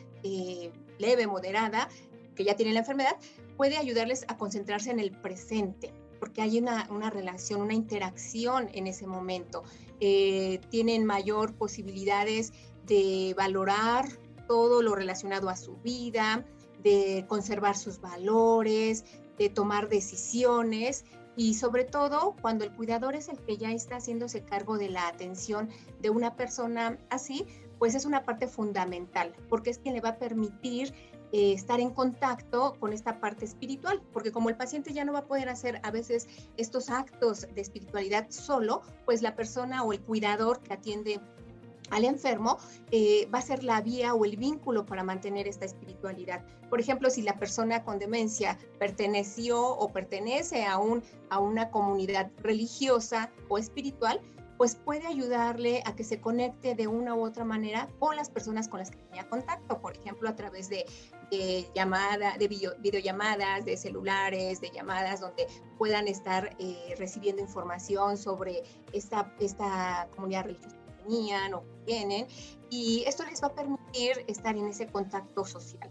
leve, 0.98 1.28
moderada, 1.28 1.88
que 2.36 2.44
ya 2.44 2.56
tienen 2.56 2.74
la 2.74 2.80
enfermedad, 2.82 3.16
puede 3.58 3.78
ayudarles 3.78 4.26
a 4.28 4.38
concentrarse 4.38 4.90
en 4.90 5.00
el 5.00 5.12
presente 5.12 5.94
porque 6.20 6.42
hay 6.42 6.58
una, 6.58 6.88
una 6.90 7.10
relación, 7.12 7.62
una 7.62 7.74
interacción 7.74 8.70
en 8.74 8.88
ese 8.88 9.06
momento. 9.06 9.64
tienen 10.00 11.06
mayor 11.06 11.54
posibilidades 11.54 12.52
de 12.86 13.36
valorar 13.38 14.08
todo 14.48 14.82
lo 14.82 14.96
relacionado 14.96 15.50
a 15.50 15.56
su 15.56 15.78
vida, 15.78 16.46
de 16.86 17.26
conservar 17.28 17.76
sus 17.76 18.00
valores, 18.00 19.04
de 19.40 19.50
tomar 19.50 19.90
decisiones 19.90 21.04
y 21.36 21.56
sobre 21.56 21.84
todo 21.84 22.36
cuando 22.42 22.64
el 22.64 22.72
cuidador 22.72 23.16
es 23.16 23.28
el 23.28 23.40
que 23.40 23.58
ya 23.58 23.72
está 23.72 23.98
haciéndose 23.98 24.44
cargo 24.44 24.78
de 24.78 24.90
la 24.90 25.08
atención 25.08 25.68
de 26.00 26.12
una 26.12 26.36
persona 26.36 27.00
así, 27.10 27.46
pues 27.80 27.96
es 27.96 28.06
una 28.06 28.24
parte 28.24 28.48
fundamental, 28.48 29.34
porque 29.50 29.72
es 29.72 29.80
quien 29.80 29.96
le 29.96 30.02
va 30.02 30.10
a 30.10 30.18
permitir 30.18 30.94
eh, 31.32 31.54
estar 31.54 31.80
en 31.80 31.90
contacto 31.90 32.78
con 32.80 32.94
esta 32.94 33.20
parte 33.20 33.46
espiritual, 33.46 34.02
porque 34.14 34.32
como 34.32 34.50
el 34.50 34.56
paciente 34.56 34.94
ya 34.94 35.04
no 35.04 35.12
va 35.12 35.20
a 35.20 35.26
poder 35.26 35.50
hacer 35.50 35.82
a 35.82 35.90
veces 35.90 36.28
estos 36.56 36.92
actos 36.92 37.48
de 37.54 37.62
espiritualidad 37.62 38.28
solo, 38.30 38.84
pues 39.06 39.24
la 39.24 39.36
persona 39.36 39.84
o 39.84 39.92
el 39.92 40.02
cuidador 40.02 40.62
que 40.62 40.74
atiende 40.74 41.20
al 41.92 42.06
enfermo 42.06 42.58
eh, 42.92 43.28
va 43.34 43.40
a 43.40 43.42
ser 43.42 43.64
la 43.64 43.82
vía 43.82 44.14
o 44.14 44.26
el 44.26 44.38
vínculo 44.38 44.86
para 44.86 45.04
mantener 45.04 45.48
esta 45.48 45.66
espiritualidad. 45.66 46.44
Por 46.70 46.80
ejemplo, 46.80 47.10
si 47.10 47.22
la 47.22 47.38
persona 47.38 47.84
con 47.84 48.00
demencia 48.00 48.58
perteneció 48.80 49.62
o 49.62 49.92
pertenece 49.92 50.66
a, 50.66 50.80
a 51.30 51.40
una 51.40 51.70
comunidad 51.72 52.32
religiosa 52.42 53.32
o 53.50 53.58
espiritual, 53.58 54.20
pues 54.58 54.76
puede 54.76 55.06
ayudarle 55.06 55.84
a 55.86 55.96
que 55.96 56.04
se 56.04 56.22
conecte 56.22 56.76
de 56.76 56.88
una 56.88 57.14
u 57.14 57.26
otra 57.26 57.44
manera 57.44 57.90
con 58.00 58.16
las 58.16 58.30
personas 58.30 58.70
con 58.70 58.80
las 58.80 58.90
que 58.90 58.98
tenía 58.98 59.28
contacto, 59.28 59.82
por 59.82 59.98
ejemplo, 59.98 60.30
a 60.30 60.36
través 60.36 60.70
de, 60.70 60.86
llamada, 61.76 62.38
de 62.38 62.48
videollamadas, 62.48 63.66
de 63.66 63.76
celulares, 63.76 64.62
de 64.62 64.72
llamadas 64.72 65.20
donde 65.20 65.48
puedan 65.78 66.08
estar 66.08 66.56
eh, 66.60 66.96
recibiendo 66.98 67.42
información 67.42 68.18
sobre 68.18 68.64
esta, 68.94 69.34
esta 69.40 70.08
comunidad 70.16 70.46
religiosa 70.46 70.85
tenían 71.06 71.54
o 71.54 71.64
tienen, 71.86 72.28
y 72.70 73.04
esto 73.06 73.24
les 73.26 73.42
va 73.42 73.48
a 73.48 73.56
permitir 73.56 74.26
estar 74.28 74.56
en 74.56 74.68
ese 74.68 74.88
contacto 74.88 75.46
social. 75.46 75.90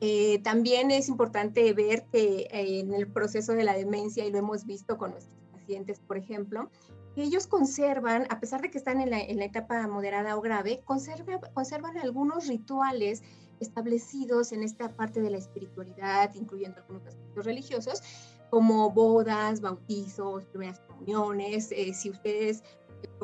Eh, 0.00 0.40
también 0.42 0.90
es 0.90 1.08
importante 1.08 1.72
ver 1.72 2.06
que 2.12 2.48
eh, 2.50 2.80
en 2.80 2.92
el 2.92 3.06
proceso 3.06 3.52
de 3.52 3.64
la 3.64 3.74
demencia, 3.74 4.24
y 4.24 4.30
lo 4.30 4.38
hemos 4.38 4.66
visto 4.66 4.98
con 4.98 5.12
nuestros 5.12 5.38
pacientes, 5.52 6.00
por 6.00 6.18
ejemplo, 6.18 6.70
que 7.14 7.22
ellos 7.22 7.46
conservan, 7.46 8.26
a 8.28 8.40
pesar 8.40 8.60
de 8.60 8.70
que 8.70 8.76
están 8.76 9.00
en 9.00 9.10
la, 9.10 9.20
en 9.20 9.38
la 9.38 9.46
etapa 9.46 9.86
moderada 9.88 10.36
o 10.36 10.42
grave, 10.42 10.82
conservan, 10.84 11.40
conservan 11.54 11.96
algunos 11.96 12.46
rituales 12.46 13.22
establecidos 13.58 14.52
en 14.52 14.62
esta 14.62 14.94
parte 14.94 15.22
de 15.22 15.30
la 15.30 15.38
espiritualidad, 15.38 16.34
incluyendo 16.34 16.78
algunos 16.80 17.06
aspectos 17.06 17.46
religiosos, 17.46 18.02
como 18.50 18.90
bodas, 18.90 19.62
bautizos, 19.62 20.44
primeras 20.44 20.80
comuniones. 20.80 21.72
Eh, 21.72 21.94
si 21.94 22.10
ustedes 22.10 22.62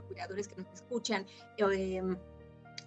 cuidadores 0.06 0.48
que 0.48 0.56
nos 0.56 0.72
escuchan 0.72 1.26
em, 1.58 2.16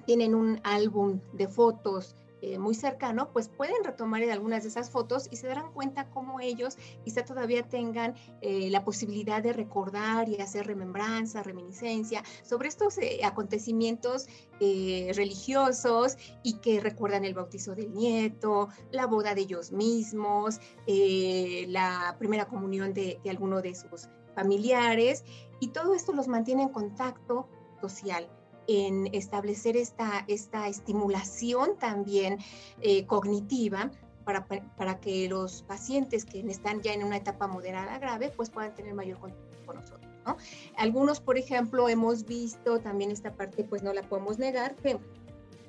tienen 0.05 0.35
un 0.35 0.59
álbum 0.63 1.19
de 1.33 1.47
fotos 1.47 2.15
eh, 2.41 2.59
muy 2.59 2.75
cercano, 2.75 3.31
pues 3.33 3.49
pueden 3.49 3.83
retomar 3.83 4.21
algunas 4.29 4.61
de 4.61 4.69
esas 4.69 4.91
fotos 4.91 5.27
y 5.31 5.37
se 5.37 5.47
darán 5.47 5.71
cuenta 5.71 6.09
cómo 6.11 6.39
ellos 6.39 6.77
quizá 7.03 7.25
todavía 7.25 7.63
tengan 7.63 8.13
eh, 8.41 8.69
la 8.69 8.83
posibilidad 8.83 9.41
de 9.41 9.51
recordar 9.51 10.29
y 10.29 10.39
hacer 10.39 10.67
remembranza, 10.67 11.41
reminiscencia 11.41 12.23
sobre 12.43 12.67
estos 12.67 12.99
eh, 12.99 13.21
acontecimientos 13.23 14.27
religiosos 14.59 16.17
y 16.43 16.59
que 16.59 16.79
recuerdan 16.79 17.25
el 17.25 17.33
bautizo 17.33 17.75
del 17.75 17.93
nieto, 17.93 18.69
la 18.91 19.05
boda 19.05 19.35
de 19.35 19.41
ellos 19.41 19.71
mismos, 19.73 20.61
la 20.87 22.15
primera 22.17 22.45
comunión 22.45 22.93
de, 22.93 23.19
de 23.21 23.29
alguno 23.29 23.61
de 23.61 23.75
sus 23.75 24.07
familiares 24.35 25.23
y 25.59 25.69
todo 25.69 25.93
esto 25.93 26.13
los 26.13 26.27
mantiene 26.27 26.63
en 26.63 26.69
contacto 26.69 27.47
social. 27.81 28.27
en 28.67 29.13
establecer 29.13 29.77
esta, 29.77 30.25
esta 30.27 30.67
estimulación 30.67 31.77
también 31.77 32.39
eh, 32.81 33.05
cognitiva 33.05 33.91
para, 34.23 34.47
para, 34.47 34.99
que 34.99 35.29
los 35.29 35.61
pacientes 35.61 36.25
que 36.25 36.39
están 36.49 36.81
ya 36.81 36.91
en 36.93 37.03
una 37.03 37.17
etapa 37.17 37.45
moderada 37.45 37.99
grave 37.99 38.33
pues 38.35 38.49
puedan 38.49 38.73
tener 38.73 38.95
mayor 38.95 39.19
contacto 39.19 39.57
con 39.67 39.75
nosotros. 39.75 40.11
¿no? 40.25 40.37
Algunos, 40.77 41.19
por 41.19 41.37
ejemplo, 41.37 41.87
hemos 41.89 42.25
visto 42.25 42.79
también 42.79 43.11
esta 43.11 43.35
parte, 43.35 43.63
pues 43.63 43.83
no 43.83 43.93
la 43.93 44.01
podemos 44.01 44.39
negar, 44.39 44.75
que 44.75 44.97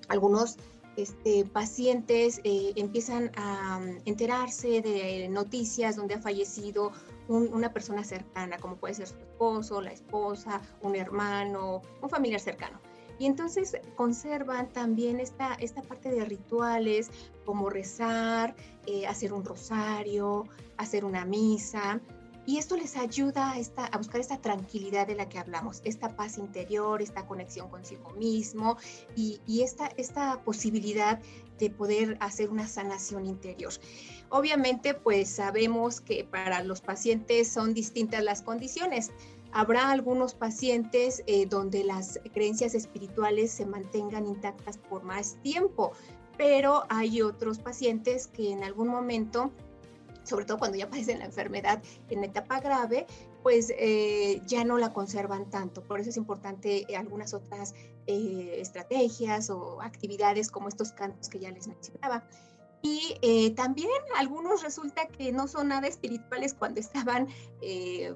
algunos 0.08 0.56
este, 0.96 1.44
pacientes 1.44 2.40
eh, 2.44 2.72
empiezan 2.76 3.30
a 3.36 3.78
mm, 3.78 3.98
enterarse 4.06 4.80
de 4.80 5.28
noticias 5.28 5.96
donde 5.96 6.14
ha 6.14 6.20
fallecido 6.20 6.92
una 7.28 7.72
persona 7.72 8.04
cercana, 8.04 8.58
como 8.58 8.76
puede 8.76 8.94
ser 8.94 9.08
su 9.08 9.16
esposo, 9.16 9.80
la 9.80 9.92
esposa, 9.92 10.60
un 10.82 10.96
hermano, 10.96 11.82
un 12.02 12.08
familiar 12.10 12.40
cercano. 12.40 12.80
Y 13.18 13.26
entonces 13.26 13.76
conservan 13.94 14.68
también 14.72 15.20
esta, 15.20 15.54
esta 15.54 15.82
parte 15.82 16.10
de 16.10 16.24
rituales 16.24 17.10
como 17.44 17.70
rezar, 17.70 18.54
eh, 18.86 19.06
hacer 19.06 19.32
un 19.32 19.44
rosario, 19.44 20.44
hacer 20.76 21.04
una 21.04 21.24
misa, 21.24 22.00
y 22.46 22.58
esto 22.58 22.76
les 22.76 22.96
ayuda 22.96 23.52
a, 23.52 23.58
esta, 23.58 23.86
a 23.86 23.98
buscar 23.98 24.20
esta 24.20 24.40
tranquilidad 24.40 25.08
de 25.08 25.16
la 25.16 25.28
que 25.28 25.38
hablamos, 25.38 25.82
esta 25.84 26.14
paz 26.14 26.38
interior, 26.38 27.02
esta 27.02 27.26
conexión 27.26 27.68
consigo 27.68 28.10
mismo 28.10 28.76
y, 29.16 29.40
y 29.46 29.62
esta, 29.62 29.88
esta 29.96 30.40
posibilidad 30.44 31.20
de 31.58 31.70
poder 31.70 32.16
hacer 32.20 32.48
una 32.48 32.68
sanación 32.68 33.26
interior. 33.26 33.72
Obviamente, 34.28 34.94
pues 34.94 35.28
sabemos 35.28 36.00
que 36.00 36.24
para 36.24 36.62
los 36.62 36.80
pacientes 36.80 37.48
son 37.48 37.74
distintas 37.74 38.22
las 38.24 38.42
condiciones. 38.42 39.10
Habrá 39.52 39.90
algunos 39.90 40.34
pacientes 40.34 41.22
eh, 41.26 41.46
donde 41.46 41.84
las 41.84 42.20
creencias 42.34 42.74
espirituales 42.74 43.52
se 43.52 43.64
mantengan 43.64 44.26
intactas 44.26 44.78
por 44.78 45.04
más 45.04 45.36
tiempo, 45.42 45.92
pero 46.36 46.84
hay 46.88 47.22
otros 47.22 47.58
pacientes 47.58 48.26
que 48.26 48.50
en 48.50 48.64
algún 48.64 48.88
momento 48.88 49.52
sobre 50.26 50.44
todo 50.44 50.58
cuando 50.58 50.76
ya 50.76 50.90
padecen 50.90 51.20
la 51.20 51.26
enfermedad 51.26 51.82
en 52.10 52.24
etapa 52.24 52.60
grave, 52.60 53.06
pues 53.42 53.72
eh, 53.78 54.42
ya 54.46 54.64
no 54.64 54.76
la 54.76 54.92
conservan 54.92 55.48
tanto. 55.50 55.82
Por 55.82 56.00
eso 56.00 56.10
es 56.10 56.16
importante 56.16 56.84
eh, 56.92 56.96
algunas 56.96 57.32
otras 57.32 57.74
estrategias 58.06 59.50
o 59.50 59.80
actividades 59.82 60.50
como 60.50 60.68
estos 60.68 60.92
cantos 60.92 61.28
que 61.28 61.40
ya 61.40 61.50
les 61.50 61.66
mencionaba. 61.66 62.24
Y 62.82 63.52
también 63.56 63.90
algunos 64.16 64.62
resulta 64.62 65.08
que 65.08 65.32
no 65.32 65.48
son 65.48 65.68
nada 65.68 65.88
espirituales 65.88 66.54
cuando 66.54 66.78
estaban, 66.78 67.26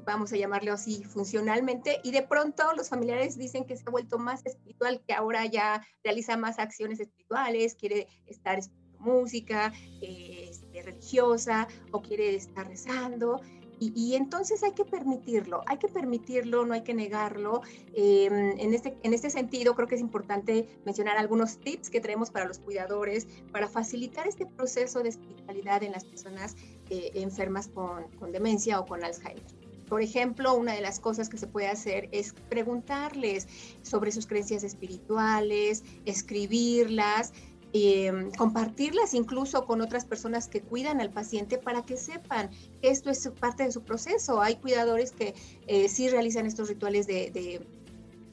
vamos 0.05 0.33
a 0.33 0.37
llamarlo 0.37 0.73
así, 0.73 1.03
funcionalmente, 1.03 2.01
y 2.05 2.13
de 2.13 2.23
pronto 2.23 2.63
los 2.77 2.89
familiares 2.89 3.37
dicen 3.37 3.65
que 3.65 3.77
se 3.77 3.85
ha 3.87 3.91
vuelto 3.91 4.19
más 4.19 4.47
espiritual, 4.47 5.03
que 5.07 5.13
ahora 5.13 5.45
ya 5.47 5.85
realiza 6.05 6.37
más 6.37 6.59
acciones 6.61 7.01
espirituales, 7.01 7.75
quiere 7.75 8.07
estar 8.27 8.61
música 9.01 9.73
este, 10.01 10.83
religiosa 10.83 11.67
o 11.91 12.03
quiere 12.03 12.35
estar 12.35 12.69
rezando. 12.69 13.41
Y, 13.81 14.15
entonces 14.15 14.63
hay 14.63 14.73
que 14.73 14.85
permitirlo, 14.85 15.63
hay 15.67 15.79
que 15.79 15.89
permitirlo, 15.89 16.67
no 16.67 16.75
hay 16.75 16.83
que 16.83 16.93
negarlo. 16.93 17.63
Em, 17.95 18.59
en, 18.59 18.75
este, 18.75 18.99
en 19.03 19.15
este 19.15 19.31
sentido, 19.31 19.75
creo 19.75 19.89
que 19.89 19.95
es 19.95 20.03
importante 20.03 20.69
mencionar 20.85 21.17
algunos 21.17 21.59
tips 21.59 21.89
que 21.89 22.01
tenemos 22.01 22.31
para 22.31 22.45
los 22.45 22.59
cuidadores 22.59 23.27
para 23.53 23.69
facilitar 23.69 24.27
este 24.27 24.45
proceso 24.45 25.03
de 25.03 25.09
espiritualidad 25.09 25.83
en 25.83 25.93
las 25.93 26.05
personas 26.05 26.57
eh, 26.91 27.11
enfermas 27.15 27.69
con, 27.69 28.09
con 28.19 28.33
demencia 28.33 28.79
o 28.79 28.85
con 28.85 29.03
Alzheimer. 29.03 29.43
Por 29.91 30.03
ejemplo, 30.03 30.55
una 30.55 30.75
de 30.75 30.83
las 30.83 31.01
cosas 31.01 31.29
que 31.29 31.37
se 31.37 31.49
puede 31.49 31.67
hacer 31.67 32.09
es 32.13 32.33
preguntarles 32.49 33.49
sobre 33.83 34.13
sus 34.13 34.29
creencias 34.29 34.63
espirituales, 34.63 35.83
escribirlas, 36.05 37.33
Em, 37.73 38.33
compartirlas 38.33 39.15
incluso 39.15 39.65
con 39.65 39.81
otras 39.81 40.05
personas 40.05 40.49
que 40.49 40.61
cuidan 40.61 41.01
al 41.01 41.11
paciente 41.11 41.57
para 41.57 41.83
que 41.85 41.97
sepan 41.97 42.51
que 42.83 42.91
esto 42.91 43.11
es 43.11 43.31
parte 43.39 43.63
de 43.63 43.71
su 43.71 43.83
proceso. 43.83 44.41
Hay 44.41 44.57
cuidadores 44.57 45.13
que 45.13 45.35
eh, 45.69 45.89
sí 45.89 46.09
realizan 46.09 46.47
estos 46.47 46.69
rituales 46.69 47.07
de, 47.07 47.63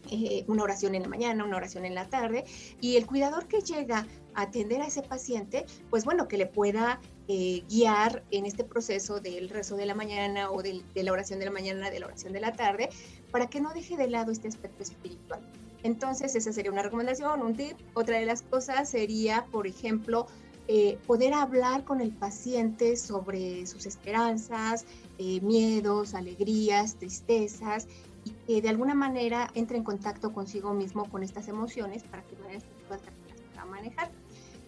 eh, 0.09 0.43
una 0.47 0.63
oración 0.63 0.95
en 0.95 1.03
la 1.03 1.09
mañana, 1.09 1.43
una 1.43 1.57
oración 1.57 1.85
en 1.85 1.93
la 1.93 2.09
tarde, 2.09 2.45
y 2.81 2.95
el 2.95 3.05
cuidador 3.05 3.47
que 3.47 3.61
llega 3.61 4.07
a 4.33 4.43
atender 4.43 4.81
a 4.81 4.87
ese 4.87 5.03
paciente, 5.03 5.67
pues 5.91 6.03
bueno, 6.03 6.27
que 6.27 6.37
le 6.37 6.47
pueda 6.47 6.99
eh, 7.27 7.63
guiar 7.69 8.23
en 8.31 8.47
este 8.47 8.63
proceso 8.63 9.19
del 9.19 9.49
rezo 9.49 9.75
de 9.75 9.85
la 9.85 9.93
mañana 9.93 10.49
o 10.49 10.63
de 10.63 10.83
la 10.95 11.11
oración 11.11 11.37
de 11.37 11.45
la 11.45 11.51
mañana, 11.51 11.91
de 11.91 11.99
la 11.99 12.07
oración 12.07 12.33
de 12.33 12.39
la 12.39 12.53
tarde, 12.53 12.89
para 13.31 13.47
que 13.47 13.61
no 13.61 13.71
deje 13.71 13.97
de 13.97 14.07
lado 14.07 14.31
este 14.31 14.47
aspecto 14.47 14.81
espiritual. 14.81 15.41
Entonces, 15.83 16.35
esa 16.35 16.51
sería 16.51 16.71
una 16.71 16.81
recomendación, 16.81 17.41
un 17.41 17.55
tip. 17.55 17.77
Otra 17.93 18.17
de 18.19 18.25
las 18.25 18.41
cosas 18.41 18.89
sería, 18.89 19.45
por 19.51 19.67
ejemplo, 19.67 20.27
eh, 20.67 20.97
poder 21.07 21.33
hablar 21.33 21.85
con 21.85 22.01
el 22.01 22.11
paciente 22.11 22.97
sobre 22.97 23.65
sus 23.67 23.85
esperanzas, 23.85 24.85
eh, 25.17 25.39
miedos, 25.41 26.13
alegrías, 26.13 26.95
tristezas, 26.95 27.87
y 28.25 28.31
que 28.45 28.61
de 28.61 28.67
alguna 28.67 28.93
manera 28.93 29.49
entre 29.53 29.77
en 29.77 29.85
contacto 29.85 30.33
consigo 30.33 30.73
mismo 30.73 31.09
con 31.09 31.23
estas 31.23 31.47
emociones 31.47 32.03
para 32.03 32.23
que 32.23 32.35
manera 32.35 32.59
las 32.89 32.99
pueda 32.99 33.65
manejar. 33.65 34.11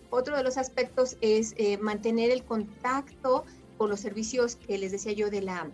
Otro 0.09 0.37
de 0.37 0.43
los 0.43 0.57
aspectos 0.57 1.17
es 1.21 1.53
eh, 1.57 1.77
mantener 1.77 2.31
el 2.31 2.43
contacto 2.43 3.43
con 3.77 3.89
los 3.89 3.99
servicios 3.99 4.55
que 4.55 4.77
les 4.77 4.91
decía 4.91 5.11
yo 5.11 5.29
de 5.29 5.41
la 5.41 5.69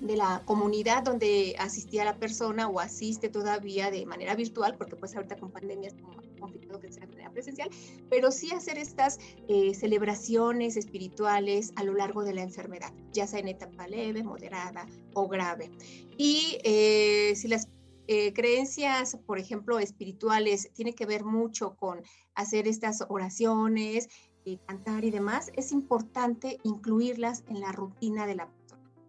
de 0.00 0.16
la 0.16 0.42
comunidad 0.44 1.02
donde 1.02 1.54
asistía 1.58 2.04
la 2.04 2.16
persona 2.16 2.68
o 2.68 2.80
asiste 2.80 3.28
todavía 3.28 3.90
de 3.90 4.06
manera 4.06 4.34
virtual, 4.34 4.76
porque 4.76 4.96
pues 4.96 5.14
ahorita 5.14 5.36
con 5.36 5.50
pandemia 5.50 5.88
es 5.88 5.94
como 5.94 6.14
complicado 6.40 6.80
que 6.80 6.90
sea 6.90 7.06
de 7.06 7.12
manera 7.12 7.30
presencial, 7.30 7.70
pero 8.08 8.30
sí 8.30 8.50
hacer 8.50 8.78
estas 8.78 9.18
eh, 9.48 9.74
celebraciones 9.74 10.76
espirituales 10.76 11.72
a 11.76 11.84
lo 11.84 11.94
largo 11.94 12.24
de 12.24 12.34
la 12.34 12.42
enfermedad, 12.42 12.92
ya 13.12 13.26
sea 13.26 13.40
en 13.40 13.48
etapa 13.48 13.86
leve, 13.86 14.22
moderada 14.22 14.86
o 15.14 15.28
grave. 15.28 15.70
Y 16.16 16.58
eh, 16.64 17.34
si 17.36 17.48
las 17.48 17.68
eh, 18.08 18.32
creencias, 18.32 19.18
por 19.26 19.38
ejemplo, 19.38 19.78
espirituales, 19.78 20.70
tiene 20.72 20.94
que 20.94 21.06
ver 21.06 21.24
mucho 21.24 21.76
con 21.76 22.02
hacer 22.34 22.66
estas 22.66 23.04
oraciones, 23.08 24.08
cantar 24.66 25.04
y 25.04 25.10
demás, 25.10 25.52
es 25.54 25.70
importante 25.70 26.58
incluirlas 26.64 27.44
en 27.48 27.60
la 27.60 27.70
rutina 27.70 28.26
de 28.26 28.34
la 28.34 28.48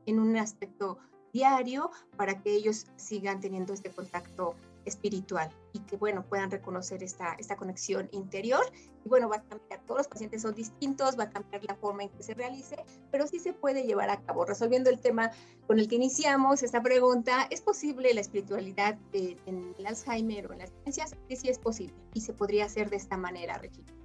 en 0.05 0.19
un 0.19 0.37
aspecto 0.37 0.97
diario 1.33 1.91
para 2.17 2.41
que 2.41 2.53
ellos 2.53 2.87
sigan 2.97 3.39
teniendo 3.39 3.73
este 3.73 3.89
contacto 3.89 4.55
espiritual 4.85 5.49
y 5.73 5.79
que, 5.79 5.95
bueno, 5.95 6.23
puedan 6.23 6.49
reconocer 6.49 7.03
esta, 7.03 7.33
esta 7.33 7.55
conexión 7.55 8.09
interior. 8.11 8.61
Y 9.05 9.09
bueno, 9.09 9.29
va 9.29 9.37
a 9.37 9.43
cambiar, 9.43 9.79
todos 9.85 9.99
los 9.99 10.07
pacientes 10.07 10.41
son 10.41 10.55
distintos, 10.55 11.17
va 11.17 11.25
a 11.25 11.29
cambiar 11.29 11.63
la 11.63 11.75
forma 11.75 12.03
en 12.03 12.09
que 12.09 12.23
se 12.23 12.33
realice, 12.33 12.77
pero 13.11 13.27
sí 13.27 13.39
se 13.39 13.53
puede 13.53 13.83
llevar 13.83 14.09
a 14.09 14.21
cabo. 14.21 14.45
Resolviendo 14.45 14.89
el 14.89 14.99
tema 14.99 15.31
con 15.67 15.79
el 15.79 15.87
que 15.87 15.95
iniciamos 15.95 16.63
esta 16.63 16.81
pregunta, 16.81 17.47
¿es 17.49 17.61
posible 17.61 18.13
la 18.13 18.21
espiritualidad 18.21 18.97
en 19.13 19.75
el 19.77 19.85
Alzheimer 19.85 20.47
o 20.47 20.53
en 20.53 20.59
las 20.59 20.71
ciencias? 20.83 21.15
Sí, 21.29 21.35
sí 21.35 21.49
es 21.49 21.59
posible 21.59 21.95
y 22.13 22.21
se 22.21 22.33
podría 22.33 22.65
hacer 22.65 22.89
de 22.89 22.97
esta 22.97 23.17
manera, 23.17 23.57
Regina. 23.57 24.00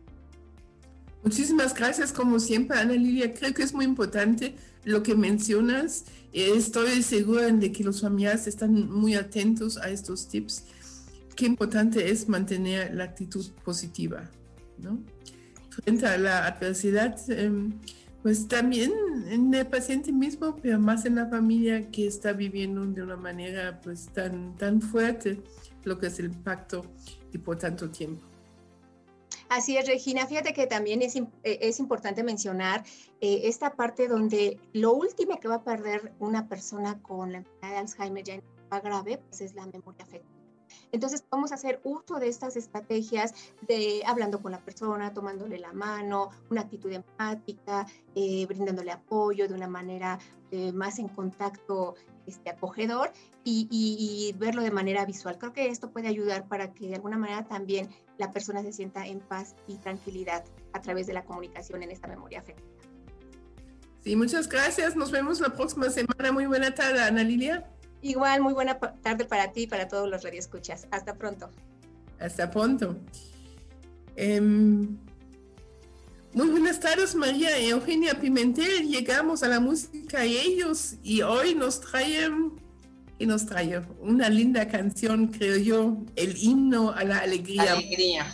Muchísimas 1.26 1.74
gracias, 1.74 2.12
como 2.12 2.38
siempre, 2.38 2.78
Ana 2.78 2.92
Lilia. 2.92 3.34
Creo 3.34 3.52
que 3.52 3.64
es 3.64 3.74
muy 3.74 3.84
importante 3.84 4.54
lo 4.84 5.02
que 5.02 5.16
mencionas. 5.16 6.04
Estoy 6.32 7.02
segura 7.02 7.50
de 7.50 7.72
que 7.72 7.82
los 7.82 8.00
familiares 8.00 8.46
están 8.46 8.88
muy 8.88 9.16
atentos 9.16 9.76
a 9.76 9.90
estos 9.90 10.28
tips. 10.28 10.62
Qué 11.34 11.46
importante 11.46 12.12
es 12.12 12.28
mantener 12.28 12.94
la 12.94 13.02
actitud 13.02 13.44
positiva, 13.64 14.30
¿no? 14.78 15.00
Frente 15.70 16.06
a 16.06 16.16
la 16.16 16.46
adversidad, 16.46 17.18
em, 17.28 17.72
pues 18.22 18.46
también 18.46 18.92
en 19.28 19.52
el 19.52 19.66
paciente 19.66 20.12
mismo, 20.12 20.54
pero 20.62 20.78
más 20.78 21.06
en 21.06 21.16
la 21.16 21.26
familia 21.26 21.90
que 21.90 22.06
está 22.06 22.34
viviendo 22.34 22.86
de 22.86 23.02
una 23.02 23.16
manera 23.16 23.80
pues 23.80 24.06
tan, 24.14 24.56
tan 24.58 24.80
fuerte 24.80 25.42
lo 25.82 25.98
que 25.98 26.06
es 26.06 26.20
el 26.20 26.30
pacto 26.30 26.86
y 27.32 27.38
por 27.38 27.58
tanto 27.58 27.90
tiempo. 27.90 28.35
Así 29.48 29.76
es, 29.76 29.86
Regina. 29.86 30.26
Fíjate 30.26 30.52
que 30.52 30.66
también 30.66 31.02
es, 31.02 31.16
eh, 31.16 31.24
es 31.44 31.78
importante 31.78 32.24
mencionar 32.24 32.84
eh, 33.20 33.42
esta 33.44 33.74
parte 33.74 34.08
donde 34.08 34.58
lo 34.72 34.92
último 34.92 35.38
que 35.38 35.48
va 35.48 35.56
a 35.56 35.64
perder 35.64 36.12
una 36.18 36.48
persona 36.48 37.00
con 37.00 37.32
la 37.32 37.38
enfermedad 37.38 37.70
de 37.70 37.76
Alzheimer 37.76 38.24
ya 38.24 38.40
grave, 38.82 39.18
pues 39.18 39.40
es 39.40 39.54
la 39.54 39.64
memoria 39.66 40.02
afectiva. 40.02 40.34
Entonces, 40.90 41.24
vamos 41.30 41.52
a 41.52 41.54
hacer 41.54 41.80
uso 41.84 42.18
de 42.18 42.28
estas 42.28 42.56
estrategias 42.56 43.34
de 43.68 44.02
hablando 44.04 44.42
con 44.42 44.50
la 44.50 44.58
persona, 44.58 45.14
tomándole 45.14 45.58
la 45.58 45.72
mano, 45.72 46.30
una 46.50 46.62
actitud 46.62 46.92
empática, 46.92 47.86
eh, 48.14 48.46
brindándole 48.46 48.90
apoyo 48.90 49.46
de 49.46 49.54
una 49.54 49.68
manera 49.68 50.18
más 50.72 51.00
en 51.00 51.08
contacto 51.08 51.96
este, 52.26 52.50
acogedor 52.50 53.12
y, 53.44 54.34
verlo 54.38 54.62
de 54.62 54.70
manera 54.70 55.04
visual. 55.04 55.38
Creo 55.38 55.52
que 55.52 55.68
esto 55.68 55.90
puede 55.90 56.08
ayudar 56.08 56.48
para 56.48 56.72
que 56.74 56.88
de 56.88 56.96
alguna 56.96 57.16
manera 57.16 57.44
también 57.44 57.88
la 58.18 58.32
persona 58.32 58.62
se 58.62 58.72
sienta 58.72 59.06
en 59.06 59.20
paz 59.20 59.54
y 59.66 59.76
tranquilidad 59.76 60.44
a 60.72 60.80
través 60.80 61.06
de 61.06 61.12
la 61.12 61.24
comunicación 61.24 61.82
en 61.82 61.90
esta 61.90 62.08
memoria 62.08 62.40
afectiva. 62.40 62.76
Sí, 64.04 64.14
muchas 64.14 64.48
gracias. 64.48 64.94
Nos 64.94 65.10
vemos 65.10 65.40
la 65.40 65.50
próxima 65.50 65.90
semana. 65.90 66.30
Muy 66.32 66.46
buena 66.46 66.74
tarde, 66.74 67.02
Ana 67.02 67.24
Lilia. 67.24 67.68
Igual, 68.02 68.40
muy 68.40 68.52
buena 68.52 68.78
tarde 68.78 69.24
para 69.24 69.52
ti 69.52 69.62
y 69.62 69.66
para 69.66 69.88
todos 69.88 70.08
los 70.08 70.22
radioescuchas. 70.22 70.86
Hasta 70.90 71.14
pronto. 71.14 71.50
Hasta 72.20 72.50
pronto. 72.50 72.96
Em, 74.14 74.96
muy 76.32 76.48
buenas 76.50 76.78
tardes, 76.78 77.14
María 77.14 77.58
Eugenia 77.58 78.14
Pimentel. 78.20 78.88
Llegamos 78.88 79.42
a 79.42 79.48
la 79.48 79.58
música 79.58 80.24
y 80.24 80.36
ellos 80.36 80.94
y 81.02 81.22
hoy 81.22 81.54
nos 81.54 81.80
traen 81.80 82.45
y 83.18 83.26
nos 83.26 83.46
trae 83.46 83.80
una 84.00 84.28
linda 84.28 84.68
canción, 84.68 85.28
creo 85.28 85.56
yo, 85.56 85.96
el 86.16 86.36
himno 86.36 86.90
a 86.90 87.04
la 87.04 87.18
alegría. 87.18 87.72
Alegría. 87.72 88.26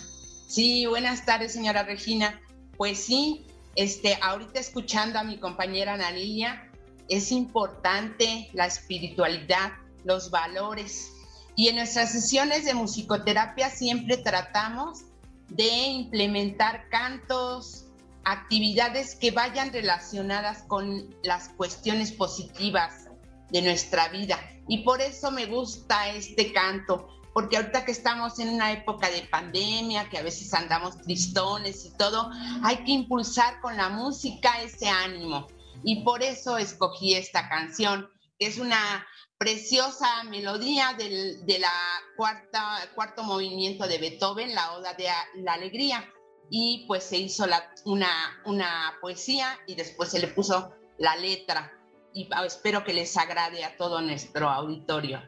Sí, 0.49 0.87
buenas 0.87 1.25
tardes, 1.25 1.53
señora 1.53 1.85
Regina. 1.85 2.41
Pues 2.77 2.99
sí, 2.99 3.47
este, 3.77 4.19
ahorita 4.21 4.59
escuchando 4.59 5.19
a 5.19 5.25
mi 5.25 5.39
compañera 5.39 5.97
Nalilia, 5.97 6.69
es 7.09 7.31
importante 7.31 8.51
la 8.53 8.67
espiritualidad, 8.67 9.73
los 10.05 10.31
valores. 10.31 11.11
Y 11.55 11.69
en 11.69 11.77
nuestras 11.77 12.11
sesiones 12.11 12.65
de 12.65 12.75
musicoterapia 12.75 13.71
siempre 13.71 14.17
tratamos 14.17 15.03
de 15.49 15.69
implementar 15.69 16.89
cantos, 16.89 17.87
actividades 18.25 19.15
que 19.15 19.31
vayan 19.31 19.73
relacionadas 19.73 20.63
con 20.63 21.15
las 21.23 21.51
cuestiones 21.51 22.11
positivas 22.11 23.03
de 23.53 23.63
nuestra 23.63 24.09
vida. 24.09 24.39
Y 24.69 24.79
por 24.79 25.01
eso 25.01 25.31
me 25.31 25.47
gusta 25.47 26.09
este 26.09 26.53
canto, 26.53 27.09
porque 27.33 27.57
ahorita 27.57 27.85
que 27.85 27.93
estamos 27.93 28.39
en 28.39 28.49
una 28.49 28.73
época 28.73 29.11
de 29.11 29.23
pandemia, 29.23 30.09
que 30.09 30.19
a 30.19 30.23
veces 30.23 30.53
andamos 30.55 31.01
tristones 31.03 31.85
y 31.85 31.97
todo, 31.97 32.31
hay 32.63 32.79
que 32.85 32.93
impulsar 32.93 33.61
con 33.61 33.77
la 33.77 33.89
música 33.89 34.61
ese 34.63 34.89
ánimo. 34.89 35.47
Y 35.85 36.03
por 36.03 36.23
eso 36.23 36.59
escogí 36.59 37.15
esta 37.15 37.49
canción, 37.49 38.09
que 38.39 38.47
es 38.47 38.59
una 38.59 39.07
preciosa 39.39 40.23
melodía 40.25 40.95
del, 40.97 41.45
de 41.45 41.59
la 41.59 41.73
cuarta, 42.17 42.79
cuarto 42.95 43.25
movimiento 43.25 43.89
de 43.89 43.99
Beethoven, 43.99 44.55
la 44.55 44.73
Oda 44.75 44.95
de 44.95 45.09
la 45.43 45.55
Alegría. 45.55 46.09
Y 46.49 46.85
pues 46.87 47.03
se 47.05 47.17
hizo 47.17 47.47
una, 47.87 48.11
una 48.45 48.99
poesía 49.01 49.59
y 49.67 49.75
después 49.75 50.11
se 50.11 50.21
le 50.21 50.29
puso 50.29 50.75
la 50.99 51.17
letra. 51.17 51.73
Y 52.15 52.29
espero 52.45 52.85
que 52.85 52.93
les 52.93 53.17
agrade 53.17 53.65
a 53.65 53.77
todo 53.77 54.01
nuestro 54.01 54.49
auditorio. 54.49 55.23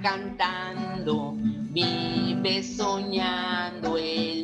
Cantando, 0.00 1.34
vive 1.36 2.62
soñando 2.62 3.98
el 3.98 4.41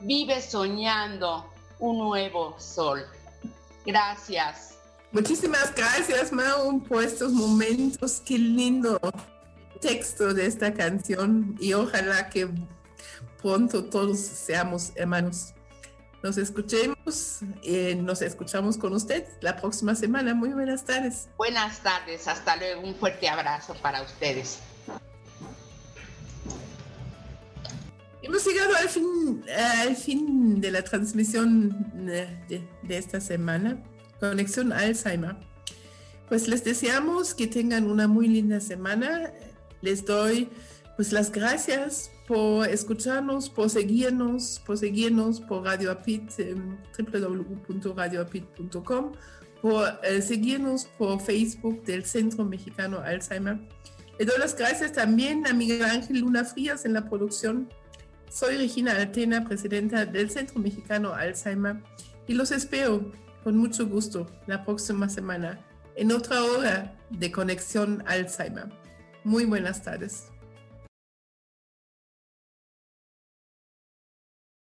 vive 0.00 0.40
soñando 0.40 1.50
un 1.78 1.98
nuevo 1.98 2.54
sol. 2.58 3.04
Gracias. 3.84 4.74
Muchísimas 5.12 5.74
gracias, 5.74 6.32
Mau, 6.32 6.82
por 6.82 7.04
estos 7.04 7.32
momentos. 7.32 8.20
Qué 8.24 8.38
lindo 8.38 8.98
texto 9.80 10.32
de 10.34 10.46
esta 10.46 10.72
canción 10.72 11.56
y 11.60 11.72
ojalá 11.74 12.30
que 12.30 12.48
pronto 13.40 13.84
todos 13.84 14.18
seamos 14.18 14.92
hermanos. 14.96 15.52
Nos 16.22 16.38
escuchemos, 16.38 17.40
eh, 17.62 17.94
nos 17.94 18.22
escuchamos 18.22 18.78
con 18.78 18.94
usted 18.94 19.26
la 19.42 19.56
próxima 19.56 19.94
semana. 19.94 20.32
Muy 20.32 20.48
buenas 20.54 20.84
tardes. 20.84 21.28
Buenas 21.36 21.80
tardes, 21.80 22.26
hasta 22.26 22.56
luego. 22.56 22.80
Un 22.80 22.94
fuerte 22.94 23.28
abrazo 23.28 23.74
para 23.82 24.00
ustedes. 24.00 24.58
Hemos 28.24 28.46
llegado 28.46 28.74
al 28.76 28.88
fin, 28.88 29.44
al 29.54 29.94
fin 29.96 30.58
de 30.58 30.70
la 30.70 30.82
transmisión 30.82 31.92
de, 32.06 32.66
esta 32.88 33.20
semana, 33.20 33.82
Conexión 34.18 34.72
Alzheimer. 34.72 35.36
Pues 36.30 36.48
les 36.48 36.64
deseamos 36.64 37.34
que 37.34 37.46
tengan 37.46 37.84
una 37.84 38.08
muy 38.08 38.28
linda 38.28 38.60
semana. 38.60 39.30
Les 39.82 40.06
doy 40.06 40.48
pues 40.96 41.12
las 41.12 41.30
gracias 41.30 42.12
por 42.26 42.66
escucharnos, 42.66 43.50
por 43.50 43.68
seguirnos, 43.68 44.58
por 44.64 44.78
seguirnos 44.78 45.42
por 45.42 45.64
Radio 45.64 45.90
Apit, 45.90 46.22
www.radioapit.com, 46.98 49.12
por 49.60 50.00
eh, 50.02 50.22
seguirnos 50.22 50.86
por 50.96 51.20
Facebook 51.20 51.84
del 51.84 52.06
Centro 52.06 52.46
Mexicano 52.46 53.00
Alzheimer. 53.00 53.58
Le 54.18 54.24
doy 54.24 54.38
las 54.38 54.56
gracias 54.56 54.92
también 54.92 55.46
a 55.46 55.52
Miguel 55.52 55.82
Ángel 55.82 56.20
Luna 56.20 56.46
Frías 56.46 56.86
en 56.86 56.94
la 56.94 57.06
producción. 57.06 57.68
Soy 58.30 58.56
Regina 58.56 58.96
Altena, 58.96 59.44
presidenta 59.44 60.04
del 60.06 60.30
Centro 60.30 60.58
Mexicano 60.58 61.14
Alzheimer, 61.14 61.76
y 62.26 62.34
los 62.34 62.50
espero 62.50 63.12
con 63.42 63.56
mucho 63.56 63.86
gusto 63.86 64.26
la 64.46 64.64
próxima 64.64 65.08
semana 65.08 65.60
en 65.96 66.10
otra 66.12 66.42
hora 66.42 66.96
de 67.10 67.30
Conexión 67.30 68.02
Alzheimer. 68.06 68.68
Muy 69.22 69.44
buenas 69.44 69.82
tardes. 69.82 70.33